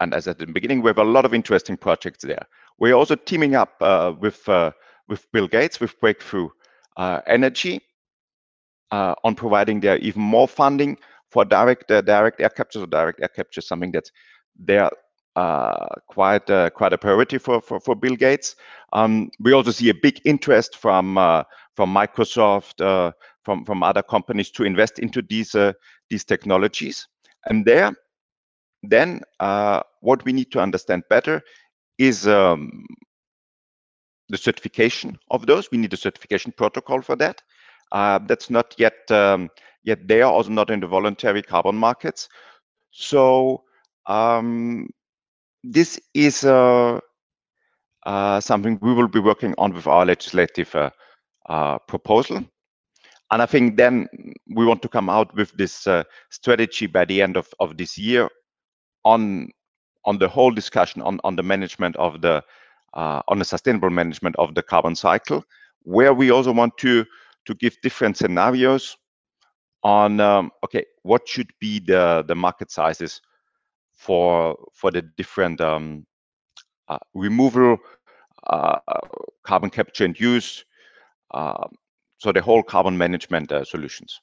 and 0.00 0.14
as 0.14 0.28
at 0.28 0.38
the 0.38 0.46
beginning, 0.46 0.82
we 0.82 0.88
have 0.88 0.98
a 0.98 1.04
lot 1.04 1.24
of 1.24 1.34
interesting 1.34 1.76
projects 1.76 2.22
there. 2.22 2.46
We're 2.78 2.94
also 2.94 3.14
teaming 3.14 3.54
up 3.54 3.74
uh, 3.80 4.12
with 4.18 4.46
uh, 4.48 4.72
with 5.08 5.30
Bill 5.32 5.48
Gates 5.48 5.80
with 5.80 5.98
Breakthrough 6.00 6.48
uh, 6.96 7.20
Energy 7.26 7.80
uh, 8.90 9.14
on 9.24 9.34
providing 9.34 9.80
there 9.80 9.98
even 9.98 10.22
more 10.22 10.48
funding 10.48 10.98
for 11.30 11.44
direct 11.44 11.90
uh, 11.90 12.00
direct 12.02 12.40
air 12.40 12.50
capture. 12.50 12.80
So 12.80 12.86
direct 12.86 13.20
air 13.22 13.28
capture 13.28 13.60
is 13.60 13.68
something 13.68 13.92
that's 13.92 14.10
there 14.56 14.90
quite 16.08 16.46
quite 16.74 16.92
a 16.92 16.98
priority 16.98 17.38
for 17.38 17.60
for, 17.60 17.80
for 17.80 17.94
Bill 17.94 18.16
Gates. 18.16 18.56
Um, 18.92 19.30
we 19.40 19.52
also 19.52 19.70
see 19.70 19.88
a 19.88 19.94
big 19.94 20.20
interest 20.24 20.76
from 20.76 21.14
from 21.74 21.94
Microsoft, 21.94 23.14
from 23.42 23.64
from 23.64 23.82
other 23.82 24.02
companies 24.02 24.50
to 24.50 24.64
invest 24.64 24.98
into 24.98 25.22
these 25.22 25.56
these 26.10 26.24
technologies. 26.24 27.06
And 27.46 27.64
there, 27.64 27.92
then 28.82 29.20
uh, 29.40 29.82
what 30.00 30.24
we 30.24 30.32
need 30.32 30.50
to 30.52 30.60
understand 30.60 31.04
better 31.08 31.42
is 31.98 32.26
um, 32.26 32.84
the 34.28 34.36
certification 34.36 35.18
of 35.30 35.46
those. 35.46 35.70
We 35.70 35.78
need 35.78 35.92
a 35.92 35.96
certification 35.96 36.52
protocol 36.56 37.02
for 37.02 37.16
that. 37.16 37.42
Uh, 37.92 38.18
that's 38.26 38.50
not 38.50 38.74
yet 38.78 38.94
um, 39.10 39.48
yet 39.84 40.08
there, 40.08 40.24
also 40.24 40.50
not 40.50 40.70
in 40.70 40.80
the 40.80 40.86
voluntary 40.86 41.42
carbon 41.42 41.76
markets. 41.76 42.28
So 42.90 43.62
um, 44.06 44.88
this 45.62 46.00
is 46.14 46.44
uh, 46.44 47.00
uh, 48.06 48.40
something 48.40 48.78
we 48.80 48.94
will 48.94 49.08
be 49.08 49.20
working 49.20 49.54
on 49.58 49.72
with 49.72 49.86
our 49.86 50.04
legislative 50.04 50.74
uh, 50.74 50.90
uh, 51.48 51.78
proposal. 51.78 52.44
And 53.30 53.42
I 53.42 53.46
think 53.46 53.76
then 53.76 54.08
we 54.48 54.66
want 54.66 54.82
to 54.82 54.88
come 54.88 55.08
out 55.08 55.34
with 55.34 55.52
this 55.52 55.86
uh, 55.86 56.04
strategy 56.30 56.86
by 56.86 57.04
the 57.04 57.22
end 57.22 57.36
of, 57.36 57.48
of 57.60 57.76
this 57.76 57.98
year 57.98 58.28
on 59.04 59.50
on 60.06 60.18
the 60.18 60.28
whole 60.28 60.50
discussion 60.50 61.00
on, 61.00 61.18
on 61.24 61.34
the 61.34 61.42
management 61.42 61.96
of 61.96 62.20
the 62.20 62.42
uh, 62.92 63.22
on 63.28 63.38
the 63.38 63.44
sustainable 63.44 63.90
management 63.90 64.36
of 64.36 64.54
the 64.54 64.62
carbon 64.62 64.94
cycle, 64.94 65.42
where 65.82 66.14
we 66.14 66.30
also 66.30 66.52
want 66.52 66.76
to 66.78 67.04
to 67.46 67.54
give 67.54 67.76
different 67.82 68.16
scenarios 68.16 68.96
on 69.82 70.20
um, 70.20 70.50
okay 70.64 70.84
what 71.02 71.26
should 71.26 71.50
be 71.60 71.78
the 71.80 72.24
the 72.28 72.34
market 72.34 72.70
sizes 72.70 73.20
for 73.92 74.56
for 74.72 74.90
the 74.90 75.02
different 75.16 75.60
um, 75.60 76.06
uh, 76.88 76.98
removal, 77.14 77.78
uh, 78.46 78.78
carbon 79.42 79.70
capture 79.70 80.04
and 80.04 80.18
use, 80.18 80.64
uh, 81.32 81.66
so 82.18 82.32
the 82.32 82.42
whole 82.42 82.62
carbon 82.62 82.96
management 82.96 83.52
uh, 83.52 83.64
solutions. 83.64 84.20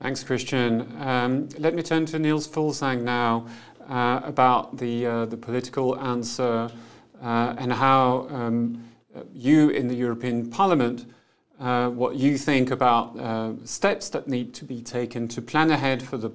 Thanks, 0.00 0.24
Christian. 0.24 0.96
Um, 0.98 1.50
let 1.58 1.74
me 1.74 1.82
turn 1.82 2.06
to 2.06 2.18
Niels 2.18 2.48
Fuglsang 2.48 3.02
now 3.02 3.46
uh, 3.86 4.20
about 4.24 4.78
the, 4.78 5.04
uh, 5.04 5.24
the 5.26 5.36
political 5.36 6.00
answer 6.00 6.70
uh, 7.22 7.54
and 7.58 7.70
how 7.70 8.26
um, 8.30 8.82
you 9.34 9.68
in 9.68 9.88
the 9.88 9.94
European 9.94 10.48
Parliament, 10.48 11.04
uh, 11.60 11.90
what 11.90 12.16
you 12.16 12.38
think 12.38 12.70
about 12.70 13.18
uh, 13.18 13.52
steps 13.66 14.08
that 14.08 14.26
need 14.26 14.54
to 14.54 14.64
be 14.64 14.80
taken 14.80 15.28
to 15.28 15.42
plan 15.42 15.70
ahead 15.70 16.02
for 16.02 16.16
the, 16.16 16.30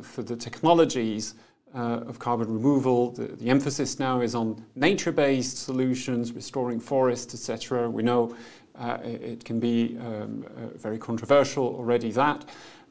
for 0.00 0.22
the 0.22 0.34
technologies 0.34 1.34
uh, 1.74 2.00
of 2.06 2.18
carbon 2.18 2.52
removal. 2.52 3.10
The, 3.12 3.28
the, 3.28 3.48
emphasis 3.48 3.98
now 3.98 4.20
is 4.20 4.34
on 4.34 4.64
nature-based 4.74 5.56
solutions, 5.56 6.32
restoring 6.32 6.80
forests, 6.80 7.34
etc. 7.34 7.88
We 7.88 8.02
know 8.02 8.36
uh, 8.78 8.98
it, 9.02 9.44
can 9.44 9.60
be 9.60 9.96
um, 9.98 10.44
uh, 10.56 10.76
very 10.76 10.98
controversial 10.98 11.64
already 11.64 12.10
that. 12.12 12.44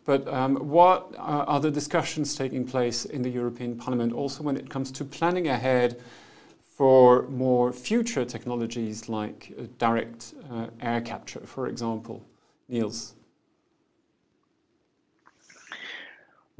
But 0.04 0.28
um, 0.28 0.56
what 0.56 1.14
uh, 1.18 1.46
are 1.48 1.60
the 1.60 1.72
discussions 1.72 2.36
taking 2.36 2.66
place 2.66 3.06
in 3.06 3.22
the 3.22 3.30
European 3.30 3.78
Parliament 3.78 4.14
also 4.14 4.44
when 4.44 4.58
it 4.58 4.70
comes 4.70 4.92
to 4.94 5.06
planning 5.06 5.48
ahead 5.48 6.02
for 6.64 7.28
more 7.30 7.72
future 7.72 8.26
technologies 8.26 9.08
like 9.08 9.54
uh, 9.60 9.64
direct 9.78 10.34
uh, 10.52 10.68
air 10.82 11.02
capture, 11.02 11.42
for 11.42 11.68
example? 11.68 12.26
Niels? 12.68 13.14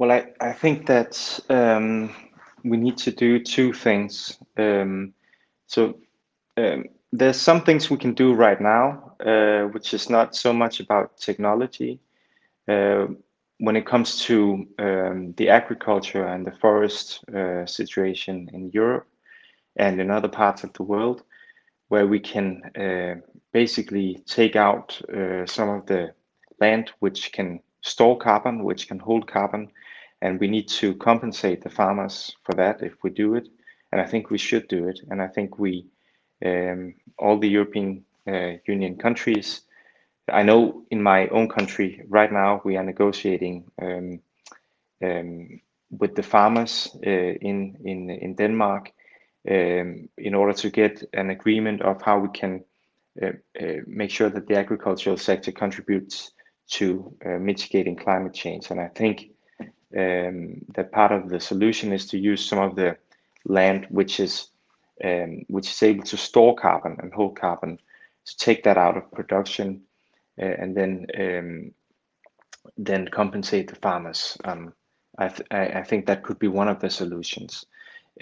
Well, 0.02 0.10
I, 0.10 0.32
I 0.40 0.52
think 0.52 0.86
that 0.86 1.38
um, 1.48 2.12
we 2.64 2.76
need 2.76 2.98
to 2.98 3.12
do 3.12 3.38
two 3.38 3.72
things. 3.72 4.36
Um, 4.56 5.14
so 5.68 5.96
um, 6.56 6.86
there's 7.12 7.40
some 7.40 7.62
things 7.62 7.88
we 7.88 7.98
can 7.98 8.12
do 8.12 8.34
right 8.34 8.60
now, 8.60 9.12
uh, 9.24 9.68
which 9.68 9.94
is 9.94 10.10
not 10.10 10.34
so 10.34 10.52
much 10.52 10.80
about 10.80 11.18
technology. 11.18 12.00
Uh, 12.66 13.06
when 13.58 13.76
it 13.76 13.86
comes 13.86 14.18
to 14.24 14.66
um, 14.80 15.34
the 15.36 15.48
agriculture 15.48 16.26
and 16.26 16.44
the 16.44 16.58
forest 16.60 17.22
uh, 17.28 17.64
situation 17.64 18.50
in 18.52 18.72
Europe 18.72 19.06
and 19.76 20.00
in 20.00 20.10
other 20.10 20.26
parts 20.26 20.64
of 20.64 20.72
the 20.72 20.82
world, 20.82 21.22
where 21.90 22.08
we 22.08 22.18
can 22.18 22.60
uh, 22.74 23.20
basically 23.52 24.20
take 24.26 24.56
out 24.56 25.00
uh, 25.16 25.46
some 25.46 25.68
of 25.68 25.86
the 25.86 26.12
land 26.58 26.90
which 26.98 27.30
can 27.30 27.60
store 27.82 28.18
carbon, 28.18 28.64
which 28.64 28.88
can 28.88 28.98
hold 28.98 29.28
carbon, 29.28 29.70
and 30.22 30.38
we 30.38 30.48
need 30.48 30.68
to 30.68 30.94
compensate 30.94 31.62
the 31.62 31.68
farmers 31.68 32.34
for 32.44 32.54
that 32.54 32.80
if 32.82 32.94
we 33.02 33.10
do 33.10 33.34
it. 33.34 33.48
And 33.90 34.00
I 34.00 34.06
think 34.06 34.30
we 34.30 34.38
should 34.38 34.68
do 34.68 34.88
it. 34.88 35.00
And 35.10 35.20
I 35.20 35.26
think 35.26 35.58
we 35.58 35.86
um, 36.46 36.94
all 37.18 37.38
the 37.38 37.48
European 37.48 38.04
uh, 38.26 38.52
Union 38.66 38.96
countries. 38.96 39.62
I 40.32 40.42
know 40.44 40.84
in 40.90 41.02
my 41.02 41.26
own 41.28 41.48
country 41.48 42.04
right 42.08 42.32
now 42.32 42.62
we 42.64 42.76
are 42.76 42.84
negotiating 42.84 43.64
um, 43.82 44.20
um, 45.04 45.60
with 45.90 46.14
the 46.14 46.22
farmers 46.22 46.88
uh, 47.06 47.34
in 47.50 47.76
in 47.84 48.10
in 48.10 48.34
Denmark 48.34 48.92
um, 49.50 50.08
in 50.16 50.34
order 50.34 50.52
to 50.52 50.70
get 50.70 51.04
an 51.12 51.30
agreement 51.30 51.82
of 51.82 52.00
how 52.00 52.18
we 52.20 52.28
can 52.28 52.64
uh, 53.22 53.32
uh 53.60 53.82
make 53.86 54.10
sure 54.10 54.30
that 54.30 54.46
the 54.46 54.56
agricultural 54.56 55.16
sector 55.16 55.52
contributes 55.52 56.32
to 56.70 57.14
uh, 57.26 57.38
mitigating 57.38 57.96
climate 57.96 58.34
change. 58.34 58.70
And 58.70 58.80
I 58.80 58.88
think 58.88 59.31
um, 59.96 60.64
that 60.74 60.92
part 60.92 61.12
of 61.12 61.28
the 61.28 61.40
solution 61.40 61.92
is 61.92 62.06
to 62.06 62.18
use 62.18 62.44
some 62.44 62.58
of 62.58 62.76
the 62.76 62.96
land 63.44 63.86
which 63.90 64.20
is 64.20 64.48
um, 65.04 65.44
which 65.48 65.68
is 65.70 65.82
able 65.82 66.04
to 66.04 66.16
store 66.16 66.54
carbon 66.54 66.96
and 67.00 67.12
hold 67.12 67.36
carbon, 67.36 67.78
to 68.24 68.36
take 68.36 68.62
that 68.62 68.78
out 68.78 68.96
of 68.96 69.10
production 69.10 69.82
uh, 70.40 70.44
and 70.44 70.76
then 70.76 71.06
um, 71.18 71.72
then 72.76 73.08
compensate 73.08 73.68
the 73.68 73.76
farmers. 73.76 74.36
Um, 74.44 74.72
I, 75.18 75.28
th 75.28 75.46
I, 75.50 75.82
think 75.82 76.06
that 76.06 76.22
could 76.22 76.38
be 76.38 76.48
one 76.48 76.68
of 76.68 76.80
the 76.80 76.88
solutions. 76.88 77.66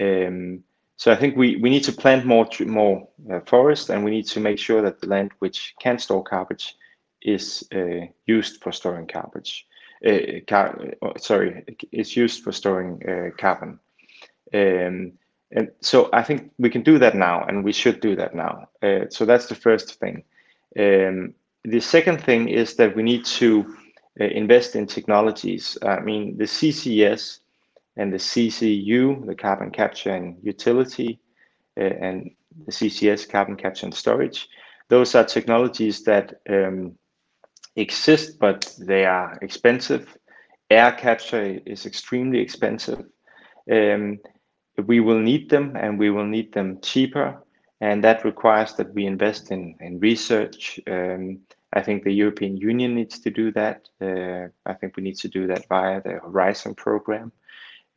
Um, 0.00 0.64
so 0.96 1.12
I 1.12 1.16
think 1.16 1.36
we, 1.36 1.56
we 1.56 1.70
need 1.70 1.84
to 1.84 1.92
plant 1.92 2.26
more 2.26 2.48
more 2.66 3.08
uh, 3.30 3.40
forest 3.46 3.90
and 3.90 4.04
we 4.04 4.10
need 4.10 4.26
to 4.28 4.40
make 4.40 4.58
sure 4.58 4.82
that 4.82 5.00
the 5.00 5.06
land 5.06 5.30
which 5.38 5.74
can 5.80 5.98
store 5.98 6.24
garbage 6.24 6.76
is 7.22 7.66
uh, 7.74 8.06
used 8.26 8.60
for 8.62 8.72
storing 8.72 9.06
garbage. 9.06 9.66
Uh, 10.04 10.40
uh, 10.54 11.18
sorry, 11.18 11.64
it's 11.92 12.16
used 12.16 12.42
for 12.42 12.52
storing 12.52 13.02
uh, 13.08 13.30
carbon. 13.36 13.78
Um, 14.54 15.12
and 15.52 15.70
so 15.80 16.08
I 16.12 16.22
think 16.22 16.52
we 16.58 16.70
can 16.70 16.82
do 16.82 16.98
that 16.98 17.14
now, 17.14 17.44
and 17.44 17.64
we 17.64 17.72
should 17.72 18.00
do 18.00 18.16
that 18.16 18.34
now. 18.34 18.68
Uh, 18.82 19.06
so 19.10 19.24
that's 19.24 19.46
the 19.46 19.54
first 19.54 19.98
thing. 19.98 20.22
Um, 20.78 21.34
the 21.64 21.80
second 21.80 22.22
thing 22.22 22.48
is 22.48 22.76
that 22.76 22.96
we 22.96 23.02
need 23.02 23.24
to 23.26 23.76
uh, 24.20 24.24
invest 24.24 24.76
in 24.76 24.86
technologies. 24.86 25.76
I 25.82 26.00
mean, 26.00 26.38
the 26.38 26.44
CCS 26.44 27.40
and 27.96 28.12
the 28.12 28.18
CCU, 28.18 29.26
the 29.26 29.34
carbon 29.34 29.70
capture 29.70 30.14
and 30.14 30.36
utility, 30.42 31.18
uh, 31.76 31.84
and 31.84 32.30
the 32.66 32.72
CCS, 32.72 33.28
carbon 33.28 33.56
capture 33.56 33.86
and 33.86 33.94
storage, 33.94 34.48
those 34.88 35.14
are 35.14 35.24
technologies 35.24 36.02
that 36.04 36.40
um, 36.48 36.96
exist, 37.80 38.38
but 38.38 38.72
they 38.78 39.04
are 39.04 39.38
expensive. 39.42 40.16
Air 40.70 40.92
capture 40.92 41.60
is 41.66 41.86
extremely 41.86 42.38
expensive. 42.38 43.04
Um, 43.70 44.18
we 44.86 45.00
will 45.00 45.18
need 45.18 45.50
them 45.50 45.76
and 45.76 45.98
we 45.98 46.10
will 46.10 46.26
need 46.26 46.52
them 46.52 46.80
cheaper. 46.80 47.42
And 47.80 48.04
that 48.04 48.24
requires 48.24 48.74
that 48.74 48.92
we 48.94 49.06
invest 49.06 49.50
in, 49.50 49.74
in 49.80 49.98
research. 50.00 50.78
Um, 50.86 51.40
I 51.72 51.80
think 51.82 52.04
the 52.04 52.12
European 52.12 52.56
Union 52.56 52.94
needs 52.94 53.18
to 53.20 53.30
do 53.30 53.52
that. 53.52 53.88
Uh, 54.00 54.48
I 54.66 54.74
think 54.74 54.96
we 54.96 55.02
need 55.02 55.16
to 55.18 55.28
do 55.28 55.46
that 55.46 55.68
via 55.68 56.02
the 56.02 56.18
Horizon 56.22 56.74
program. 56.74 57.32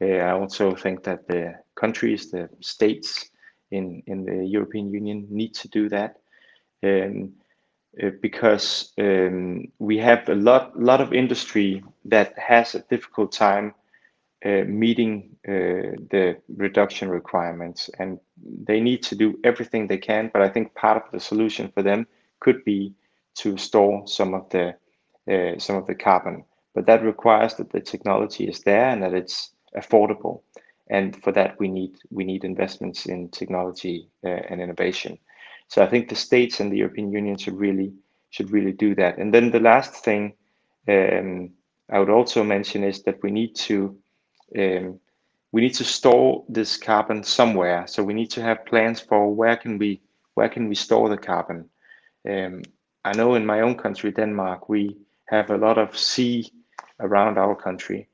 Uh, 0.02 0.06
I 0.06 0.32
also 0.32 0.76
think 0.76 1.04
that 1.04 1.28
the 1.28 1.56
countries, 1.76 2.32
the 2.32 2.50
states 2.62 3.30
in, 3.72 4.04
in 4.08 4.24
the 4.24 4.46
European 4.46 4.92
Union 4.92 5.28
need 5.30 5.54
to 5.56 5.68
do 5.68 5.90
that. 5.90 6.18
Um, 6.84 7.34
uh, 8.02 8.10
because 8.22 8.94
um, 9.00 9.66
we 9.80 9.98
have 9.98 10.28
a 10.30 10.36
lot, 10.36 10.80
lot 10.80 11.02
of 11.02 11.14
industry 11.14 11.84
that 12.06 12.38
has 12.38 12.76
a 12.76 12.80
difficult 12.90 13.32
time 13.32 13.74
uh, 14.46 14.64
meeting 14.68 15.30
uh, 15.48 15.96
the 16.12 16.38
reduction 16.58 17.10
requirements. 17.10 17.90
And 18.00 18.20
they 18.66 18.80
need 18.80 19.04
to 19.04 19.16
do 19.16 19.38
everything 19.44 19.88
they 19.88 19.98
can 19.98 20.30
but 20.34 20.42
i 20.42 20.50
think 20.50 20.74
part 20.76 20.98
of 20.98 21.12
the 21.12 21.20
solution 21.20 21.72
for 21.74 21.82
them 21.82 22.06
could 22.40 22.64
be 22.66 22.94
to 23.36 23.58
store 23.58 24.06
some 24.08 24.34
of 24.34 24.50
the 24.50 24.76
uh, 25.32 25.58
some 25.58 25.76
of 25.78 25.88
the 25.88 25.96
carbon. 25.96 26.44
But 26.76 26.86
that 26.88 27.04
requires 27.04 27.56
that 27.56 27.72
the 27.72 27.80
technology 27.80 28.46
is 28.48 28.60
there 28.62 28.90
and 28.90 29.02
that 29.04 29.14
it's 29.14 29.52
affordable. 29.78 30.42
And 30.90 31.16
for 31.24 31.32
that 31.32 31.58
we 31.60 31.68
need 31.68 31.96
we 32.12 32.24
need 32.24 32.44
investments 32.44 33.06
in 33.06 33.30
technology 33.30 34.10
uh, 34.26 34.42
and 34.50 34.62
innovation 34.62 35.18
so 35.74 35.84
i 35.84 35.88
think 35.88 36.08
the 36.08 36.16
states 36.16 36.60
and 36.60 36.72
the 36.72 36.78
european 36.78 37.12
union 37.12 37.38
should 37.38 37.58
really 37.66 37.92
should 38.30 38.50
really 38.52 38.72
do 38.86 38.96
that 38.96 39.18
and 39.18 39.34
then 39.34 39.52
the 39.52 39.60
last 39.60 39.92
thing 40.06 40.34
um, 40.88 41.50
i 41.92 42.00
would 42.00 42.10
also 42.10 42.44
mention 42.44 42.84
is 42.84 43.04
that 43.04 43.22
we 43.24 43.32
need 43.32 43.56
to 43.56 43.96
um, 44.60 45.00
we 45.54 45.62
need 45.62 45.76
to 45.76 45.84
store 45.84 46.44
this 46.50 46.76
carbon 46.76 47.24
somewhere. 47.24 47.86
So 47.88 48.04
we 48.04 48.16
need 48.16 48.32
to 48.32 48.42
have 48.42 48.66
plans 48.66 49.00
for 49.00 49.34
where 49.34 49.56
can 49.56 49.78
we 49.78 50.02
where 50.34 50.50
can 50.50 50.68
we 50.68 50.76
store 50.76 51.10
the 51.10 51.18
carbon. 51.18 51.70
Um, 52.28 52.64
I 53.06 53.14
know 53.16 53.36
in 53.36 53.46
my 53.46 53.62
own 53.62 53.76
country, 53.76 54.12
Denmark, 54.12 54.68
we 54.68 54.98
have 55.26 55.52
a 55.52 55.58
lot 55.58 55.78
of 55.78 55.96
sea 55.96 56.52
around 57.00 57.38
our 57.38 57.56
country, 57.56 58.10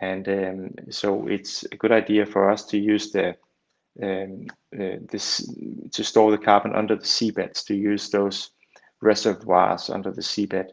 and 0.00 0.28
um, 0.28 0.74
so 0.90 1.26
it's 1.26 1.64
a 1.72 1.76
good 1.76 1.90
idea 1.90 2.24
for 2.24 2.48
us 2.48 2.64
to 2.66 2.78
use 2.78 3.10
the 3.10 3.36
um, 4.02 4.46
uh, 4.78 4.98
this 5.10 5.48
to 5.92 6.04
store 6.04 6.30
the 6.30 6.38
carbon 6.38 6.74
under 6.74 6.96
the 6.96 7.04
seabeds, 7.04 7.64
to 7.66 7.74
use 7.74 8.10
those 8.10 8.50
reservoirs 9.00 9.90
under 9.90 10.10
the 10.10 10.22
seabed 10.22 10.70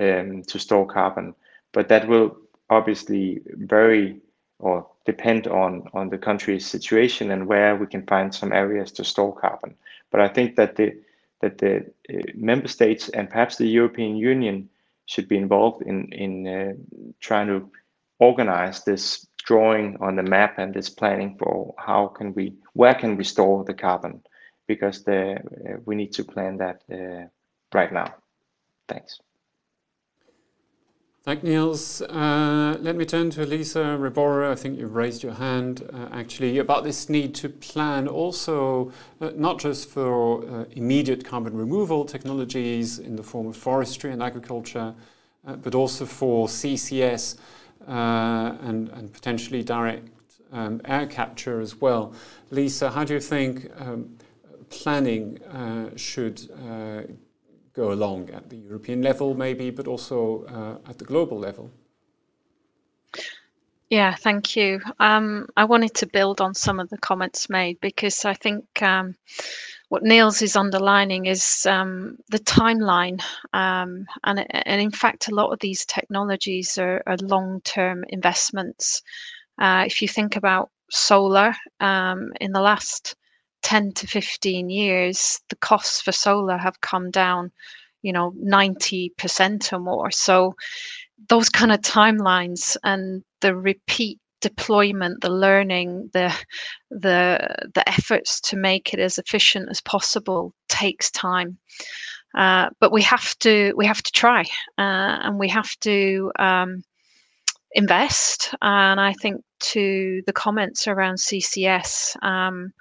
um, 0.00 0.42
to 0.44 0.58
store 0.58 0.86
carbon. 0.86 1.34
But 1.72 1.88
that 1.88 2.08
will 2.08 2.36
obviously 2.70 3.42
vary 3.46 4.20
or 4.58 4.86
depend 5.04 5.46
on 5.46 5.88
on 5.92 6.08
the 6.08 6.18
country's 6.18 6.66
situation 6.66 7.30
and 7.30 7.46
where 7.46 7.76
we 7.76 7.86
can 7.86 8.06
find 8.06 8.34
some 8.34 8.52
areas 8.52 8.92
to 8.92 9.04
store 9.04 9.34
carbon. 9.34 9.74
But 10.10 10.20
I 10.20 10.28
think 10.28 10.56
that 10.56 10.76
the 10.76 10.96
that 11.40 11.58
the 11.58 11.92
uh, 12.08 12.22
member 12.34 12.68
states 12.68 13.08
and 13.10 13.28
perhaps 13.28 13.56
the 13.56 13.66
European 13.66 14.16
Union 14.16 14.68
should 15.06 15.28
be 15.28 15.36
involved 15.36 15.82
in 15.82 16.12
in 16.12 16.46
uh, 16.46 16.72
trying 17.20 17.48
to 17.48 17.70
organize 18.18 18.84
this 18.84 19.26
drawing 19.46 19.96
on 20.00 20.16
the 20.16 20.22
map 20.22 20.58
and 20.58 20.74
this 20.74 20.88
planning 20.88 21.36
for 21.38 21.74
how 21.78 22.06
can 22.08 22.32
we 22.34 22.54
where 22.74 22.94
can 22.94 23.16
we 23.16 23.24
store 23.24 23.64
the 23.64 23.74
carbon 23.74 24.22
because 24.66 25.02
the 25.04 25.34
uh, 25.34 25.76
we 25.84 25.94
need 25.94 26.12
to 26.12 26.24
plan 26.24 26.56
that 26.58 26.82
uh, 26.92 27.26
right 27.74 27.92
now. 27.92 28.14
Thanks. 28.88 29.20
Thank 31.24 31.44
Niels. 31.44 32.02
Uh, 32.02 32.76
let 32.80 32.96
me 32.96 33.04
turn 33.04 33.30
to 33.30 33.46
Lisa 33.46 33.96
Ribora. 33.96 34.50
I 34.50 34.56
think 34.56 34.76
you've 34.76 34.96
raised 34.96 35.22
your 35.22 35.34
hand 35.34 35.88
uh, 35.92 36.08
actually 36.10 36.58
about 36.58 36.82
this 36.82 37.08
need 37.08 37.32
to 37.36 37.48
plan 37.48 38.08
also 38.08 38.90
uh, 39.20 39.30
not 39.36 39.60
just 39.60 39.88
for 39.88 40.44
uh, 40.44 40.64
immediate 40.72 41.24
carbon 41.24 41.56
removal 41.56 42.04
technologies 42.04 42.98
in 42.98 43.14
the 43.14 43.22
form 43.22 43.46
of 43.46 43.56
forestry 43.56 44.10
and 44.10 44.20
agriculture, 44.20 44.92
uh, 45.46 45.54
but 45.54 45.76
also 45.76 46.06
for 46.06 46.48
CCS 46.48 47.36
uh, 47.88 48.56
and, 48.62 48.88
and 48.90 49.12
potentially 49.12 49.62
direct 49.62 50.08
um, 50.52 50.80
air 50.84 51.06
capture 51.06 51.60
as 51.60 51.80
well. 51.80 52.14
Lisa, 52.50 52.90
how 52.90 53.04
do 53.04 53.14
you 53.14 53.20
think 53.20 53.70
um, 53.78 54.16
planning 54.68 55.38
should 55.96 56.48
go 57.74 57.92
along 57.92 58.30
at 58.30 58.50
the 58.50 58.56
European 58.56 59.02
level, 59.02 59.34
maybe, 59.34 59.70
but 59.70 59.86
also 59.86 60.44
uh, 60.44 60.90
at 60.90 60.98
the 60.98 61.04
global 61.04 61.38
level? 61.38 61.70
Yeah, 63.88 64.14
thank 64.14 64.56
you. 64.56 64.80
Um, 64.98 65.48
I 65.56 65.64
wanted 65.64 65.94
to 65.96 66.06
build 66.06 66.40
on 66.40 66.54
some 66.54 66.80
of 66.80 66.88
the 66.88 66.98
comments 66.98 67.50
made 67.50 67.78
because 67.80 68.24
I 68.24 68.34
think 68.34 68.64
um, 68.82 69.16
what 69.92 70.02
Niels 70.02 70.40
is 70.40 70.56
underlining 70.56 71.26
is 71.26 71.66
um, 71.66 72.16
the 72.30 72.38
timeline, 72.38 73.22
um, 73.52 74.06
and 74.24 74.46
and 74.66 74.80
in 74.80 74.90
fact, 74.90 75.28
a 75.28 75.34
lot 75.34 75.52
of 75.52 75.58
these 75.58 75.84
technologies 75.84 76.78
are, 76.78 77.02
are 77.06 77.18
long-term 77.18 78.02
investments. 78.08 79.02
Uh, 79.58 79.84
if 79.86 80.00
you 80.00 80.08
think 80.08 80.34
about 80.34 80.70
solar, 80.90 81.54
um, 81.80 82.32
in 82.40 82.52
the 82.52 82.62
last 82.62 83.16
10 83.64 83.92
to 83.92 84.06
15 84.06 84.70
years, 84.70 85.38
the 85.50 85.56
costs 85.56 86.00
for 86.00 86.12
solar 86.12 86.56
have 86.56 86.80
come 86.80 87.10
down, 87.10 87.52
you 88.00 88.14
know, 88.14 88.32
90% 88.42 89.74
or 89.74 89.78
more. 89.78 90.10
So 90.10 90.54
those 91.28 91.50
kind 91.50 91.70
of 91.70 91.80
timelines 91.82 92.78
and 92.82 93.22
the 93.42 93.54
repeat 93.54 94.21
deployment, 94.42 95.22
the 95.22 95.30
learning, 95.30 96.10
the 96.12 96.32
the 96.90 97.70
the 97.74 97.88
efforts 97.88 98.40
to 98.42 98.56
make 98.56 98.92
it 98.92 99.00
as 99.00 99.16
efficient 99.18 99.68
as 99.70 99.80
possible 99.80 100.52
takes 100.68 101.10
time. 101.10 101.56
Uh, 102.34 102.70
but 102.80 102.92
we 102.92 103.02
have 103.02 103.38
to 103.38 103.72
we 103.76 103.86
have 103.86 104.02
to 104.02 104.12
try, 104.12 104.42
uh, 104.78 105.18
and 105.22 105.38
we 105.38 105.48
have 105.48 105.78
to 105.80 106.30
um, 106.38 106.82
invest. 107.72 108.54
And 108.60 109.00
I 109.00 109.14
think 109.14 109.42
to 109.72 110.22
the 110.26 110.32
comments 110.32 110.86
around 110.88 111.16
CCS, 111.16 112.22
um, 112.22 112.72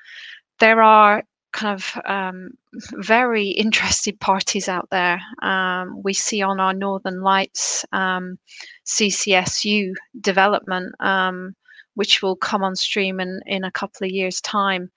there 0.59 0.81
are 0.81 1.23
kind 1.51 1.73
of 1.73 2.01
um, 2.05 2.51
very 2.95 3.49
interested 3.49 4.19
parties 4.19 4.67
out 4.67 4.87
there. 4.91 5.19
Um, 5.41 6.01
we 6.03 6.13
see 6.13 6.41
on 6.41 6.59
our 6.59 6.73
Northern 6.73 7.21
Lights 7.21 7.85
um, 7.91 8.37
CCSU 8.85 9.93
development, 10.19 10.95
um, 10.99 11.55
which 11.95 12.21
will 12.21 12.35
come 12.35 12.63
on 12.63 12.75
stream 12.75 13.19
in, 13.19 13.41
in 13.45 13.63
a 13.63 13.71
couple 13.71 14.05
of 14.05 14.11
years' 14.11 14.41
time. 14.41 14.89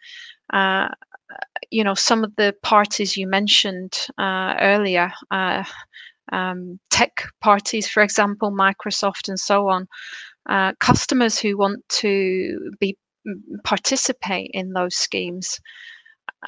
Uh, 0.52 0.88
you 1.70 1.82
know, 1.82 1.94
some 1.94 2.22
of 2.22 2.34
the 2.36 2.54
parties 2.62 3.16
you 3.16 3.26
mentioned 3.26 4.06
uh, 4.18 4.54
earlier, 4.60 5.12
uh, 5.30 5.64
um, 6.32 6.78
tech 6.90 7.24
parties, 7.40 7.88
for 7.88 8.02
example, 8.02 8.52
Microsoft 8.52 9.28
and 9.28 9.38
so 9.38 9.68
on, 9.68 9.88
uh, 10.48 10.72
customers 10.80 11.38
who 11.38 11.56
want 11.56 11.82
to 11.88 12.70
be 12.78 12.96
participate 13.64 14.50
in 14.52 14.72
those 14.74 14.94
schemes 14.94 15.58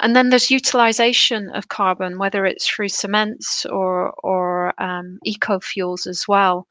and 0.01 0.15
then 0.15 0.29
there's 0.29 0.51
utilization 0.51 1.49
of 1.51 1.69
carbon, 1.69 2.17
whether 2.19 2.45
it's 2.45 2.67
through 2.67 2.89
cements 2.89 3.65
or 3.65 4.11
or 4.23 4.73
um, 4.81 5.19
eco 5.25 5.59
fuels 5.59 6.07
as 6.07 6.27
well. 6.27 6.67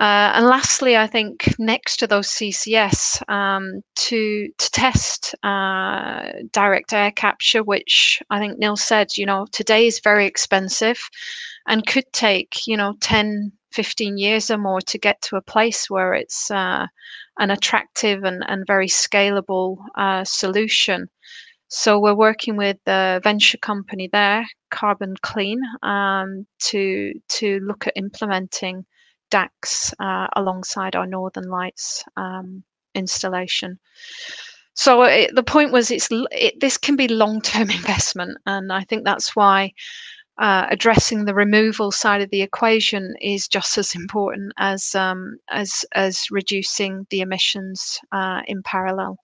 Uh, 0.00 0.30
and 0.34 0.46
lastly, 0.46 0.96
I 0.96 1.08
think 1.08 1.54
next 1.58 1.96
to 1.98 2.06
those 2.06 2.28
CCS, 2.28 3.20
um, 3.28 3.82
to 3.96 4.48
to 4.56 4.70
test 4.70 5.34
uh, 5.42 6.30
direct 6.52 6.92
air 6.92 7.10
capture, 7.10 7.64
which 7.64 8.22
I 8.30 8.38
think 8.38 8.58
Neil 8.58 8.76
said, 8.76 9.18
you 9.18 9.26
know, 9.26 9.46
today 9.50 9.86
is 9.88 9.98
very 10.00 10.24
expensive, 10.26 11.00
and 11.66 11.86
could 11.86 12.12
take 12.12 12.66
you 12.68 12.76
know 12.76 12.94
10, 13.00 13.50
15 13.72 14.18
years 14.18 14.50
or 14.52 14.58
more 14.58 14.80
to 14.82 14.98
get 14.98 15.20
to 15.22 15.36
a 15.36 15.42
place 15.42 15.90
where 15.90 16.14
it's 16.14 16.48
uh, 16.50 16.86
an 17.38 17.50
attractive 17.50 18.22
and, 18.24 18.44
and 18.48 18.66
very 18.66 18.88
scalable 18.88 19.78
uh, 19.96 20.22
solution. 20.24 21.08
So 21.68 22.00
we're 22.00 22.14
working 22.14 22.56
with 22.56 22.78
a 22.86 23.20
venture 23.22 23.58
company 23.58 24.08
there, 24.10 24.46
Carbon 24.70 25.14
Clean, 25.22 25.60
um, 25.82 26.46
to 26.60 27.12
to 27.28 27.60
look 27.60 27.86
at 27.86 27.92
implementing 27.96 28.86
DACs 29.30 29.92
uh, 30.00 30.28
alongside 30.34 30.96
our 30.96 31.06
Northern 31.06 31.48
Lights 31.50 32.04
um, 32.16 32.64
installation. 32.94 33.78
So 34.74 35.02
it, 35.02 35.34
the 35.34 35.42
point 35.42 35.72
was, 35.72 35.90
it's 35.90 36.08
it, 36.10 36.58
this 36.60 36.78
can 36.78 36.96
be 36.96 37.08
long-term 37.08 37.70
investment, 37.80 38.38
and 38.46 38.72
I 38.72 38.84
think 38.84 39.04
that's 39.04 39.36
why 39.36 39.72
uh, 40.38 40.66
addressing 40.70 41.24
the 41.24 41.34
removal 41.34 41.90
side 41.90 42.22
of 42.22 42.30
the 42.30 42.42
equation 42.42 43.14
is 43.20 43.48
just 43.48 43.76
as 43.76 43.94
important 43.94 44.52
as 44.56 44.94
um, 44.94 45.38
as 45.50 45.84
as 45.94 46.30
reducing 46.30 47.06
the 47.10 47.20
emissions 47.20 48.00
uh, 48.12 48.40
in 48.46 48.62
parallel. 48.62 49.18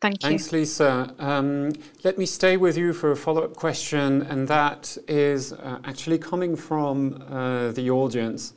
Thank 0.00 0.22
you. 0.22 0.30
Thanks, 0.30 0.50
Lisa. 0.50 1.14
Um, 1.18 1.72
let 2.04 2.16
me 2.16 2.24
stay 2.24 2.56
with 2.56 2.78
you 2.78 2.94
for 2.94 3.10
a 3.10 3.16
follow-up 3.16 3.54
question, 3.54 4.22
and 4.22 4.48
that 4.48 4.96
is 5.06 5.52
uh, 5.52 5.78
actually 5.84 6.16
coming 6.16 6.56
from 6.56 7.22
uh, 7.30 7.72
the 7.72 7.90
audience. 7.90 8.54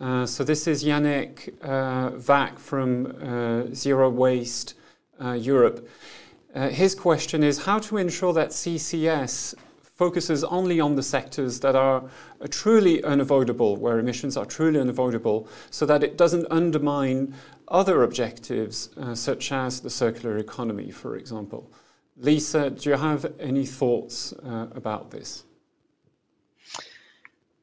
Uh, 0.00 0.26
so 0.26 0.42
this 0.42 0.66
is 0.66 0.82
Janek 0.82 1.54
uh, 1.62 2.10
Vahk 2.18 2.58
from 2.58 3.06
uh, 3.06 3.72
Zero 3.72 4.10
Waste 4.10 4.74
uh, 5.22 5.32
Europe. 5.32 5.88
his 6.54 6.96
question 6.96 7.44
is 7.44 7.66
how 7.66 7.78
to 7.78 7.96
ensure 7.96 8.32
that 8.32 8.48
CCS 8.50 9.54
focuses 10.00 10.42
only 10.44 10.80
on 10.80 10.96
the 10.96 11.02
sectors 11.02 11.60
that 11.60 11.76
are 11.76 12.02
truly 12.48 13.04
unavoidable, 13.04 13.76
where 13.76 13.98
emissions 13.98 14.36
are 14.36 14.46
truly 14.46 14.80
unavoidable, 14.80 15.46
so 15.70 15.84
that 15.84 16.02
it 16.02 16.16
doesn't 16.16 16.46
undermine 16.50 17.34
other 17.70 18.02
objectives, 18.02 18.90
uh, 18.96 19.14
such 19.14 19.52
as 19.52 19.80
the 19.80 19.90
circular 19.90 20.36
economy, 20.38 20.90
for 20.90 21.16
example. 21.16 21.70
Lisa, 22.16 22.70
do 22.70 22.90
you 22.90 22.96
have 22.96 23.32
any 23.38 23.64
thoughts 23.64 24.32
uh, 24.32 24.66
about 24.74 25.10
this? 25.10 25.44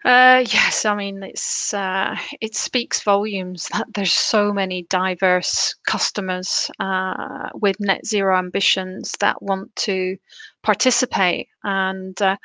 Uh, 0.05 0.45
yes, 0.53 0.85
I 0.85 0.95
mean 0.95 1.21
it's 1.21 1.73
uh, 1.73 2.15
it 2.39 2.55
speaks 2.55 3.03
volumes 3.03 3.67
that 3.73 3.87
there's 3.93 4.13
so 4.13 4.53
many 4.53 4.83
diverse 4.83 5.75
customers 5.85 6.71
uh, 6.79 7.49
with 7.55 7.75
net 7.81 8.05
zero 8.05 8.37
ambitions 8.37 9.11
that 9.19 9.41
want 9.41 9.75
to 9.75 10.15
participate, 10.63 11.49
and 11.63 12.21
uh, 12.21 12.37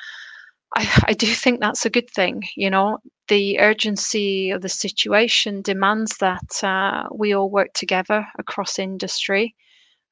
I, 0.77 1.05
I 1.09 1.13
do 1.13 1.29
think 1.29 1.61
that's 1.61 1.87
a 1.87 1.91
good 1.91 2.11
thing. 2.11 2.43
You 2.57 2.71
know, 2.71 2.99
the 3.29 3.59
urgency 3.61 4.51
of 4.51 4.63
the 4.63 4.69
situation 4.69 5.63
demands 5.63 6.19
that 6.19 6.65
uh, 6.65 7.09
we 7.13 7.35
all 7.35 7.51
work 7.51 7.73
together 7.73 8.27
across 8.39 8.79
industry 8.79 9.55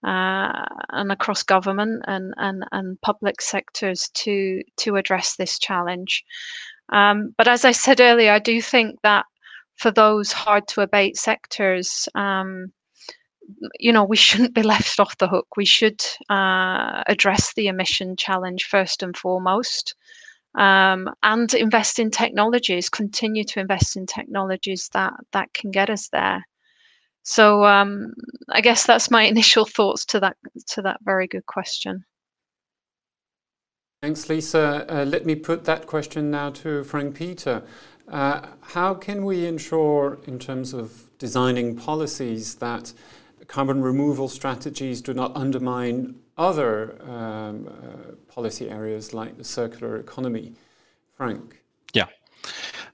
uh, 0.04 0.64
and 0.90 1.12
across 1.12 1.42
government 1.42 2.02
and, 2.06 2.32
and, 2.38 2.64
and 2.72 3.00
public 3.00 3.42
sectors 3.42 4.08
to 4.14 4.62
to 4.76 4.96
address 4.96 5.36
this 5.36 5.58
challenge. 5.58 6.24
Um, 6.90 7.34
but 7.36 7.48
as 7.48 7.64
I 7.64 7.72
said 7.72 8.00
earlier, 8.00 8.32
I 8.32 8.38
do 8.38 8.62
think 8.62 9.00
that 9.02 9.26
for 9.76 9.90
those 9.90 10.32
hard 10.32 10.66
to 10.68 10.82
abate 10.82 11.16
sectors, 11.16 12.08
um, 12.14 12.72
you 13.78 13.92
know, 13.92 14.04
we 14.04 14.16
shouldn't 14.16 14.54
be 14.54 14.62
left 14.74 15.00
off 15.00 15.18
the 15.18 15.28
hook. 15.28 15.56
We 15.56 15.64
should 15.64 16.02
uh, 16.28 17.02
address 17.06 17.54
the 17.54 17.68
emission 17.68 18.16
challenge 18.16 18.64
first 18.64 19.02
and 19.02 19.16
foremost 19.16 19.94
um, 20.56 21.08
and 21.22 21.52
invest 21.54 21.98
in 21.98 22.10
technologies, 22.10 22.88
continue 22.88 23.44
to 23.44 23.60
invest 23.60 23.96
in 23.96 24.06
technologies 24.06 24.88
that 24.92 25.14
that 25.32 25.52
can 25.54 25.70
get 25.70 25.90
us 25.90 26.08
there. 26.08 26.44
So 27.22 27.64
um, 27.64 28.14
I 28.48 28.60
guess 28.60 28.86
that's 28.86 29.10
my 29.10 29.22
initial 29.34 29.64
thoughts 29.64 30.04
to 30.06 30.20
that 30.20 30.36
to 30.68 30.82
that 30.82 30.98
very 31.04 31.26
good 31.26 31.46
question. 31.46 32.04
Thanks, 34.02 34.30
Lisa. 34.30 34.86
Uh, 34.88 35.04
let 35.04 35.26
me 35.26 35.34
put 35.34 35.64
that 35.64 35.86
question 35.86 36.30
now 36.30 36.48
to 36.50 36.84
Frank 36.84 37.14
Peter. 37.14 37.62
Uh, 38.08 38.46
how 38.62 38.94
can 38.94 39.26
we 39.26 39.46
ensure, 39.46 40.18
in 40.26 40.38
terms 40.38 40.72
of 40.72 41.10
designing 41.18 41.76
policies, 41.76 42.54
that 42.56 42.94
carbon 43.46 43.82
removal 43.82 44.26
strategies 44.26 45.02
do 45.02 45.12
not 45.12 45.36
undermine 45.36 46.14
other 46.40 46.96
um, 47.02 47.68
uh, 47.68 48.12
policy 48.32 48.70
areas 48.70 49.12
like 49.12 49.36
the 49.36 49.44
circular 49.44 49.96
economy. 49.98 50.54
Frank. 51.14 51.59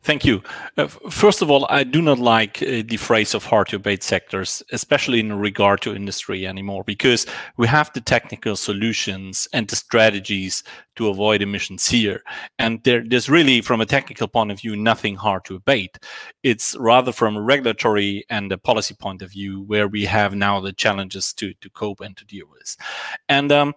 Thank 0.07 0.25
you. 0.25 0.41
Uh, 0.77 0.87
first 0.87 1.43
of 1.43 1.51
all, 1.51 1.67
I 1.69 1.83
do 1.83 2.01
not 2.01 2.21
like 2.21 2.63
uh, 2.63 2.85
the 2.87 2.97
phrase 2.97 3.35
of 3.35 3.45
hard 3.45 3.67
to 3.71 3.77
abate 3.77 4.05
sectors, 4.05 4.63
especially 4.71 5.19
in 5.19 5.33
regard 5.33 5.81
to 5.81 5.97
industry 5.97 6.47
anymore, 6.47 6.85
because 6.85 7.27
we 7.57 7.67
have 7.67 7.93
the 7.93 8.01
technical 8.01 8.55
solutions 8.55 9.49
and 9.53 9.67
the 9.67 9.75
strategies 9.75 10.63
to 10.95 11.09
avoid 11.09 11.43
emissions 11.43 11.89
here. 11.89 12.23
And 12.61 12.81
there, 12.85 13.03
there's 13.05 13.29
really, 13.29 13.61
from 13.63 13.81
a 13.81 13.87
technical 13.87 14.29
point 14.29 14.53
of 14.53 14.61
view, 14.61 14.77
nothing 14.77 15.17
hard 15.17 15.45
to 15.47 15.57
abate. 15.57 15.99
It's 16.45 16.77
rather 16.77 17.11
from 17.11 17.37
a 17.37 17.43
regulatory 17.43 18.25
and 18.31 18.53
a 18.53 18.59
policy 18.59 18.95
point 18.95 19.23
of 19.23 19.33
view 19.33 19.63
where 19.63 19.89
we 19.89 20.05
have 20.05 20.37
now 20.37 20.61
the 20.61 20.73
challenges 20.73 21.33
to, 21.33 21.53
to 21.55 21.71
cope 21.71 22.01
and 22.01 22.17
to 22.17 22.25
deal 22.25 22.47
with. 22.49 22.77
And 23.29 23.51
um, 23.51 23.75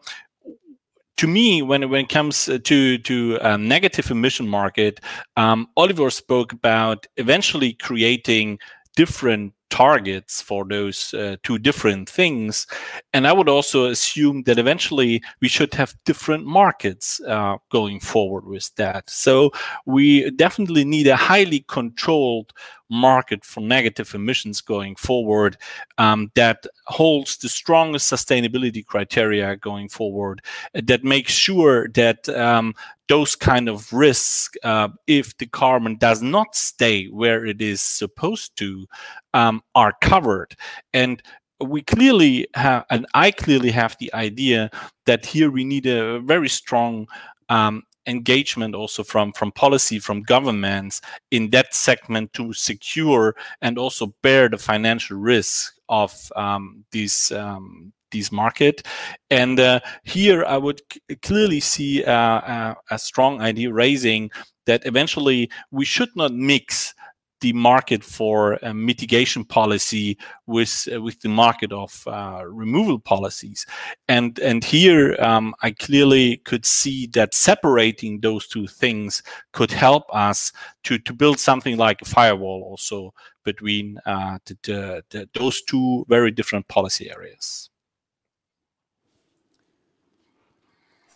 to 1.20 1.28
me, 1.28 1.62
when 1.62 1.90
when 1.90 2.06
it 2.06 2.10
comes 2.10 2.46
to 2.46 2.98
to 2.98 3.38
a 3.42 3.58
negative 3.58 4.10
emission 4.10 4.48
market, 4.48 5.02
um, 5.36 5.68
Oliver 5.76 6.10
spoke 6.10 6.54
about 6.54 7.08
eventually 7.18 7.74
creating 7.74 8.58
different 9.00 9.54
targets 9.70 10.42
for 10.42 10.66
those 10.66 11.14
uh, 11.14 11.38
two 11.42 11.58
different 11.58 12.10
things. 12.10 12.68
And 13.14 13.26
I 13.26 13.32
would 13.32 13.48
also 13.48 13.86
assume 13.86 14.44
that 14.44 14.60
eventually 14.60 15.24
we 15.40 15.48
should 15.48 15.74
have 15.76 15.96
different 16.04 16.46
markets 16.46 17.22
uh, 17.26 17.56
going 17.70 18.02
forward 18.02 18.46
with 18.46 18.76
that. 18.76 19.10
So 19.10 19.52
we 19.86 20.30
definitely 20.32 20.84
need 20.84 21.08
a 21.08 21.16
highly 21.16 21.64
controlled 21.70 22.52
market 22.90 23.46
for 23.46 23.62
negative 23.62 24.14
emissions 24.14 24.60
going 24.60 24.96
forward 24.98 25.56
um, 25.98 26.30
that 26.36 26.68
holds 26.88 27.38
the 27.38 27.48
strongest 27.48 28.12
sustainability 28.12 28.86
criteria 28.86 29.56
going 29.56 29.88
forward 29.88 30.42
that 30.74 31.06
makes 31.06 31.32
sure 31.32 31.88
that 31.90 32.28
um, 32.30 32.74
those 33.10 33.36
kind 33.36 33.68
of 33.68 33.92
risks, 33.92 34.56
uh, 34.64 34.88
if 35.08 35.38
the 35.40 35.48
carbon 35.48 35.98
does 35.98 36.22
not 36.22 36.56
stay 36.56 37.08
where 37.08 37.46
it 37.46 37.60
is 37.62 37.82
supposed 37.82 38.56
to, 38.58 38.88
um, 39.34 39.62
are 39.76 39.94
covered. 40.00 40.56
And 40.94 41.22
we 41.60 41.82
clearly 41.82 42.48
have, 42.54 42.86
and 42.90 43.06
I 43.14 43.32
clearly 43.32 43.72
have 43.72 43.98
the 44.00 44.14
idea 44.14 44.70
that 45.06 45.26
here 45.26 45.52
we 45.52 45.66
need 45.66 45.88
a 45.88 46.20
very 46.20 46.48
strong 46.48 47.08
um, 47.50 47.84
engagement 48.06 48.74
also 48.76 49.04
from 49.04 49.32
from 49.34 49.52
policy 49.52 50.00
from 50.00 50.24
governments 50.24 51.02
in 51.32 51.50
that 51.52 51.74
segment 51.74 52.34
to 52.34 52.54
secure 52.54 53.36
and 53.62 53.78
also 53.78 54.14
bear 54.24 54.50
the 54.50 54.58
financial 54.58 55.18
risk 55.18 55.76
of 55.90 56.32
um, 56.36 56.84
these 56.92 57.32
um, 57.32 57.92
these 58.12 58.32
market. 58.32 58.86
And 59.30 59.60
uh, 59.60 59.80
here 60.04 60.44
i 60.46 60.58
would 60.58 60.82
clearly 61.22 61.60
see 61.60 62.04
uh, 62.04 62.12
uh, 62.12 62.74
a 62.90 63.00
strong 63.00 63.42
idea 63.42 63.72
raising 63.72 64.32
that 64.66 64.86
eventually 64.86 65.50
we 65.72 65.86
should 65.86 66.10
not 66.16 66.34
mix 66.34 66.94
the 67.42 67.54
market 67.54 68.04
for 68.04 68.64
uh, 68.64 68.74
mitigation 68.74 69.46
policy 69.46 70.18
with 70.46 70.88
uh, 70.94 71.02
with 71.02 71.20
the 71.22 71.30
market 71.30 71.72
of 71.72 72.04
uh, 72.08 72.44
removal 72.46 73.00
policies. 73.00 73.66
And 74.08 74.38
and 74.40 74.64
here 74.64 75.16
um, 75.20 75.56
i 75.62 75.72
clearly 75.72 76.38
could 76.38 76.66
see 76.66 77.08
that 77.08 77.34
separating 77.34 78.20
those 78.20 78.48
two 78.48 78.68
things 78.68 79.24
could 79.54 79.72
help 79.72 80.04
us 80.14 80.52
to 80.84 80.98
to 81.00 81.14
build 81.14 81.40
something 81.40 81.78
like 81.78 82.02
a 82.02 82.06
firewall 82.06 82.64
also 82.70 83.14
between 83.46 83.98
uh, 84.06 84.38
the, 84.46 84.58
the, 84.64 85.04
the, 85.10 85.30
those 85.34 85.62
two 85.62 86.06
very 86.10 86.32
different 86.32 86.68
policy 86.68 87.10
areas 87.10 87.70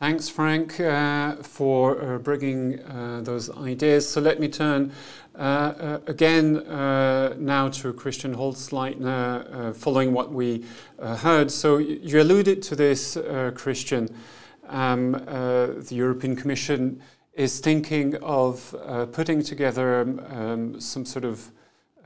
Thanks, 0.03 0.27
Frank, 0.27 0.81
uh, 0.81 1.37
for 1.37 2.15
uh, 2.15 2.17
bringing 2.17 2.77
uh, 2.81 3.21
those 3.23 3.49
ideas. 3.49 4.05
So 4.05 4.19
let 4.19 4.37
me 4.37 4.49
turn 4.49 4.91
uh, 5.33 5.39
uh, 5.39 5.99
again 6.07 6.57
uh, 6.57 7.35
now 7.37 7.69
to 7.69 7.93
Christian 7.93 8.35
Holzleitner, 8.35 9.73
following 9.73 10.11
what 10.11 10.33
we 10.33 10.65
heard. 10.99 11.49
So 11.49 11.77
you 11.77 12.19
alluded 12.19 12.61
to 12.63 12.75
this, 12.75 13.17
Christian. 13.55 14.13
Um, 14.67 15.13
the 15.13 15.95
European 15.95 16.35
Commission 16.35 17.01
is 17.35 17.61
thinking 17.61 18.17
of 18.17 18.75
putting 19.13 19.41
together 19.41 20.01
um, 20.01 20.81
some 20.81 21.05
sort 21.05 21.23
of 21.23 21.49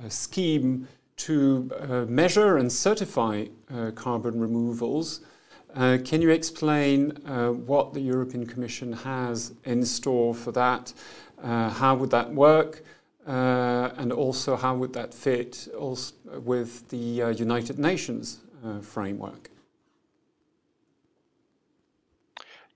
scheme 0.08 0.88
to 1.26 2.06
measure 2.08 2.58
and 2.58 2.72
certify 2.72 3.46
carbon 3.96 4.40
removals. 4.40 5.22
Uh, 5.76 5.98
can 6.04 6.22
you 6.22 6.30
explain 6.30 7.18
uh, 7.26 7.50
what 7.50 7.94
the 7.94 8.00
European 8.00 8.46
Commission 8.46 8.94
has 8.94 9.54
in 9.66 9.86
store 9.86 10.34
for 10.34 10.52
that? 10.52 10.94
Uh, 11.44 11.70
how 11.70 11.96
would 11.96 12.10
that 12.12 12.34
work? 12.34 12.84
Uh, 13.28 13.92
and 13.98 14.14
also, 14.14 14.56
how 14.56 14.74
would 14.76 14.94
that 14.94 15.14
fit 15.14 15.68
with 16.46 16.88
the 16.90 17.22
uh, 17.22 17.30
United 17.30 17.78
Nations 17.78 18.40
uh, 18.66 18.80
framework? 18.80 19.50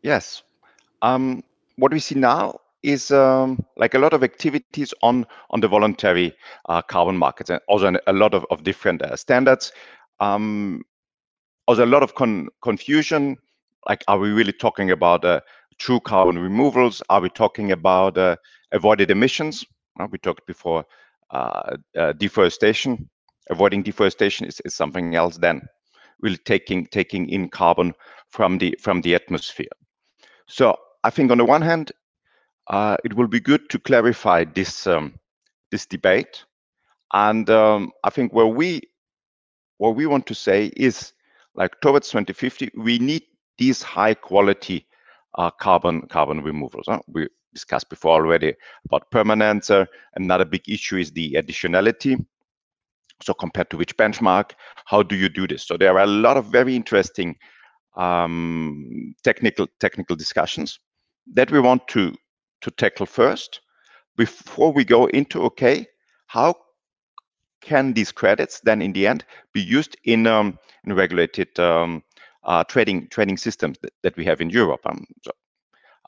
Yes. 0.04 0.44
Um, 1.02 1.44
what 1.78 1.94
we 1.94 2.00
see 2.00 2.16
now 2.16 2.60
is 2.84 3.12
um, 3.12 3.64
like 3.78 3.94
a 3.94 4.00
lot 4.00 4.14
of 4.14 4.24
activities 4.24 4.94
on 5.02 5.26
on 5.52 5.62
the 5.62 5.68
voluntary 5.68 6.36
carbon 6.88 7.18
markets, 7.18 7.50
and 7.50 7.62
also 7.68 7.94
a 8.08 8.14
lot 8.14 8.34
of, 8.34 8.46
of 8.50 8.64
different 8.64 9.02
standards. 9.16 9.72
Um, 10.20 10.84
also 11.68 11.86
a 11.86 11.88
lot 11.88 12.04
of 12.04 12.16
con 12.16 12.50
confusion. 12.62 13.38
Like, 13.88 14.04
are 14.08 14.20
we 14.20 14.30
really 14.30 14.54
talking 14.54 14.92
about 14.92 15.26
uh, 15.26 15.42
true 15.80 16.00
carbon 16.00 16.38
removals? 16.38 17.02
Are 17.10 17.22
we 17.22 17.30
talking 17.30 17.72
about 17.72 18.18
uh, 18.18 18.36
avoided 18.72 19.12
emissions? 19.12 19.66
We 20.12 20.18
talked 20.18 20.46
before 20.48 20.86
uh, 21.32 21.78
uh, 21.98 22.14
deforestation. 22.14 23.10
Avoiding 23.50 23.84
deforestation 23.84 24.48
is, 24.48 24.62
is 24.66 24.76
something 24.76 25.16
else 25.16 25.38
than 25.38 25.62
really 26.22 26.38
taking 26.38 26.86
taking 26.88 27.30
in 27.30 27.50
carbon 27.50 27.94
from 28.30 28.58
the 28.58 28.78
from 28.82 29.02
the 29.02 29.16
atmosphere. 29.16 29.72
So 30.48 30.78
I 31.04 31.10
think 31.10 31.32
on 31.32 31.38
the 31.38 31.46
one 31.46 31.62
hand, 31.62 31.92
uh, 32.68 32.98
it 33.04 33.14
will 33.14 33.28
be 33.28 33.40
good 33.40 33.70
to 33.70 33.80
clarify 33.80 34.46
this 34.46 34.88
um, 34.88 35.20
this 35.72 35.86
debate, 35.86 36.46
and 37.14 37.50
um, 37.50 37.92
I 38.04 38.10
think 38.10 38.34
where 38.34 38.48
we 38.48 38.82
what 39.78 39.96
we 39.96 40.06
want 40.06 40.28
to 40.28 40.36
say 40.36 40.72
is 40.78 41.14
like 41.56 41.80
towards 41.82 42.10
2050, 42.10 42.72
we 42.76 43.00
need 43.00 43.24
these 43.58 43.82
high 43.82 44.14
quality 44.14 44.88
uh, 45.38 45.52
carbon 45.52 46.02
carbon 46.08 46.42
removals. 46.42 46.86
Huh? 46.88 47.00
We 47.08 47.28
discussed 47.54 47.90
before 47.90 48.14
already 48.14 48.54
about 48.86 49.10
permanence. 49.12 49.70
Uh, 49.70 49.86
another 50.16 50.46
big 50.46 50.68
issue 50.68 50.98
is 50.98 51.12
the 51.12 51.34
additionality. 51.34 52.24
So 53.22 53.34
compared 53.34 53.70
to 53.70 53.78
which 53.78 53.96
benchmark, 53.98 54.52
how 54.86 55.04
do 55.04 55.16
you 55.16 55.30
do 55.30 55.48
this? 55.48 55.68
So 55.68 55.78
there 55.78 55.98
are 55.98 56.04
a 56.04 56.08
lot 56.08 56.38
of 56.38 56.46
very 56.46 56.76
interesting 56.76 57.36
um, 57.96 59.14
technical 59.24 59.68
technical 59.80 60.16
discussions 60.16 60.80
that 61.34 61.52
we 61.52 61.60
want 61.60 61.88
to 61.90 62.16
to 62.62 62.72
tackle 62.72 63.06
first 63.06 63.62
before 64.18 64.72
we 64.72 64.84
go 64.84 65.08
into 65.08 65.44
okay, 65.44 65.86
how 66.28 66.56
can 67.62 67.94
these 67.94 68.12
credits 68.12 68.60
then 68.62 68.82
in 68.82 68.94
the 68.94 69.08
end 69.08 69.24
be 69.54 69.62
used 69.62 69.96
in 70.04 70.28
um, 70.28 70.58
in 70.84 70.94
regulated 70.94 71.58
um, 71.60 72.04
uh, 72.44 72.64
trading 72.64 73.08
trading 73.08 73.38
systems 73.38 73.78
that, 73.82 73.94
that, 74.02 74.18
we 74.18 74.26
have 74.26 74.42
in 74.42 74.50
Europe? 74.50 74.82
Um, 74.86 75.06
so, 75.24 75.32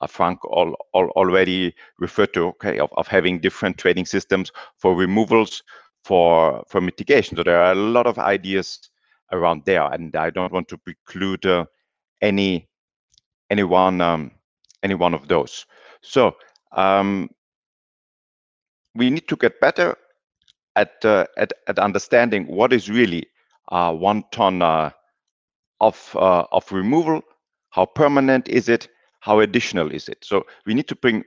uh, 0.02 0.08
Frank 0.08 0.44
all, 0.46 0.76
all, 0.94 1.10
already 1.16 1.74
referred 2.00 2.34
to 2.34 2.48
okay 2.48 2.80
of, 2.80 2.90
of 2.98 3.08
having 3.08 3.40
different 3.40 3.78
trading 3.78 4.06
systems 4.06 4.52
for 4.78 4.96
removals 4.96 5.64
for 6.04 6.64
for 6.68 6.82
mitigation. 6.82 7.38
So 7.38 7.44
there 7.44 7.62
are 7.62 7.72
a 7.72 7.76
lot 7.76 8.08
of 8.08 8.20
ideas 8.20 8.90
around 9.32 9.64
there, 9.66 9.84
and 9.84 10.16
I 10.16 10.30
don't 10.30 10.52
want 10.52 10.68
to 10.70 10.78
preclude 10.78 11.46
uh, 11.46 11.66
any 12.22 12.68
any 13.50 13.64
one 13.64 14.02
um, 14.02 14.32
any 14.82 14.96
one 14.96 15.14
of 15.14 15.28
those. 15.28 15.66
So 16.02 16.36
um, 16.72 17.30
we 18.96 19.10
need 19.10 19.28
to 19.28 19.36
get 19.36 19.60
better 19.62 19.96
at 20.76 21.04
uh, 21.06 21.26
at, 21.38 21.54
at 21.68 21.80
understanding 21.80 22.48
what 22.48 22.74
is 22.74 22.90
really 22.90 23.28
uh, 23.70 23.94
one 23.94 24.24
ton 24.32 24.62
uh, 24.62 24.90
of 25.80 26.16
uh, 26.16 26.46
of 26.52 26.72
removal, 26.72 27.22
how 27.70 27.86
permanent 27.86 28.48
is 28.48 28.70
it, 28.70 28.88
how 29.20 29.40
additional 29.40 29.92
is 29.92 30.10
it. 30.10 30.24
So 30.24 30.46
we 30.66 30.74
need 30.74 30.88
to 30.88 30.96
bring 30.96 31.24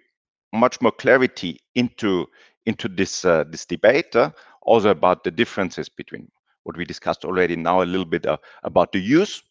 much 0.53 0.81
more 0.81 0.93
clarity 0.93 1.61
into 1.75 2.27
into 2.67 2.89
this 2.89 3.25
uh, 3.25 3.45
this 3.49 3.67
debate, 3.67 4.15
uh, 4.17 4.31
also 4.63 4.91
about 4.91 5.25
the 5.25 5.31
differences 5.31 5.89
between 5.89 6.29
what 6.65 6.77
we 6.77 6.85
discussed 6.85 7.25
already 7.25 7.57
now 7.57 7.83
a 7.83 7.85
little 7.85 8.05
bit 8.07 8.27
about 8.65 8.93
the 8.93 9.01
use 9.01 9.43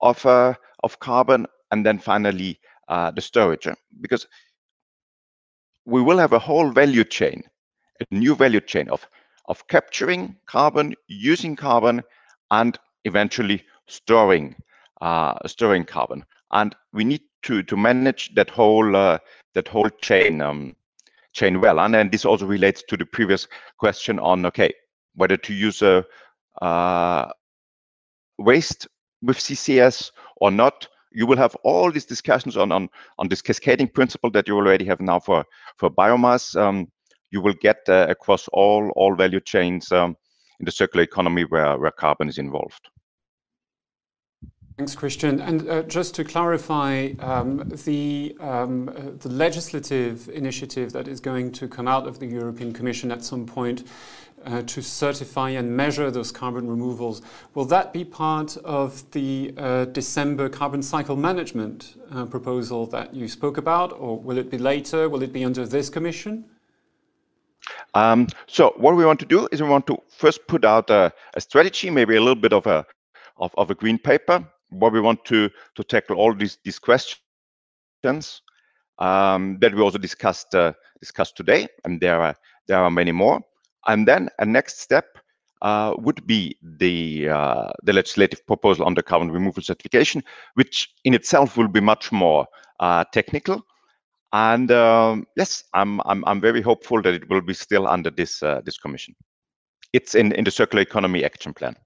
of 0.00 0.24
of 0.26 0.98
carbon, 1.00 1.46
and 1.72 1.84
then 1.84 1.98
finally 1.98 2.60
the 2.88 3.20
storage, 3.20 3.66
because 4.00 4.26
we 5.84 6.00
will 6.02 6.18
have 6.18 6.32
a 6.32 6.38
whole 6.38 6.70
value 6.70 7.04
chain 7.04 7.42
a 8.00 8.14
new 8.14 8.34
value 8.34 8.60
chain 8.60 8.88
of 8.90 9.08
of 9.48 9.66
capturing 9.68 10.36
carbon, 10.46 10.94
using 11.08 11.56
carbon, 11.56 12.02
and 12.50 12.78
eventually 13.04 13.64
storing 13.86 14.54
uh, 15.00 15.34
storing 15.46 15.84
carbon. 15.84 16.24
And 16.52 16.74
we 16.92 17.04
need 17.04 17.22
to 17.42 17.62
to 17.62 17.76
manage 17.76 18.34
that 18.34 18.50
whole 18.50 18.96
uh, 18.96 19.18
that 19.54 19.68
whole 19.68 19.90
chain 20.00 20.40
um, 20.40 20.76
chain 21.32 21.60
well. 21.60 21.80
And 21.80 21.94
then 21.94 22.10
this 22.10 22.24
also 22.24 22.46
relates 22.46 22.82
to 22.88 22.96
the 22.96 23.06
previous 23.06 23.46
question 23.78 24.18
on 24.18 24.46
okay 24.46 24.72
whether 25.14 25.36
to 25.36 25.54
use 25.54 25.82
a 25.82 26.04
uh, 26.62 27.30
waste 28.38 28.86
with 29.22 29.38
CCS 29.38 30.10
or 30.36 30.50
not. 30.50 30.88
You 31.12 31.26
will 31.26 31.38
have 31.38 31.54
all 31.64 31.90
these 31.90 32.04
discussions 32.04 32.56
on 32.56 32.72
on 32.72 32.88
on 33.18 33.28
this 33.28 33.42
cascading 33.42 33.88
principle 33.88 34.30
that 34.32 34.48
you 34.48 34.56
already 34.56 34.84
have 34.84 35.00
now 35.00 35.20
for 35.20 35.44
for 35.78 35.90
biomass. 35.90 36.54
Um, 36.60 36.88
you 37.30 37.40
will 37.40 37.54
get 37.60 37.78
uh, 37.88 38.06
across 38.08 38.48
all 38.52 38.90
all 38.96 39.14
value 39.14 39.40
chains 39.40 39.92
um, 39.92 40.16
in 40.60 40.64
the 40.64 40.72
circular 40.72 41.02
economy 41.02 41.42
where, 41.42 41.78
where 41.78 41.90
carbon 41.90 42.28
is 42.28 42.38
involved. 42.38 42.88
Thanks, 44.78 44.94
Christian. 44.94 45.40
And 45.40 45.66
uh, 45.70 45.82
just 45.84 46.14
to 46.16 46.24
clarify, 46.24 47.12
um, 47.20 47.66
the, 47.86 48.36
um, 48.40 48.90
uh, 48.90 49.16
the 49.18 49.30
legislative 49.30 50.28
initiative 50.28 50.92
that 50.92 51.08
is 51.08 51.18
going 51.18 51.52
to 51.52 51.66
come 51.66 51.88
out 51.88 52.06
of 52.06 52.18
the 52.18 52.26
European 52.26 52.74
Commission 52.74 53.10
at 53.10 53.24
some 53.24 53.46
point 53.46 53.84
uh, 54.44 54.60
to 54.62 54.82
certify 54.82 55.48
and 55.50 55.74
measure 55.74 56.10
those 56.10 56.30
carbon 56.30 56.68
removals. 56.68 57.22
Will 57.54 57.64
that 57.64 57.94
be 57.94 58.04
part 58.04 58.58
of 58.58 59.10
the 59.12 59.54
uh, 59.56 59.86
December 59.86 60.50
carbon 60.50 60.82
cycle 60.82 61.16
management 61.16 61.98
uh, 62.12 62.26
proposal 62.26 62.84
that 62.88 63.14
you 63.14 63.28
spoke 63.28 63.56
about, 63.56 63.94
or 63.98 64.18
will 64.18 64.36
it 64.36 64.50
be 64.50 64.58
later? 64.58 65.08
Will 65.08 65.22
it 65.22 65.32
be 65.32 65.42
under 65.42 65.64
this 65.64 65.88
commission? 65.88 66.44
Um, 67.96 68.26
so 68.46 68.74
what 68.76 68.94
we 68.94 69.06
want 69.06 69.20
to 69.20 69.26
do 69.26 69.48
is 69.50 69.62
we 69.62 69.68
want 69.68 69.86
to 69.86 69.96
first 70.10 70.46
put 70.48 70.66
out 70.66 70.90
a, 70.90 71.10
a 71.34 71.40
strategy, 71.40 71.88
maybe 71.88 72.16
a 72.16 72.20
little 72.20 72.42
bit 72.46 72.52
of 72.52 72.66
a 72.66 72.84
of, 73.38 73.54
of 73.56 73.70
a 73.70 73.74
green 73.74 73.98
paper, 73.98 74.44
where 74.68 74.90
we 74.90 75.00
want 75.00 75.24
to 75.24 75.48
to 75.76 75.82
tackle 75.82 76.16
all 76.16 76.34
these 76.34 76.58
these 76.62 76.78
questions 76.78 78.42
um, 78.98 79.56
that 79.60 79.74
we 79.74 79.80
also 79.80 79.96
discussed 79.96 80.54
uh, 80.54 80.74
discussed 81.00 81.36
today, 81.38 81.68
and 81.84 81.98
there 82.02 82.20
are 82.20 82.36
there 82.68 82.78
are 82.78 82.90
many 82.90 83.12
more. 83.12 83.40
And 83.86 84.06
then 84.06 84.28
a 84.40 84.44
next 84.44 84.80
step 84.80 85.16
uh, 85.62 85.94
would 85.96 86.26
be 86.26 86.58
the 86.62 87.30
uh, 87.30 87.72
the 87.82 87.94
legislative 87.94 88.46
proposal 88.46 88.84
on 88.84 88.92
the 88.92 89.02
carbon 89.02 89.30
removal 89.30 89.62
certification, 89.62 90.22
which 90.54 90.90
in 91.04 91.14
itself 91.14 91.56
will 91.56 91.68
be 91.68 91.80
much 91.80 92.12
more 92.12 92.46
uh, 92.80 93.04
technical. 93.12 93.64
And 94.32 94.70
um, 94.70 95.26
yes, 95.36 95.64
I'm, 95.72 96.00
I'm 96.04 96.24
I'm 96.26 96.40
very 96.40 96.60
hopeful 96.60 97.00
that 97.02 97.14
it 97.14 97.28
will 97.30 97.40
be 97.40 97.54
still 97.54 97.86
under 97.86 98.10
this 98.10 98.42
uh, 98.42 98.60
this 98.64 98.78
commission. 98.78 99.14
It's 99.92 100.14
in 100.14 100.32
in 100.32 100.44
the 100.44 100.50
circular 100.50 100.82
economy 100.82 101.24
action 101.24 101.54
plan. 101.54 101.76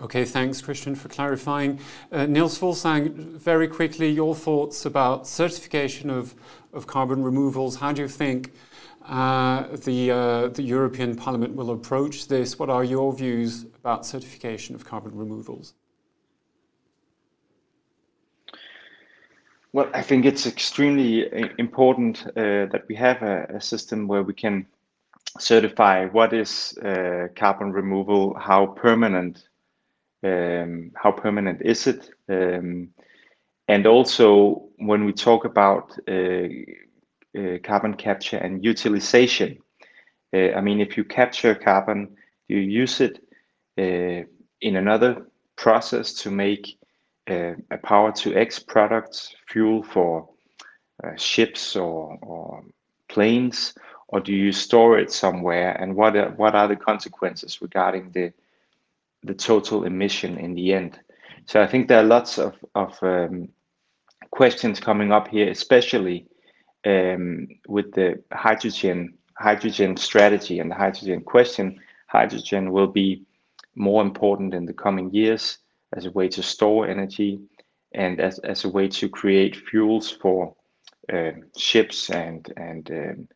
Okay, 0.00 0.24
thanks, 0.24 0.60
Christian, 0.60 0.94
for 0.94 1.08
clarifying. 1.08 1.80
Uh, 2.12 2.24
Niels 2.26 2.56
Fuglsang, 2.56 3.10
very 3.36 3.66
quickly, 3.66 4.08
your 4.08 4.32
thoughts 4.32 4.86
about 4.86 5.26
certification 5.26 6.08
of, 6.08 6.36
of 6.72 6.86
carbon 6.86 7.24
removals. 7.24 7.74
How 7.74 7.90
do 7.90 8.02
you 8.02 8.08
think 8.08 8.52
uh, 9.08 9.64
the, 9.84 10.12
uh, 10.12 10.48
the 10.48 10.62
European 10.62 11.16
Parliament 11.16 11.56
will 11.56 11.70
approach 11.70 12.28
this? 12.28 12.60
What 12.60 12.70
are 12.70 12.84
your 12.84 13.12
views 13.12 13.64
about 13.64 14.06
certification 14.06 14.76
of 14.76 14.84
carbon 14.84 15.16
removals? 15.16 15.74
Well, 19.78 19.90
I 19.94 20.02
think 20.02 20.24
it's 20.24 20.44
extremely 20.44 21.32
uh, 21.32 21.50
important 21.56 22.26
uh, 22.26 22.66
that 22.72 22.82
we 22.88 22.96
have 22.96 23.22
a, 23.22 23.46
a, 23.58 23.60
system 23.60 24.08
where 24.08 24.24
we 24.24 24.34
can 24.34 24.66
certify 25.38 26.06
what 26.06 26.32
is 26.32 26.76
uh, 26.78 27.28
carbon 27.36 27.70
removal, 27.70 28.34
how 28.34 28.66
permanent 28.66 29.46
um, 30.24 30.90
how 30.96 31.12
permanent 31.12 31.62
is 31.62 31.86
it? 31.86 32.10
Um, 32.28 32.88
and 33.68 33.86
also, 33.86 34.64
when 34.78 35.04
we 35.04 35.12
talk 35.12 35.44
about 35.44 35.96
uh, 36.08 36.48
uh, 37.38 37.58
carbon 37.62 37.94
capture 37.94 38.38
and 38.38 38.64
utilization, 38.64 39.58
uh, 40.34 40.54
I 40.56 40.60
mean, 40.60 40.80
if 40.80 40.96
you 40.96 41.04
capture 41.04 41.54
carbon, 41.54 42.16
you 42.48 42.58
use 42.58 43.00
it 43.00 43.22
in 43.76 44.74
another 44.74 45.28
process 45.54 46.14
to 46.14 46.32
make 46.32 46.78
a 47.30 47.78
power 47.82 48.12
to 48.12 48.34
X 48.34 48.58
product 48.58 49.36
fuel 49.48 49.82
for 49.82 50.28
uh, 51.04 51.16
ships 51.16 51.76
or, 51.76 52.18
or 52.22 52.64
planes, 53.08 53.74
or 54.08 54.20
do 54.20 54.32
you 54.32 54.52
store 54.52 54.98
it 54.98 55.12
somewhere? 55.12 55.72
And 55.80 55.94
what 55.94 56.16
are, 56.16 56.30
what 56.30 56.54
are 56.54 56.68
the 56.68 56.76
consequences 56.76 57.60
regarding 57.62 58.10
the 58.12 58.32
the 59.22 59.34
total 59.34 59.84
emission 59.84 60.38
in 60.38 60.54
the 60.54 60.72
end. 60.72 60.98
So 61.46 61.62
I 61.62 61.66
think 61.66 61.88
there 61.88 62.00
are 62.00 62.04
lots 62.04 62.38
of, 62.38 62.54
of 62.74 62.96
um, 63.02 63.48
questions 64.30 64.80
coming 64.80 65.12
up 65.12 65.28
here, 65.28 65.50
especially 65.50 66.26
um, 66.86 67.48
with 67.66 67.92
the 67.92 68.22
hydrogen 68.32 69.14
hydrogen 69.34 69.96
strategy 69.96 70.58
and 70.58 70.70
the 70.70 70.74
hydrogen 70.74 71.20
question. 71.20 71.78
Hydrogen 72.08 72.72
will 72.72 72.88
be 72.88 73.22
more 73.76 74.02
important 74.02 74.52
in 74.52 74.66
the 74.66 74.72
coming 74.72 75.12
years 75.12 75.58
as 75.94 76.06
a 76.06 76.10
way 76.10 76.28
to 76.28 76.42
store 76.42 76.86
energy 76.86 77.40
and 77.92 78.20
as, 78.20 78.38
as 78.40 78.64
a 78.64 78.68
way 78.68 78.88
to 78.88 79.08
create 79.08 79.56
fuels 79.56 80.10
for 80.10 80.54
uh, 81.12 81.30
ships 81.56 82.10
and 82.10 82.52
and 82.56 82.90
um, 82.90 83.28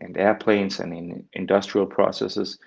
and 0.00 0.16
airplanes 0.16 0.80
and 0.80 0.94
in 0.94 1.24
industrial 1.32 1.86
processes 1.86 2.58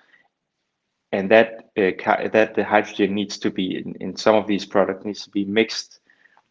and 1.12 1.30
that 1.30 1.70
uh, 1.76 2.28
that 2.32 2.54
the 2.54 2.64
hydrogen 2.64 3.14
needs 3.14 3.38
to 3.38 3.50
be 3.50 3.78
in, 3.78 3.94
in 4.00 4.16
some 4.16 4.34
of 4.34 4.46
these 4.46 4.64
products 4.64 5.04
needs 5.04 5.24
to 5.24 5.30
be 5.30 5.44
mixed 5.44 6.00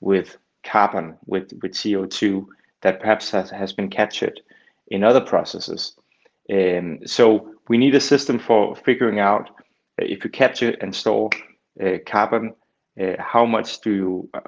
with 0.02 0.38
carbon 0.64 1.18
with 1.26 1.54
with 1.62 1.74
CO2 1.74 2.46
that 2.82 3.00
perhaps 3.00 3.30
has, 3.32 3.50
has 3.50 3.74
been 3.74 3.90
captured 3.90 4.40
in 4.88 5.04
other 5.04 5.22
processes. 5.22 5.96
Um, 6.52 7.00
so 7.06 7.54
we 7.68 7.78
need 7.78 7.96
a 7.96 8.00
system 8.00 8.40
for 8.40 8.76
figuring 8.76 9.20
out 9.20 9.50
uh, 10.02 10.06
if 10.06 10.24
you 10.24 10.30
capture 10.30 10.76
and 10.82 10.96
store 10.96 11.30
uh, 11.34 11.38
carbon, 12.06 12.54
uh, 13.00 13.14
how 13.20 13.46
much 13.46 13.82
do 13.82 13.92
you, 13.92 14.30
uh, 14.34 14.40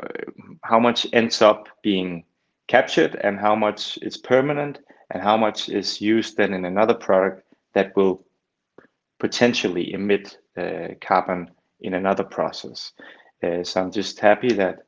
how 0.63 0.79
much 0.79 1.07
ends 1.13 1.41
up 1.41 1.67
being 1.81 2.23
captured 2.67 3.15
and 3.23 3.39
how 3.39 3.55
much 3.55 3.97
is 4.01 4.17
permanent 4.17 4.79
and 5.11 5.21
how 5.21 5.37
much 5.37 5.69
is 5.69 6.01
used 6.01 6.37
then 6.37 6.53
in 6.53 6.65
another 6.65 6.93
product 6.93 7.43
that 7.73 7.95
will 7.95 8.23
potentially 9.19 9.93
emit 9.93 10.37
uh, 10.57 10.87
carbon 10.99 11.49
in 11.81 11.93
another 11.93 12.23
process. 12.23 12.93
Uh, 13.43 13.63
so 13.63 13.81
I'm 13.81 13.91
just 13.91 14.19
happy 14.19 14.53
that 14.53 14.79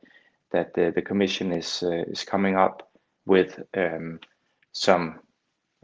that 0.51 0.73
the, 0.75 0.91
the 0.95 1.01
Commission 1.01 1.51
is 1.51 1.83
uh, 1.83 2.03
is 2.07 2.23
coming 2.23 2.55
up 2.55 2.89
with 3.25 3.59
um, 3.75 4.19
some 4.71 5.19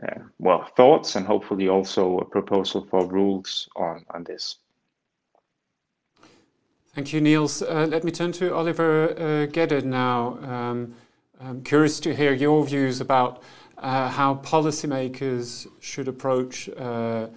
uh, 0.03 0.19
well 0.37 0.65
thoughts 0.75 1.15
and 1.15 1.25
hopefully 1.25 1.67
also 1.67 2.19
a 2.19 2.25
proposal 2.25 2.87
for 2.89 3.05
rules 3.07 3.69
on 3.75 4.05
on 4.13 4.23
this. 4.23 4.57
Thank 6.95 7.13
you, 7.13 7.21
Niels. 7.21 7.61
Uh, 7.61 7.85
let 7.87 8.03
me 8.03 8.11
turn 8.11 8.31
to 8.33 8.53
Oliver 8.53 9.11
uh, 9.11 9.45
Geden 9.51 9.85
now. 9.85 10.39
Um, 10.41 10.95
I'm 11.39 11.61
curious 11.61 11.99
to 11.99 12.15
hear 12.15 12.33
your 12.33 12.65
views 12.65 12.99
about 12.99 13.43
how 13.77 14.41
policymakers 14.43 15.67
should 15.79 16.07
approach 16.07 16.67
uh, 16.69 17.27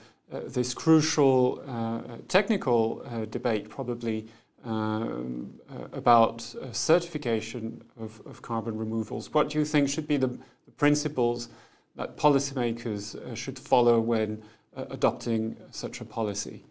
this 0.48 0.72
crucial 0.72 1.62
uh, 1.68 2.16
technical 2.26 3.02
uh, 3.04 3.26
debate 3.26 3.68
probably 3.68 4.26
um, 4.64 5.52
about 5.92 6.40
certification 6.72 7.82
of, 8.00 8.22
of, 8.24 8.40
carbon 8.40 8.78
removals. 8.78 9.34
What 9.34 9.50
do 9.50 9.58
you 9.58 9.64
think 9.64 9.88
should 9.88 10.08
be 10.08 10.16
the, 10.16 10.28
the 10.28 10.70
principles 10.78 11.50
that 11.96 12.16
policymakers 12.16 13.36
should 13.36 13.58
follow 13.58 14.00
when 14.00 14.42
adopting 14.74 15.56
such 15.70 16.00
a 16.00 16.04
policy? 16.04 16.64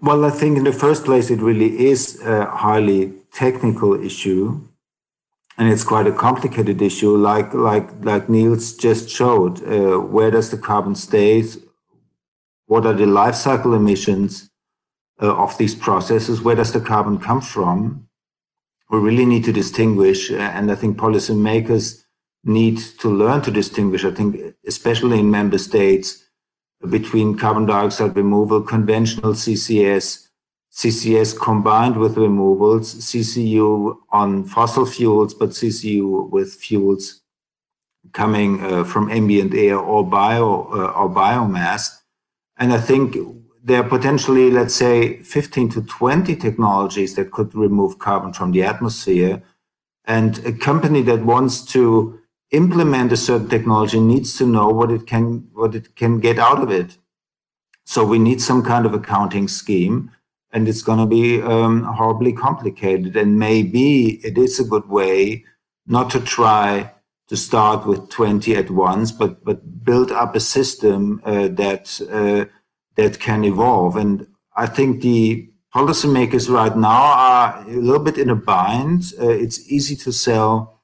Well, 0.00 0.24
I 0.24 0.30
think 0.30 0.58
in 0.58 0.64
the 0.64 0.72
first 0.72 1.04
place, 1.04 1.30
it 1.30 1.40
really 1.40 1.86
is 1.86 2.20
a 2.20 2.46
highly 2.46 3.12
technical 3.32 3.94
issue 3.94 4.68
and 5.58 5.68
it's 5.68 5.84
quite 5.84 6.06
a 6.06 6.12
complicated 6.12 6.82
issue, 6.82 7.16
like 7.16 7.54
like 7.54 7.88
like 8.04 8.28
Niels 8.28 8.74
just 8.74 9.08
showed. 9.08 9.62
Uh, 9.66 9.98
where 9.98 10.30
does 10.30 10.50
the 10.50 10.58
carbon 10.58 10.94
stay? 10.94 11.42
What 12.66 12.84
are 12.84 12.92
the 12.92 13.06
life 13.06 13.34
cycle 13.34 13.74
emissions 13.74 14.50
uh, 15.22 15.34
of 15.34 15.56
these 15.56 15.74
processes? 15.74 16.42
Where 16.42 16.56
does 16.56 16.72
the 16.72 16.80
carbon 16.80 17.18
come 17.18 17.40
from? 17.40 18.08
We 18.90 18.98
really 18.98 19.24
need 19.24 19.44
to 19.44 19.52
distinguish, 19.52 20.30
uh, 20.30 20.36
and 20.36 20.70
I 20.70 20.74
think 20.74 20.98
policymakers 20.98 22.02
need 22.44 22.78
to 23.00 23.08
learn 23.08 23.40
to 23.42 23.50
distinguish. 23.50 24.04
I 24.04 24.10
think, 24.10 24.36
especially 24.66 25.20
in 25.20 25.30
member 25.30 25.58
states, 25.58 26.22
between 26.88 27.36
carbon 27.36 27.66
dioxide 27.66 28.16
removal, 28.16 28.62
conventional 28.62 29.32
CCS, 29.32 30.28
CCS 30.72 31.38
combined 31.40 31.96
with 31.96 32.18
removals, 32.18 32.94
CCU 32.94 33.96
on 34.10 34.44
fossil 34.44 34.84
fuels, 34.84 35.32
but 35.32 35.50
CCU 35.50 36.28
with 36.30 36.52
fuels 36.54 37.22
coming 38.12 38.62
uh, 38.62 38.84
from 38.84 39.10
ambient 39.10 39.54
air 39.54 39.78
or 39.78 40.04
bio 40.04 40.68
uh, 40.72 40.92
or 40.98 41.08
biomass. 41.08 41.88
And 42.58 42.72
I 42.72 42.78
think 42.78 43.16
there 43.64 43.80
are 43.80 43.88
potentially, 43.88 44.50
let's 44.50 44.74
say, 44.74 45.18
15 45.22 45.70
to 45.70 45.82
20 45.82 46.36
technologies 46.36 47.14
that 47.16 47.32
could 47.32 47.54
remove 47.54 47.98
carbon 47.98 48.32
from 48.32 48.52
the 48.52 48.62
atmosphere. 48.62 49.42
And 50.04 50.38
a 50.46 50.52
company 50.52 51.02
that 51.02 51.24
wants 51.24 51.64
to 51.72 52.15
implement 52.50 53.12
a 53.12 53.16
certain 53.16 53.48
technology 53.48 54.00
needs 54.00 54.36
to 54.38 54.46
know 54.46 54.68
what 54.68 54.90
it 54.90 55.06
can 55.06 55.48
what 55.52 55.74
it 55.74 55.96
can 55.96 56.20
get 56.20 56.38
out 56.38 56.62
of 56.62 56.70
it. 56.70 56.96
So 57.84 58.04
we 58.04 58.18
need 58.18 58.40
some 58.40 58.62
kind 58.62 58.86
of 58.86 58.94
accounting 58.94 59.48
scheme 59.48 60.10
and 60.52 60.68
it's 60.68 60.82
going 60.82 60.98
to 60.98 61.06
be 61.06 61.42
um, 61.42 61.84
horribly 61.84 62.32
complicated. 62.32 63.16
And 63.16 63.38
maybe 63.38 64.24
it 64.24 64.38
is 64.38 64.58
a 64.58 64.64
good 64.64 64.88
way 64.88 65.44
not 65.86 66.10
to 66.10 66.20
try 66.20 66.92
to 67.28 67.36
start 67.36 67.86
with 67.86 68.08
20 68.10 68.56
at 68.56 68.70
once, 68.70 69.12
but 69.12 69.44
but 69.44 69.84
build 69.84 70.12
up 70.12 70.34
a 70.34 70.40
system 70.40 71.20
uh, 71.24 71.48
that 71.48 72.00
uh, 72.10 72.44
that 72.94 73.18
can 73.20 73.44
evolve. 73.44 73.96
And 73.96 74.26
I 74.56 74.66
think 74.66 75.02
the 75.02 75.48
policymakers 75.74 76.48
right 76.48 76.76
now 76.76 77.02
are 77.28 77.64
a 77.68 77.76
little 77.76 78.02
bit 78.02 78.18
in 78.18 78.30
a 78.30 78.36
bind. 78.36 79.12
Uh, 79.20 79.28
it's 79.28 79.70
easy 79.70 79.96
to 79.96 80.12
sell 80.12 80.75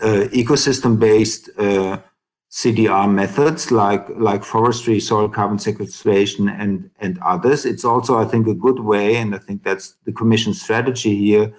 ecosystem-based 0.00 1.50
uh, 1.58 1.98
CDR 2.50 3.12
methods 3.12 3.72
like 3.72 4.08
like 4.10 4.44
forestry, 4.44 5.00
soil 5.00 5.28
carbon 5.28 5.58
sequestration, 5.58 6.48
and 6.48 6.88
and 7.00 7.18
others. 7.18 7.64
It's 7.64 7.84
also, 7.84 8.16
I 8.16 8.24
think, 8.24 8.46
a 8.46 8.54
good 8.54 8.78
way, 8.78 9.16
and 9.16 9.34
I 9.34 9.38
think 9.38 9.64
that's 9.64 9.96
the 10.04 10.12
Commission's 10.12 10.62
strategy 10.62 11.16
here, 11.16 11.52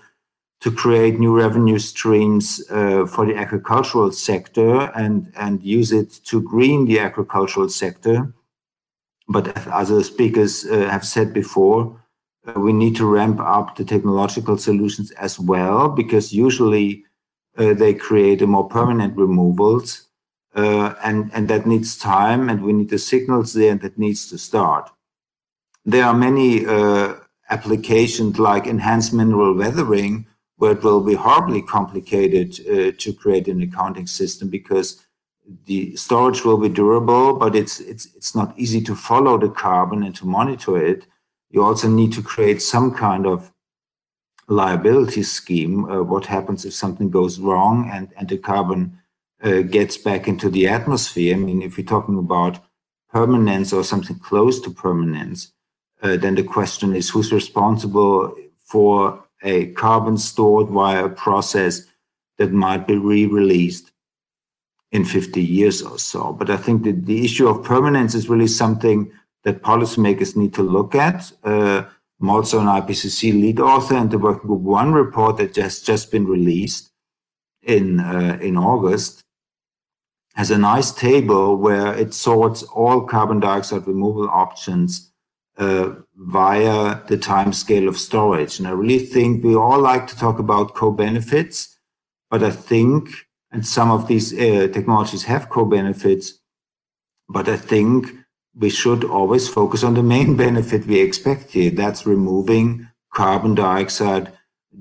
to 0.62 0.72
create 0.72 1.20
new 1.20 1.36
revenue 1.36 1.80
streams 1.80 2.64
uh, 2.72 3.06
for 3.06 3.26
the 3.26 3.36
agricultural 3.36 4.12
sector 4.14 4.90
and 4.96 5.32
and 5.36 5.62
use 5.62 5.92
it 5.92 6.12
to 6.26 6.42
green 6.42 6.86
the 6.86 7.00
agricultural 7.00 7.70
sector. 7.70 8.34
But 9.28 9.58
as 9.58 9.90
other 9.90 10.04
speakers 10.04 10.66
uh, 10.66 10.88
have 10.90 11.06
said 11.06 11.34
before, 11.34 12.02
uh, 12.48 12.60
we 12.60 12.72
need 12.72 12.96
to 12.96 13.06
ramp 13.06 13.40
up 13.40 13.76
the 13.76 13.84
technological 13.84 14.58
solutions 14.58 15.12
as 15.12 15.40
well 15.40 15.90
because 15.90 16.32
usually 16.32 17.04
uh, 17.58 17.74
they 17.74 17.94
create 17.94 18.42
a 18.42 18.48
more 18.48 18.68
permanent 18.68 19.18
removals 19.18 20.06
uh, 20.56 20.96
and 21.04 21.30
and 21.34 21.48
that 21.50 21.68
needs 21.68 21.98
time, 21.98 22.50
and 22.50 22.64
we 22.64 22.72
need 22.72 22.90
the 22.90 22.98
signals 22.98 23.54
there, 23.54 23.72
and 23.72 23.82
that 23.82 24.00
needs 24.00 24.30
to 24.30 24.38
start. 24.38 24.90
There 25.84 26.06
are 26.06 26.14
many 26.14 26.66
uh, 26.66 27.16
applications 27.50 28.40
like 28.40 28.66
enhanced 28.66 29.14
mineral 29.14 29.54
weathering, 29.54 30.26
where 30.56 30.72
it 30.72 30.84
will 30.84 31.02
be 31.02 31.16
horribly 31.16 31.62
complicated 31.62 32.60
uh, 32.68 32.92
to 32.98 33.14
create 33.14 33.48
an 33.50 33.62
accounting 33.62 34.08
system 34.08 34.50
because 34.50 35.06
the 35.66 35.96
storage 35.96 36.44
will 36.44 36.58
be 36.58 36.70
durable, 36.70 37.34
but 37.34 37.54
it's 37.54 37.82
it's 37.82 38.06
it's 38.16 38.34
not 38.34 38.58
easy 38.58 38.82
to 38.82 38.96
follow 38.96 39.38
the 39.38 39.50
carbon 39.50 40.04
and 40.04 40.16
to 40.16 40.26
monitor 40.26 40.82
it. 40.82 41.06
You 41.50 41.64
also 41.64 41.90
need 41.90 42.14
to 42.14 42.24
create 42.24 42.62
some 42.62 42.94
kind 42.94 43.28
of 43.28 43.52
liability 44.48 45.24
scheme. 45.24 45.86
Uh, 45.86 46.04
what 46.04 46.26
happens 46.26 46.66
if 46.66 46.74
something 46.74 47.10
goes 47.10 47.40
wrong 47.40 47.90
and 47.92 48.10
and 48.18 48.30
the 48.30 48.38
carbon 48.38 49.00
uh, 49.44 49.62
gets 49.62 49.98
back 49.98 50.28
into 50.28 50.50
the 50.50 50.68
atmosphere. 50.68 51.36
I 51.36 51.38
mean, 51.38 51.62
if 51.62 51.78
you're 51.78 51.86
talking 51.86 52.18
about 52.18 52.60
permanence 53.10 53.74
or 53.74 53.84
something 53.84 54.18
close 54.20 54.60
to 54.62 54.70
permanence, 54.70 55.52
uh, 56.02 56.18
then 56.18 56.36
the 56.36 56.44
question 56.44 56.96
is 56.96 57.10
who's 57.10 57.32
responsible 57.32 58.36
for 58.60 59.24
a 59.44 59.68
carbon 59.74 60.18
stored 60.18 60.70
via 60.70 61.06
a 61.06 61.10
process 61.10 61.84
that 62.38 62.52
might 62.52 62.88
be 62.88 62.98
re-released 62.98 63.92
in 64.92 65.06
50 65.06 65.42
years 65.42 65.82
or 65.82 66.00
so. 66.00 66.34
But 66.34 66.50
I 66.50 66.58
think 66.58 66.84
that 66.84 67.06
the 67.06 67.24
issue 67.24 67.48
of 67.48 67.64
permanence 67.64 68.16
is 68.16 68.30
really 68.30 68.48
something 68.48 69.12
that 69.44 69.62
policymakers 69.62 70.36
need 70.36 70.54
to 70.56 70.64
look 70.64 70.96
at. 70.96 71.32
Uh, 71.44 71.84
I'm 72.22 72.30
also 72.30 72.60
an 72.60 72.68
IPCC 72.68 73.34
lead 73.34 73.60
author, 73.60 73.96
and 73.96 74.10
the 74.10 74.18
Working 74.18 74.48
Group 74.48 74.62
One 74.62 74.94
report 74.94 75.38
that 75.38 75.56
has 75.58 75.82
just 75.82 76.12
been 76.12 76.26
released 76.26 76.92
in 77.62 78.00
uh, 78.00 78.38
in 78.42 78.58
August 78.58 79.26
has 80.36 80.52
a 80.52 80.58
nice 80.58 80.92
table 80.92 81.56
where 81.56 81.94
it 81.98 82.14
sorts 82.14 82.64
all 82.64 83.02
carbon 83.02 83.40
dioxide 83.40 83.88
removal 83.88 84.30
options 84.30 85.12
uh, 85.58 85.92
via 86.18 87.00
the 87.08 87.18
time 87.18 87.54
scale 87.54 87.88
of 87.88 87.98
storage. 87.98 88.60
And 88.60 88.68
I 88.68 88.72
really 88.72 89.00
think 89.00 89.44
we 89.44 89.56
all 89.56 89.80
like 89.80 90.08
to 90.08 90.18
talk 90.18 90.38
about 90.38 90.76
co-benefits, 90.76 91.78
but 92.30 92.44
I 92.44 92.52
think, 92.52 93.08
and 93.52 93.66
some 93.66 93.90
of 93.90 94.08
these 94.08 94.34
uh, 94.34 94.68
technologies 94.74 95.24
have 95.24 95.50
co-benefits, 95.50 96.38
but 97.30 97.48
I 97.48 97.56
think 97.56 98.14
we 98.58 98.70
should 98.70 99.04
always 99.04 99.48
focus 99.48 99.84
on 99.84 99.94
the 99.94 100.04
main 100.04 100.36
benefit 100.46 100.86
we 100.86 101.00
expect 101.00 101.52
here. 101.52 101.72
That's 101.72 102.06
removing 102.06 102.88
carbon 103.14 103.56
dioxide 103.56 104.32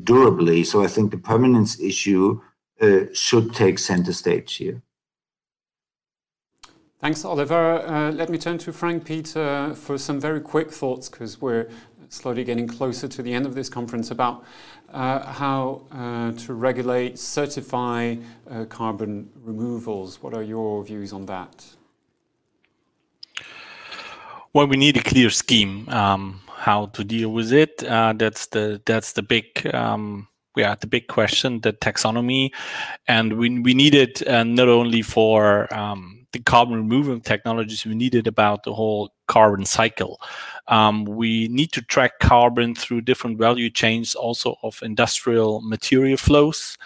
durably. 0.02 0.64
So 0.64 0.82
I 0.82 0.88
think 0.88 1.10
the 1.10 1.18
permanence 1.18 1.80
issue 1.80 2.40
uh, 2.80 3.06
should 3.12 3.54
take 3.54 3.78
center 3.78 4.12
stage 4.12 4.56
here. 4.56 4.82
Thanks, 7.00 7.24
Oliver. 7.24 7.86
Uh, 7.86 8.10
let 8.12 8.30
me 8.30 8.38
turn 8.38 8.56
to 8.58 8.72
Frank 8.72 9.04
Peter 9.04 9.74
for 9.74 9.98
some 9.98 10.18
very 10.18 10.40
quick 10.40 10.70
thoughts 10.70 11.10
because 11.10 11.40
we're 11.40 11.68
slowly 12.08 12.44
getting 12.44 12.66
closer 12.66 13.08
to 13.08 13.22
the 13.22 13.32
end 13.32 13.44
of 13.44 13.54
this 13.54 13.68
conference 13.68 14.10
about 14.10 14.44
uh, 14.92 15.32
how 15.32 15.82
uh, 15.92 16.32
to 16.32 16.54
regulate, 16.54 17.18
certify 17.18 18.16
uh, 18.50 18.64
carbon 18.66 19.28
removals. 19.42 20.22
What 20.22 20.34
are 20.34 20.42
your 20.42 20.82
views 20.84 21.12
on 21.12 21.26
that? 21.26 21.64
Well, 24.54 24.68
we 24.68 24.76
need 24.76 24.96
a 24.96 25.02
clear 25.02 25.30
scheme 25.30 25.88
um, 25.88 26.40
how 26.48 26.86
to 26.86 27.02
deal 27.02 27.30
with 27.30 27.52
it. 27.52 27.82
Uh, 27.82 28.12
that's 28.16 28.46
the 28.46 28.80
that's 28.86 29.12
the 29.12 29.22
big 29.22 29.44
um, 29.74 30.28
yeah 30.56 30.76
the 30.76 30.86
big 30.86 31.08
question, 31.08 31.60
the 31.60 31.72
taxonomy, 31.72 32.52
and 33.08 33.32
we 33.32 33.58
we 33.58 33.74
need 33.74 33.96
it 33.96 34.26
uh, 34.28 34.44
not 34.44 34.68
only 34.68 35.02
for 35.02 35.66
um, 35.74 36.24
the 36.32 36.38
carbon 36.38 36.76
removal 36.76 37.18
technologies 37.18 37.84
we 37.84 37.96
need 37.96 38.14
it 38.14 38.28
about 38.28 38.62
the 38.62 38.72
whole 38.72 39.12
carbon 39.26 39.64
cycle. 39.64 40.20
Um, 40.68 41.04
we 41.04 41.48
need 41.48 41.72
to 41.72 41.82
track 41.82 42.20
carbon 42.20 42.76
through 42.76 43.00
different 43.00 43.38
value 43.38 43.70
chains, 43.70 44.14
also 44.14 44.56
of 44.62 44.80
industrial 44.82 45.62
material 45.62 46.16
flows. 46.16 46.78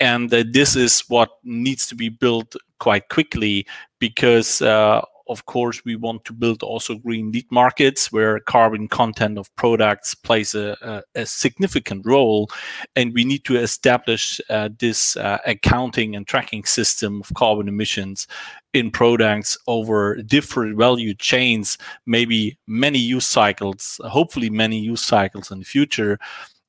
And 0.00 0.32
uh, 0.34 0.44
this 0.50 0.76
is 0.76 1.00
what 1.08 1.30
needs 1.44 1.86
to 1.86 1.94
be 1.94 2.10
built 2.10 2.56
quite 2.78 3.08
quickly 3.08 3.66
because 3.98 4.60
uh, 4.60 5.00
of 5.28 5.46
course, 5.46 5.84
we 5.84 5.96
want 5.96 6.24
to 6.24 6.32
build 6.32 6.62
also 6.62 6.94
green 6.94 7.32
lead 7.32 7.46
markets 7.50 8.12
where 8.12 8.40
carbon 8.40 8.88
content 8.88 9.38
of 9.38 9.54
products 9.56 10.14
plays 10.14 10.54
a, 10.54 10.76
a, 10.82 11.20
a 11.22 11.26
significant 11.26 12.06
role. 12.06 12.48
And 12.94 13.12
we 13.12 13.24
need 13.24 13.44
to 13.44 13.56
establish 13.56 14.40
uh, 14.48 14.68
this 14.78 15.16
uh, 15.16 15.38
accounting 15.46 16.14
and 16.14 16.26
tracking 16.26 16.64
system 16.64 17.20
of 17.20 17.34
carbon 17.34 17.68
emissions 17.68 18.26
in 18.72 18.90
products 18.90 19.56
over 19.66 20.16
different 20.22 20.76
value 20.76 21.14
chains, 21.14 21.78
maybe 22.04 22.58
many 22.66 22.98
use 22.98 23.26
cycles, 23.26 24.00
hopefully 24.04 24.50
many 24.50 24.78
use 24.78 25.02
cycles 25.02 25.50
in 25.50 25.58
the 25.58 25.64
future 25.64 26.18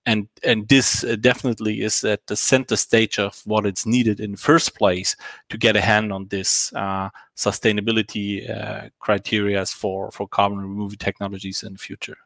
and 0.07 0.27
and 0.43 0.67
this 0.69 1.03
uh, 1.03 1.17
definitely 1.17 1.81
is 1.81 2.03
at 2.03 2.25
the 2.27 2.35
center 2.35 2.77
stage 2.77 3.19
of 3.19 3.41
what 3.45 3.65
it's 3.65 3.85
needed 3.85 4.19
in 4.19 4.31
the 4.31 4.37
first 4.37 4.73
place 4.75 5.15
to 5.49 5.57
get 5.57 5.75
a 5.75 5.81
hand 5.81 6.11
on 6.13 6.27
this 6.29 6.73
uh, 6.73 7.09
sustainability 7.35 8.49
uh, 8.49 8.89
criteria 8.99 9.65
for 9.65 10.09
for 10.11 10.27
carbon 10.27 10.59
removal 10.59 10.97
technologies 10.97 11.61
in 11.63 11.73
the 11.73 11.79
future. 11.79 12.17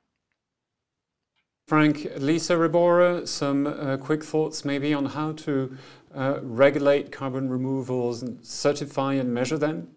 Frank, 1.68 2.08
Lisa 2.18 2.56
Ribora, 2.56 3.28
some 3.28 3.66
uh, 3.66 3.98
quick 3.98 4.24
thoughts 4.24 4.64
maybe 4.66 4.94
on 4.94 5.06
how 5.06 5.32
to 5.32 5.78
uh, 6.14 6.40
regulate 6.44 7.12
carbon 7.12 7.50
removals 7.50 8.22
and 8.22 8.46
certify 8.46 9.14
and 9.14 9.34
measure 9.34 9.58
them. 9.58 9.88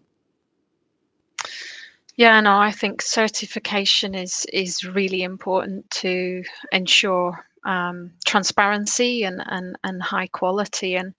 Yeah, 2.16 2.40
no, 2.40 2.58
I 2.58 2.70
think 2.70 3.02
certification 3.02 4.14
is 4.14 4.46
is 4.52 4.84
really 4.84 5.22
important 5.22 5.90
to 6.02 6.44
ensure 6.72 7.44
um, 7.64 8.10
transparency 8.26 9.24
and, 9.24 9.42
and, 9.46 9.76
and 9.84 10.02
high 10.02 10.28
quality. 10.28 10.96
And 10.96 11.14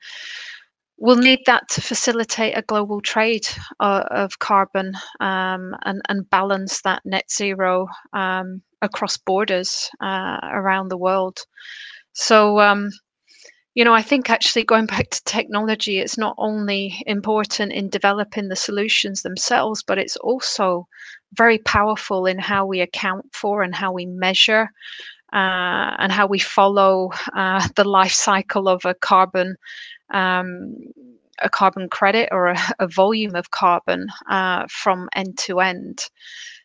we'll 0.97 1.17
need 1.17 1.39
that 1.45 1.67
to 1.69 1.81
facilitate 1.81 2.57
a 2.57 2.61
global 2.61 3.01
trade 3.01 3.47
uh, 3.79 4.05
of 4.11 4.39
carbon 4.39 4.95
um, 5.19 5.75
and, 5.83 6.01
and 6.09 6.29
balance 6.29 6.81
that 6.81 7.01
net 7.05 7.29
zero 7.31 7.87
um, 8.13 8.61
across 8.81 9.17
borders 9.17 9.89
uh, 10.01 10.39
around 10.43 10.89
the 10.89 10.97
world. 10.97 11.39
So, 12.13 12.59
um, 12.59 12.91
you 13.73 13.83
know, 13.83 13.93
I 13.93 14.01
think 14.01 14.29
actually 14.29 14.63
going 14.63 14.85
back 14.85 15.09
to 15.09 15.23
technology, 15.25 15.99
it's 15.99 16.17
not 16.17 16.35
only 16.37 17.03
important 17.07 17.73
in 17.73 17.89
developing 17.89 18.47
the 18.47 18.55
solutions 18.55 19.21
themselves, 19.21 19.83
but 19.83 19.97
it's 19.97 20.15
also 20.17 20.87
very 21.33 21.57
powerful 21.57 22.25
in 22.25 22.39
how 22.39 22.65
we 22.65 22.79
account 22.79 23.25
for 23.33 23.63
and 23.63 23.75
how 23.75 23.91
we 23.91 24.05
measure 24.05 24.69
uh, 25.35 25.95
and 25.99 26.11
how 26.11 26.25
we 26.25 26.39
follow 26.39 27.11
uh, 27.35 27.67
the 27.75 27.83
life 27.83 28.13
cycle 28.13 28.67
of 28.69 28.85
a 28.85 28.95
carbon 28.95 29.55
um, 30.13 30.75
a 31.41 31.49
carbon 31.49 31.89
credit 31.89 32.29
or 32.31 32.47
a, 32.47 32.57
a 32.79 32.87
volume 32.87 33.35
of 33.35 33.51
carbon 33.51 34.07
uh, 34.29 34.65
from 34.69 35.09
end 35.15 35.37
to 35.37 35.59
end. 35.59 36.07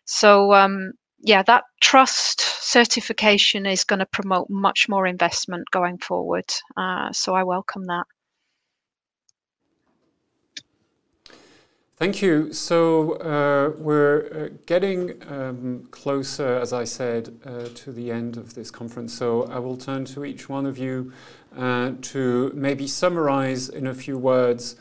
So 0.05 0.55
um, 0.55 0.92
yeah, 1.22 1.42
that 1.42 1.64
trust 1.80 2.40
certification 2.40 3.66
is 3.66 3.84
going 3.84 3.98
to 3.98 4.06
promote 4.06 4.48
much 4.48 4.88
more 4.88 5.06
investment 5.06 5.64
going 5.72 5.98
forward. 5.98 6.44
Uh, 6.76 7.12
so 7.12 7.34
I 7.34 7.42
welcome 7.42 7.86
that. 7.86 8.06
Thank 12.01 12.22
you. 12.22 12.51
So 12.55 13.16
uh, 13.16 13.77
we're 13.77 14.20
uh, 14.32 14.56
getting 14.64 15.22
um, 15.28 15.86
closer, 15.90 16.56
as 16.56 16.72
I 16.72 16.82
said, 16.82 17.39
uh, 17.44 17.68
to 17.74 17.93
the 17.93 18.10
end 18.10 18.39
of 18.39 18.55
this 18.55 18.70
conference. 18.70 19.12
So 19.12 19.43
I 19.52 19.59
will 19.59 19.77
turn 19.77 20.06
to 20.06 20.24
each 20.24 20.48
one 20.48 20.64
of 20.64 20.78
you 20.78 21.12
uh, 21.59 21.93
to 22.01 22.52
maybe 22.55 22.86
summarize 22.86 23.68
in 23.68 23.89
a 23.89 23.93
few 23.93 24.16
words 24.16 24.77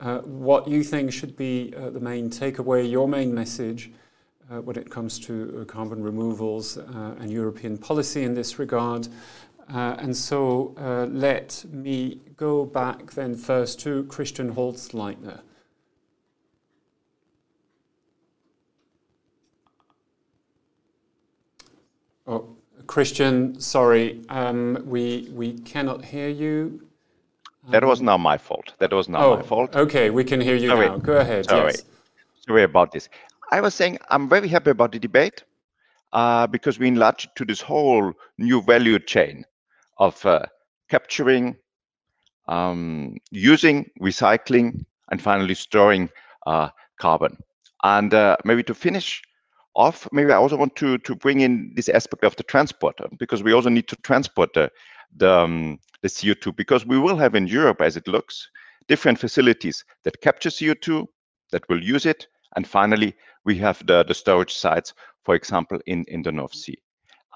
uh, 0.00 0.18
what 0.22 0.66
you 0.66 0.82
think 0.82 1.12
should 1.12 1.36
be 1.36 1.72
uh, 1.76 1.90
the 1.90 2.00
main 2.00 2.28
takeaway, 2.28 2.90
your 2.90 3.06
main 3.06 3.32
message 3.32 3.92
when 4.48 4.76
it 4.76 4.90
comes 4.90 5.20
to 5.20 5.64
carbon 5.68 6.02
removals 6.02 6.76
and 6.76 7.30
European 7.30 7.78
policy 7.78 8.24
in 8.24 8.34
this 8.34 8.58
regard. 8.58 9.06
and 9.68 10.16
so 10.16 10.74
let 11.12 11.64
me 11.70 12.20
go 12.36 12.64
back 12.64 13.12
then 13.12 13.36
first 13.36 13.78
to 13.80 14.02
Christian 14.04 14.52
Holzleitner. 14.54 15.40
Oh, 22.26 22.56
Christian, 22.86 23.60
sorry, 23.60 24.20
um, 24.28 24.82
we 24.86 25.28
we 25.32 25.52
cannot 25.60 26.04
hear 26.04 26.28
you. 26.28 26.86
That 27.70 27.84
was 27.84 28.00
not 28.00 28.18
my 28.18 28.36
fault. 28.36 28.74
That 28.78 28.92
was 28.92 29.08
not 29.08 29.22
oh, 29.22 29.36
my 29.36 29.42
fault. 29.42 29.74
Okay, 29.74 30.10
we 30.10 30.24
can 30.24 30.40
hear 30.40 30.56
you 30.56 30.68
Sorry. 30.68 30.88
now. 30.88 30.98
Go 30.98 31.16
ahead. 31.16 31.46
Sorry. 31.46 31.72
Yes. 31.72 31.82
Sorry 32.46 32.62
about 32.62 32.92
this. 32.92 33.08
I 33.50 33.60
was 33.60 33.74
saying 33.74 33.98
I'm 34.10 34.28
very 34.28 34.48
happy 34.48 34.70
about 34.70 34.92
the 34.92 34.98
debate 34.98 35.44
uh, 36.12 36.46
because 36.46 36.78
we 36.78 36.88
enlarged 36.88 37.30
to 37.36 37.44
this 37.44 37.60
whole 37.60 38.12
new 38.38 38.60
value 38.62 38.98
chain 38.98 39.44
of 39.98 40.24
uh, 40.26 40.42
capturing, 40.90 41.56
um, 42.48 43.16
using, 43.30 43.90
recycling, 44.00 44.84
and 45.10 45.22
finally 45.22 45.54
storing 45.54 46.10
uh, 46.46 46.68
carbon. 47.00 47.36
And 47.82 48.12
uh, 48.12 48.36
maybe 48.44 48.62
to 48.64 48.74
finish 48.74 49.22
off, 49.74 50.08
maybe 50.12 50.32
I 50.32 50.36
also 50.36 50.56
want 50.56 50.76
to 50.76 50.98
to 50.98 51.14
bring 51.14 51.40
in 51.40 51.72
this 51.74 51.88
aspect 51.88 52.24
of 52.24 52.36
the 52.36 52.42
transporter 52.44 53.08
because 53.18 53.42
we 53.42 53.52
also 53.52 53.70
need 53.70 53.88
to 53.88 53.96
transport 53.96 54.52
the 54.54 54.70
the, 55.16 55.30
um, 55.30 55.78
the 56.02 56.08
CO2 56.08 56.56
because 56.56 56.86
we 56.86 56.98
will 56.98 57.16
have 57.16 57.34
in 57.34 57.46
Europe, 57.46 57.80
as 57.80 57.96
it 57.96 58.08
looks, 58.08 58.48
different 58.88 59.18
facilities 59.18 59.84
that 60.02 60.20
capture 60.20 60.50
CO2, 60.50 61.06
that 61.52 61.68
will 61.68 61.82
use 61.82 62.04
it, 62.06 62.26
and 62.56 62.66
finally 62.66 63.14
we 63.44 63.56
have 63.58 63.84
the, 63.86 64.04
the 64.04 64.14
storage 64.14 64.54
sites, 64.54 64.92
for 65.24 65.34
example, 65.34 65.78
in, 65.86 66.04
in 66.08 66.22
the 66.22 66.32
North 66.32 66.54
Sea. 66.54 66.76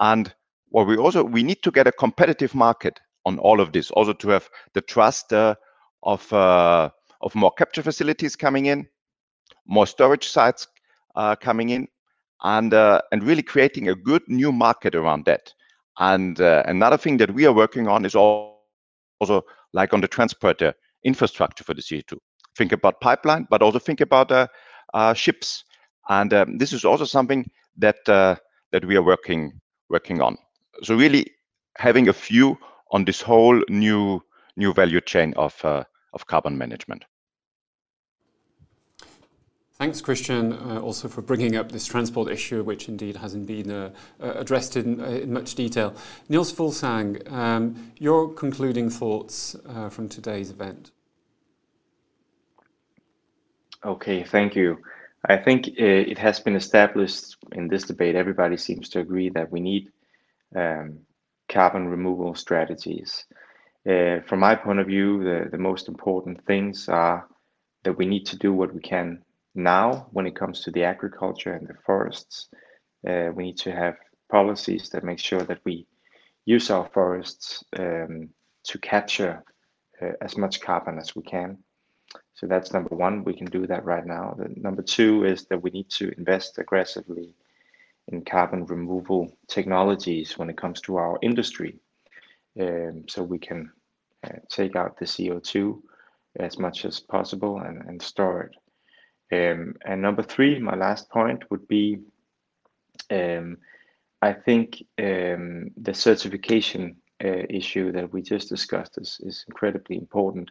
And 0.01 0.33
what 0.71 0.87
we 0.87 0.97
also 0.97 1.25
we 1.25 1.43
need 1.43 1.63
to 1.63 1.71
get 1.71 1.87
a 1.87 1.93
competitive 1.93 2.55
market 2.55 3.01
on 3.25 3.39
all 3.39 3.61
of 3.61 3.73
this, 3.73 3.91
also 3.91 4.13
to 4.13 4.29
have 4.29 4.49
the 4.75 4.81
trust 4.81 5.33
uh, 5.33 5.55
of 6.03 6.33
uh, 6.33 6.91
of 7.21 7.35
more 7.35 7.53
capture 7.53 7.83
facilities 7.83 8.37
coming 8.37 8.67
in, 8.67 8.87
more 9.67 9.87
storage 9.87 10.29
sites 10.29 10.69
uh, 11.17 11.35
coming 11.37 11.71
in, 11.71 11.89
and 12.43 12.73
uh, 12.75 13.01
and 13.13 13.23
really 13.23 13.43
creating 13.43 13.89
a 13.89 13.95
good 13.95 14.23
new 14.29 14.53
market 14.53 14.95
around 14.95 15.25
that. 15.25 15.53
And 15.99 16.41
uh, 16.41 16.63
another 16.67 16.97
thing 16.97 17.17
that 17.19 17.35
we 17.35 17.47
are 17.47 17.53
working 17.53 17.89
on 17.89 18.05
is 18.05 18.15
also 18.15 19.45
like 19.73 19.93
on 19.93 20.01
the 20.01 20.09
transporter 20.09 20.75
infrastructure 21.05 21.65
for 21.65 21.75
the 21.75 21.83
CO2. 21.83 22.19
Think 22.57 22.73
about 22.73 23.01
pipeline, 23.01 23.47
but 23.51 23.63
also 23.63 23.79
think 23.79 24.01
about 24.01 24.31
uh, 24.31 24.47
uh, 24.95 25.15
ships. 25.15 25.65
And 26.09 26.33
um, 26.33 26.59
this 26.59 26.73
is 26.73 26.85
also 26.85 27.05
something 27.05 27.51
that 27.77 28.09
uh, 28.09 28.37
that 28.73 28.85
we 28.85 28.97
are 28.97 29.03
working 29.03 29.61
working 29.89 30.21
on. 30.21 30.39
So 30.83 30.95
really 30.95 31.31
having 31.77 32.09
a 32.09 32.13
view 32.13 32.59
on 32.93 33.05
this 33.05 33.21
whole 33.21 33.63
new 33.69 34.23
new 34.57 34.73
value 34.73 35.01
chain 35.01 35.35
of 35.37 35.65
uh, 35.65 35.85
of 36.13 36.27
carbon 36.27 36.57
management. 36.57 37.05
Thanks, 39.79 40.01
Christian, 40.01 40.55
uh, 40.55 40.81
also 40.81 41.07
for 41.07 41.23
bringing 41.23 41.55
up 41.55 41.71
this 41.71 41.87
transport 41.87 42.33
issue, 42.33 42.65
which 42.65 42.89
indeed 42.89 43.15
hasn't 43.15 43.47
been 43.47 43.71
uh, 43.71 43.91
uh, 44.21 44.33
addressed 44.33 44.77
in, 44.77 45.01
uh, 45.01 45.05
in, 45.05 45.33
much 45.33 45.55
detail. 45.55 45.95
Niels 46.29 46.53
Fuglsang, 46.53 47.31
um, 47.31 47.93
your 47.97 48.29
concluding 48.29 48.91
thoughts 48.91 49.55
uh, 49.69 49.89
from 49.89 50.09
today's 50.09 50.51
event. 50.51 50.91
Okay, 53.85 54.25
thank 54.25 54.57
you. 54.57 54.79
I 55.29 55.37
think 55.37 55.69
uh, 55.69 55.85
it 55.85 56.19
has 56.19 56.41
been 56.41 56.57
established 56.57 57.37
in 57.53 57.69
this 57.69 57.85
debate, 57.85 58.17
everybody 58.17 58.57
seems 58.57 58.89
to 58.89 58.99
agree 58.99 59.29
that 59.31 59.53
we 59.53 59.61
need 59.61 59.93
um, 60.57 60.99
carbon 61.49 61.87
removal 61.87 62.35
strategies. 62.35 63.27
from 63.85 64.41
my 64.41 64.57
point 64.57 64.81
of 64.81 64.89
view, 64.89 65.23
the, 65.23 65.49
the 65.53 65.59
most 65.71 65.87
important 65.87 66.45
things 66.47 66.89
are 66.89 67.29
that 67.85 67.97
we 67.97 68.07
need 68.07 68.27
to 68.27 68.37
do 68.37 68.53
what 68.53 68.75
we 68.75 68.81
can 68.81 69.23
now 69.59 70.07
when 70.13 70.27
it 70.27 70.37
comes 70.37 70.63
to 70.63 70.71
the 70.71 70.85
agriculture 70.85 71.53
and 71.53 71.69
the 71.69 71.75
forests. 71.85 72.49
Uh, 73.07 73.31
we 73.35 73.45
need 73.45 73.59
to 73.59 73.73
have 73.73 73.97
policies 74.31 74.89
that 74.91 75.05
make 75.05 75.19
sure 75.19 75.43
that 75.43 75.61
we 75.65 75.87
use 76.47 76.71
our 76.71 76.89
forests 76.95 77.65
um, 77.79 78.31
to 78.65 78.79
capture 78.79 79.45
uh, 80.01 80.13
as 80.21 80.37
much 80.37 80.61
carbon 80.61 80.99
as 80.99 81.15
we 81.15 81.23
can. 81.23 81.59
So 82.35 82.47
that's 82.47 82.73
number 82.73 82.95
one. 82.95 83.25
We 83.25 83.35
can 83.35 83.47
do 83.47 83.67
that 83.67 83.85
right 83.85 84.07
now. 84.07 84.37
The, 84.39 84.49
number 84.57 84.83
two 84.83 85.25
is 85.25 85.45
that 85.47 85.63
we 85.63 85.71
need 85.71 85.91
to 85.91 86.13
invest 86.17 86.59
aggressively 86.59 87.35
in 88.09 88.25
carbon 88.25 88.65
removal 88.65 89.37
technologies 89.49 90.39
when 90.39 90.49
it 90.49 90.57
comes 90.57 90.81
to 90.83 90.97
our 90.97 91.19
industry. 91.21 91.81
Um, 92.59 93.05
so 93.09 93.23
we 93.23 93.39
can 93.39 93.71
uh, 94.25 94.39
take 94.49 94.77
out 94.77 94.99
the 94.99 95.05
CO2 95.05 95.81
as 96.41 96.59
much 96.59 96.85
as 96.85 97.01
possible 97.01 97.59
and, 97.59 97.83
and 97.87 98.01
store 98.01 98.43
it. 98.43 98.57
Um, 99.33 99.75
and 99.85 100.01
number 100.01 100.23
three, 100.23 100.59
my 100.59 100.75
last 100.75 101.11
point 101.11 101.51
would 101.51 101.69
be 101.69 101.99
um, 103.11 103.59
I 104.21 104.33
think 104.33 104.83
um, 104.99 105.71
the 105.77 105.95
certification 105.95 106.97
uh, 107.25 107.45
issue 107.49 107.93
that 107.93 108.13
we 108.13 108.23
just 108.23 108.49
discussed 108.49 108.99
is, 108.99 109.21
is 109.23 109.45
incredibly 109.49 109.97
important. 109.97 110.51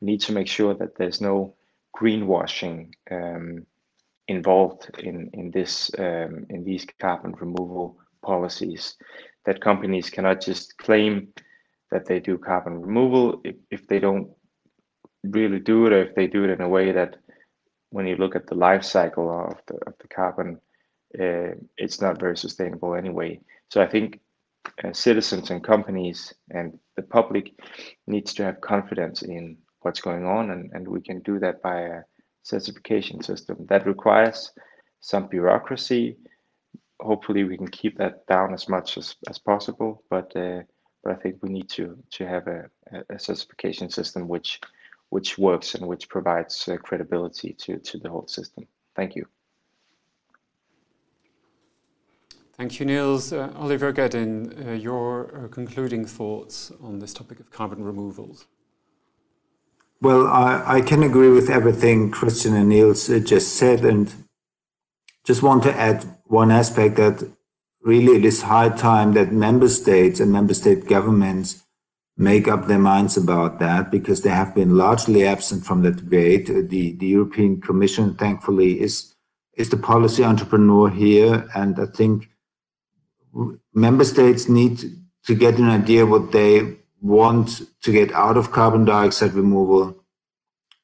We 0.00 0.06
need 0.06 0.20
to 0.22 0.32
make 0.32 0.48
sure 0.48 0.74
that 0.74 0.96
there's 0.96 1.20
no 1.20 1.54
greenwashing 1.96 2.92
um, 3.10 3.66
involved 4.28 4.90
in 4.98 5.28
in 5.32 5.50
this 5.50 5.90
um, 5.98 6.46
in 6.50 6.64
these 6.64 6.86
carbon 7.00 7.32
removal 7.32 7.98
policies. 8.22 8.96
That 9.46 9.60
companies 9.60 10.10
cannot 10.10 10.40
just 10.40 10.76
claim 10.78 11.28
that 11.90 12.06
they 12.06 12.20
do 12.20 12.38
carbon 12.38 12.80
removal 12.80 13.40
if, 13.42 13.56
if 13.70 13.86
they 13.88 13.98
don't 13.98 14.28
really 15.24 15.58
do 15.58 15.86
it, 15.86 15.92
or 15.92 16.02
if 16.02 16.14
they 16.14 16.26
do 16.26 16.44
it 16.44 16.50
in 16.50 16.60
a 16.60 16.68
way 16.68 16.92
that 16.92 17.16
when 17.90 18.06
you 18.06 18.16
look 18.16 18.36
at 18.36 18.46
the 18.46 18.54
life 18.54 18.84
cycle 18.84 19.30
of 19.30 19.58
the, 19.66 19.74
of 19.86 19.94
the 20.00 20.08
carbon, 20.08 20.60
uh, 21.18 21.54
it's 21.76 22.00
not 22.00 22.20
very 22.20 22.36
sustainable 22.36 22.94
anyway. 22.94 23.40
So 23.68 23.82
I 23.82 23.86
think 23.86 24.20
uh, 24.84 24.92
citizens 24.92 25.50
and 25.50 25.62
companies 25.62 26.32
and 26.50 26.78
the 26.96 27.02
public 27.02 27.52
needs 28.06 28.32
to 28.34 28.44
have 28.44 28.60
confidence 28.60 29.22
in 29.22 29.56
what's 29.80 30.00
going 30.00 30.24
on, 30.24 30.50
and, 30.50 30.70
and 30.72 30.86
we 30.86 31.00
can 31.00 31.20
do 31.20 31.38
that 31.38 31.62
by 31.62 31.80
a 31.80 32.00
certification 32.42 33.22
system. 33.22 33.66
That 33.68 33.86
requires 33.86 34.52
some 35.00 35.26
bureaucracy. 35.26 36.16
Hopefully, 37.00 37.44
we 37.44 37.56
can 37.56 37.68
keep 37.68 37.96
that 37.98 38.26
down 38.26 38.52
as 38.52 38.68
much 38.68 38.98
as, 38.98 39.16
as 39.28 39.38
possible, 39.38 40.02
but 40.10 40.34
uh, 40.36 40.62
but 41.02 41.12
I 41.12 41.16
think 41.16 41.36
we 41.42 41.48
need 41.48 41.68
to 41.70 41.96
to 42.10 42.26
have 42.26 42.46
a, 42.46 42.68
a 43.08 43.18
certification 43.18 43.88
system 43.90 44.28
which 44.28 44.60
which 45.10 45.38
works 45.38 45.74
and 45.74 45.86
which 45.86 46.08
provides 46.08 46.68
uh, 46.68 46.76
credibility 46.76 47.52
to, 47.52 47.78
to 47.78 47.98
the 47.98 48.08
whole 48.08 48.26
system. 48.26 48.66
Thank 48.96 49.14
you. 49.14 49.26
Thank 52.56 52.78
you, 52.78 52.86
Niels. 52.86 53.32
Uh, 53.32 53.52
Oliver 53.56 53.92
Geden, 53.92 54.68
uh, 54.68 54.72
your 54.72 55.44
uh, 55.44 55.48
concluding 55.48 56.04
thoughts 56.04 56.70
on 56.82 56.98
this 56.98 57.12
topic 57.14 57.40
of 57.40 57.50
carbon 57.50 57.82
removals. 57.82 58.46
Well, 60.02 60.26
I, 60.26 60.62
I 60.66 60.80
can 60.80 61.02
agree 61.02 61.30
with 61.30 61.50
everything 61.50 62.10
Christian 62.10 62.54
and 62.54 62.68
Niels 62.68 63.08
uh, 63.10 63.18
just 63.18 63.54
said, 63.54 63.84
and 63.84 64.12
just 65.24 65.42
want 65.42 65.62
to 65.64 65.74
add 65.74 66.04
one 66.24 66.50
aspect 66.50 66.96
that 66.96 67.30
really 67.82 68.16
it 68.16 68.24
is 68.24 68.42
high 68.42 68.68
time 68.68 69.12
that 69.14 69.32
member 69.32 69.68
states 69.68 70.20
and 70.20 70.30
member 70.30 70.54
state 70.54 70.86
governments 70.86 71.64
make 72.20 72.48
up 72.48 72.66
their 72.66 72.78
minds 72.78 73.16
about 73.16 73.58
that 73.60 73.90
because 73.90 74.20
they 74.20 74.28
have 74.28 74.54
been 74.54 74.76
largely 74.76 75.26
absent 75.26 75.64
from 75.64 75.80
the 75.82 75.90
debate. 75.90 76.46
The, 76.48 76.92
the 76.92 77.06
European 77.06 77.62
Commission, 77.62 78.14
thankfully, 78.14 78.78
is, 78.78 79.14
is 79.54 79.70
the 79.70 79.78
policy 79.78 80.22
entrepreneur 80.22 80.90
here. 80.90 81.48
And 81.54 81.80
I 81.80 81.86
think 81.86 82.28
member 83.72 84.04
states 84.04 84.50
need 84.50 84.80
to 85.24 85.34
get 85.34 85.58
an 85.58 85.70
idea 85.70 86.04
what 86.04 86.30
they 86.32 86.76
want 87.00 87.62
to 87.84 87.90
get 87.90 88.12
out 88.12 88.36
of 88.36 88.52
carbon 88.52 88.84
dioxide 88.84 89.32
removal 89.32 89.96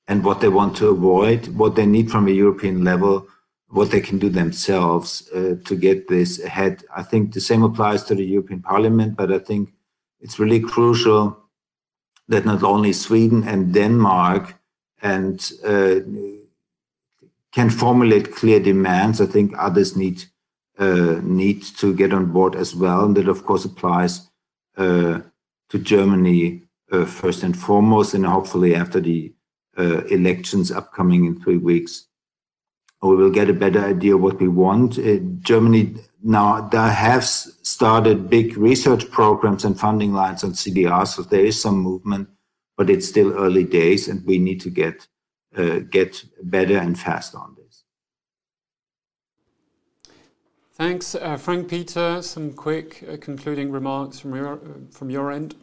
and 0.08 0.24
what 0.24 0.40
they 0.40 0.48
want 0.48 0.74
to 0.78 0.88
avoid, 0.88 1.48
what 1.48 1.74
they 1.74 1.84
need 1.84 2.10
from 2.10 2.28
a 2.28 2.30
European 2.30 2.82
level, 2.82 3.28
what 3.68 3.90
they 3.90 4.00
can 4.00 4.18
do 4.18 4.30
themselves 4.30 5.28
uh, 5.34 5.56
to 5.66 5.76
get 5.76 6.08
this 6.08 6.42
ahead. 6.42 6.82
I 6.96 7.02
think 7.02 7.34
the 7.34 7.42
same 7.42 7.62
applies 7.62 8.04
to 8.04 8.14
the 8.14 8.24
European 8.24 8.62
Parliament, 8.62 9.18
but 9.18 9.30
I 9.30 9.38
think 9.38 9.74
it's 10.20 10.38
really 10.38 10.60
crucial 10.60 11.36
that 12.28 12.44
not 12.44 12.62
only 12.62 12.92
Sweden 12.92 13.44
and 13.44 13.72
Denmark 13.72 14.54
and 15.02 15.52
uh, 15.64 16.00
can 17.52 17.70
formulate 17.70 18.34
clear 18.34 18.60
demands. 18.60 19.20
I 19.20 19.26
think 19.26 19.54
others 19.58 19.96
need 19.96 20.24
uh, 20.78 21.20
need 21.22 21.62
to 21.78 21.94
get 21.94 22.12
on 22.12 22.26
board 22.26 22.54
as 22.54 22.74
well, 22.74 23.04
and 23.04 23.16
that 23.16 23.28
of 23.28 23.44
course 23.44 23.64
applies 23.64 24.28
uh, 24.76 25.20
to 25.70 25.78
Germany 25.78 26.62
uh, 26.92 27.06
first 27.06 27.42
and 27.42 27.56
foremost, 27.56 28.14
and 28.14 28.26
hopefully 28.26 28.74
after 28.74 29.00
the 29.00 29.32
uh, 29.78 30.04
elections 30.06 30.70
upcoming 30.70 31.24
in 31.24 31.40
three 31.40 31.56
weeks, 31.56 32.06
we 33.02 33.16
will 33.16 33.30
get 33.30 33.48
a 33.48 33.54
better 33.54 33.82
idea 33.84 34.16
what 34.16 34.40
we 34.40 34.48
want. 34.48 34.98
Uh, 34.98 35.18
Germany 35.40 35.94
now 36.22 36.68
there 36.68 36.88
have 36.88 37.24
started 37.24 38.30
big 38.30 38.56
research 38.56 39.10
programs 39.10 39.64
and 39.64 39.78
funding 39.78 40.12
lines 40.12 40.42
on 40.44 40.52
CDR, 40.52 41.06
so 41.06 41.22
there 41.22 41.44
is 41.44 41.60
some 41.60 41.78
movement, 41.78 42.28
but 42.76 42.90
it's 42.90 43.08
still 43.08 43.32
early 43.32 43.64
days, 43.64 44.08
and 44.08 44.24
we 44.26 44.38
need 44.38 44.60
to 44.62 44.70
get 44.70 45.06
uh, 45.56 45.80
get 45.90 46.24
better 46.42 46.76
and 46.76 46.98
fast 46.98 47.34
on 47.34 47.56
this. 47.56 47.84
Thanks. 50.74 51.14
Uh, 51.14 51.38
Frank 51.38 51.68
Peter, 51.68 52.20
some 52.20 52.52
quick 52.52 53.02
uh, 53.10 53.16
concluding 53.18 53.72
remarks 53.72 54.20
from 54.20 54.34
your, 54.34 54.54
uh, 54.54 54.58
from 54.90 55.08
your 55.08 55.32
end? 55.32 55.54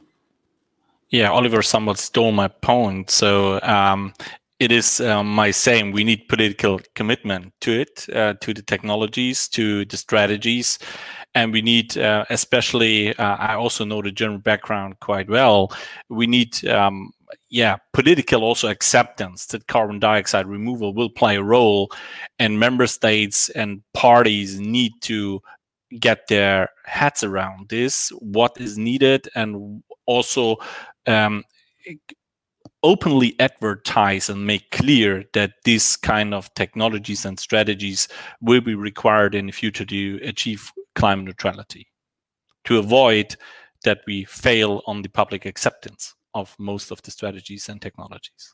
Yeah, 1.09 1.29
Oliver 1.29 1.61
somewhat 1.61 1.99
stole 1.99 2.31
my 2.31 2.47
point. 2.47 3.11
So 3.11 3.59
um, 3.61 4.13
it 4.59 4.71
is 4.71 5.01
um, 5.01 5.27
my 5.33 5.51
saying 5.51 5.91
we 5.91 6.03
need 6.03 6.27
political 6.27 6.79
commitment 6.95 7.53
to 7.61 7.71
it, 7.71 8.07
uh, 8.13 8.35
to 8.41 8.53
the 8.53 8.61
technologies, 8.61 9.47
to 9.49 9.85
the 9.85 9.97
strategies. 9.97 10.79
And 11.35 11.51
we 11.51 11.61
need, 11.61 11.97
uh, 11.97 12.25
especially, 12.29 13.15
uh, 13.17 13.35
I 13.37 13.55
also 13.55 13.83
know 13.83 14.01
the 14.01 14.11
German 14.11 14.39
background 14.39 14.99
quite 14.99 15.29
well. 15.29 15.71
We 16.07 16.27
need 16.27 16.65
um, 16.67 17.11
yeah, 17.49 17.77
political 17.93 18.43
also 18.43 18.69
acceptance 18.69 19.45
that 19.47 19.67
carbon 19.67 19.99
dioxide 19.99 20.47
removal 20.47 20.93
will 20.93 21.09
play 21.09 21.35
a 21.35 21.43
role, 21.43 21.91
and 22.39 22.59
member 22.59 22.87
states 22.87 23.49
and 23.49 23.83
parties 23.93 24.59
need 24.59 24.93
to 25.01 25.41
get 25.99 26.27
their 26.27 26.69
heads 26.85 27.23
around 27.23 27.69
this, 27.69 28.09
what 28.19 28.59
is 28.59 28.77
needed, 28.77 29.29
and 29.35 29.83
also 30.05 30.57
um, 31.05 31.43
openly 32.83 33.35
advertise 33.39 34.29
and 34.29 34.45
make 34.45 34.69
clear 34.71 35.23
that 35.33 35.53
this 35.63 35.95
kind 35.95 36.33
of 36.33 36.53
technologies 36.53 37.25
and 37.25 37.39
strategies 37.39 38.07
will 38.41 38.61
be 38.61 38.75
required 38.75 39.33
in 39.33 39.45
the 39.47 39.51
future 39.51 39.85
to 39.85 40.19
achieve 40.23 40.71
climate 40.95 41.25
neutrality, 41.25 41.87
to 42.65 42.77
avoid 42.77 43.35
that 43.83 44.01
we 44.05 44.25
fail 44.25 44.81
on 44.85 45.01
the 45.01 45.09
public 45.09 45.45
acceptance 45.45 46.13
of 46.33 46.55
most 46.59 46.91
of 46.91 47.01
the 47.01 47.11
strategies 47.11 47.69
and 47.69 47.81
technologies. 47.81 48.53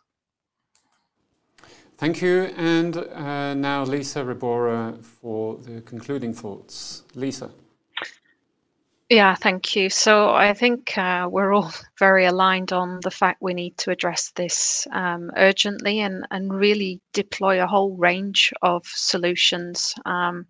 Thank 1.97 2.21
you. 2.21 2.43
And 2.55 2.95
uh, 2.95 3.53
now 3.55 3.83
Lisa 3.83 4.23
Rebora 4.23 4.97
for 5.01 5.57
the 5.57 5.81
concluding 5.81 6.33
thoughts. 6.33 7.03
Lisa. 7.13 7.51
Yeah, 9.09 9.33
thank 9.33 9.75
you. 9.75 9.89
So 9.89 10.35
I 10.35 10.53
think 10.53 10.95
uh, 10.97 11.27
we're 11.31 11.51
all 11.51 11.71
very 11.99 12.25
aligned 12.25 12.71
on 12.71 12.99
the 13.01 13.09
fact 13.11 13.41
we 13.41 13.53
need 13.55 13.75
to 13.79 13.91
address 13.91 14.31
this 14.35 14.87
um, 14.91 15.31
urgently 15.35 15.99
and, 16.01 16.27
and 16.29 16.53
really 16.53 17.01
deploy 17.13 17.61
a 17.61 17.67
whole 17.67 17.95
range 17.97 18.53
of 18.61 18.85
solutions, 18.85 19.95
um, 20.05 20.45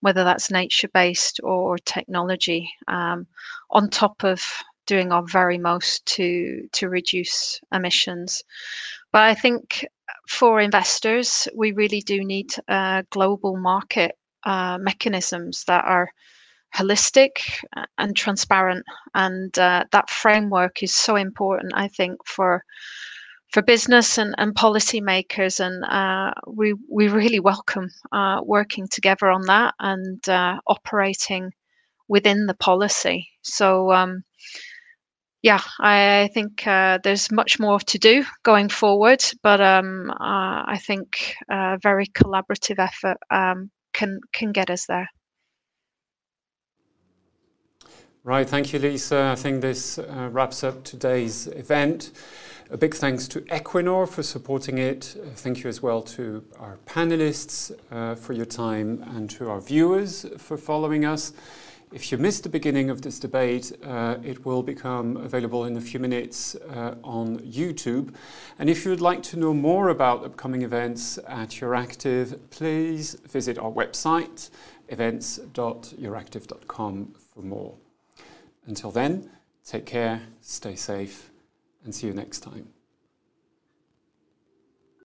whether 0.00 0.22
that's 0.22 0.50
nature 0.50 0.88
based 0.88 1.40
or 1.42 1.78
technology, 1.78 2.70
um, 2.88 3.26
on 3.70 3.88
top 3.88 4.22
of 4.22 4.42
doing 4.86 5.10
our 5.12 5.22
very 5.26 5.56
most 5.56 6.04
to 6.04 6.68
to 6.72 6.90
reduce 6.90 7.58
emissions. 7.72 8.42
But 9.12 9.22
I 9.22 9.34
think 9.34 9.86
for 10.28 10.60
investors, 10.60 11.48
we 11.54 11.72
really 11.72 12.00
do 12.02 12.22
need 12.22 12.50
uh, 12.68 13.02
global 13.10 13.56
market 13.56 14.18
uh, 14.44 14.76
mechanisms 14.78 15.64
that 15.68 15.84
are 15.86 16.10
holistic 16.74 17.62
and 17.98 18.16
transparent, 18.16 18.84
and 19.14 19.56
uh, 19.58 19.84
that 19.92 20.10
framework 20.10 20.82
is 20.82 20.94
so 20.94 21.16
important. 21.16 21.72
I 21.74 21.88
think 21.88 22.18
for 22.26 22.64
for 23.52 23.62
business 23.62 24.18
and, 24.18 24.34
and 24.38 24.54
policymakers, 24.54 25.60
and 25.60 25.84
uh, 25.84 26.32
we 26.46 26.74
we 26.90 27.08
really 27.08 27.40
welcome 27.40 27.88
uh, 28.12 28.40
working 28.44 28.88
together 28.88 29.30
on 29.30 29.42
that 29.42 29.74
and 29.78 30.28
uh, 30.28 30.58
operating 30.66 31.52
within 32.08 32.46
the 32.46 32.54
policy. 32.54 33.28
So 33.42 33.92
um, 33.92 34.24
yeah, 35.42 35.60
I 35.78 36.30
think 36.32 36.66
uh, 36.66 36.98
there's 37.04 37.30
much 37.30 37.60
more 37.60 37.78
to 37.78 37.98
do 37.98 38.24
going 38.44 38.70
forward, 38.70 39.22
but 39.42 39.60
um, 39.60 40.10
uh, 40.10 40.64
I 40.66 40.80
think 40.86 41.36
a 41.50 41.54
uh, 41.54 41.76
very 41.82 42.06
collaborative 42.06 42.78
effort 42.78 43.18
um, 43.30 43.70
can 43.92 44.20
can 44.32 44.52
get 44.52 44.70
us 44.70 44.86
there. 44.86 45.08
Right, 48.26 48.48
thank 48.48 48.72
you, 48.72 48.78
Lisa. 48.78 49.32
I 49.32 49.34
think 49.34 49.60
this 49.60 49.98
uh, 49.98 50.30
wraps 50.32 50.64
up 50.64 50.82
today's 50.82 51.46
event. 51.48 52.12
A 52.70 52.78
big 52.78 52.94
thanks 52.94 53.28
to 53.28 53.42
Equinor 53.42 54.08
for 54.08 54.22
supporting 54.22 54.78
it. 54.78 55.14
Uh, 55.20 55.26
thank 55.34 55.62
you 55.62 55.68
as 55.68 55.82
well 55.82 56.00
to 56.00 56.42
our 56.58 56.78
panelists 56.86 57.70
uh, 57.92 58.14
for 58.14 58.32
your 58.32 58.46
time 58.46 59.04
and 59.14 59.28
to 59.28 59.50
our 59.50 59.60
viewers 59.60 60.24
for 60.38 60.56
following 60.56 61.04
us. 61.04 61.34
If 61.92 62.10
you 62.10 62.16
missed 62.16 62.44
the 62.44 62.48
beginning 62.48 62.88
of 62.88 63.02
this 63.02 63.20
debate, 63.20 63.72
uh, 63.84 64.16
it 64.24 64.46
will 64.46 64.62
become 64.62 65.18
available 65.18 65.66
in 65.66 65.76
a 65.76 65.82
few 65.82 66.00
minutes 66.00 66.54
uh, 66.54 66.94
on 67.04 67.40
YouTube. 67.40 68.14
And 68.58 68.70
if 68.70 68.86
you 68.86 68.90
would 68.90 69.02
like 69.02 69.22
to 69.24 69.38
know 69.38 69.52
more 69.52 69.90
about 69.90 70.24
upcoming 70.24 70.62
events 70.62 71.18
at 71.28 71.50
Euractiv, 71.50 72.38
please 72.48 73.16
visit 73.28 73.58
our 73.58 73.70
website, 73.70 74.48
events.euractiv.com 74.88 77.14
for 77.34 77.42
more. 77.42 77.74
Until 78.66 78.90
then, 78.90 79.30
take 79.64 79.86
care, 79.86 80.22
stay 80.40 80.74
safe, 80.76 81.30
and 81.84 81.94
see 81.94 82.06
you 82.06 82.14
next 82.14 82.40
time. 82.40 82.68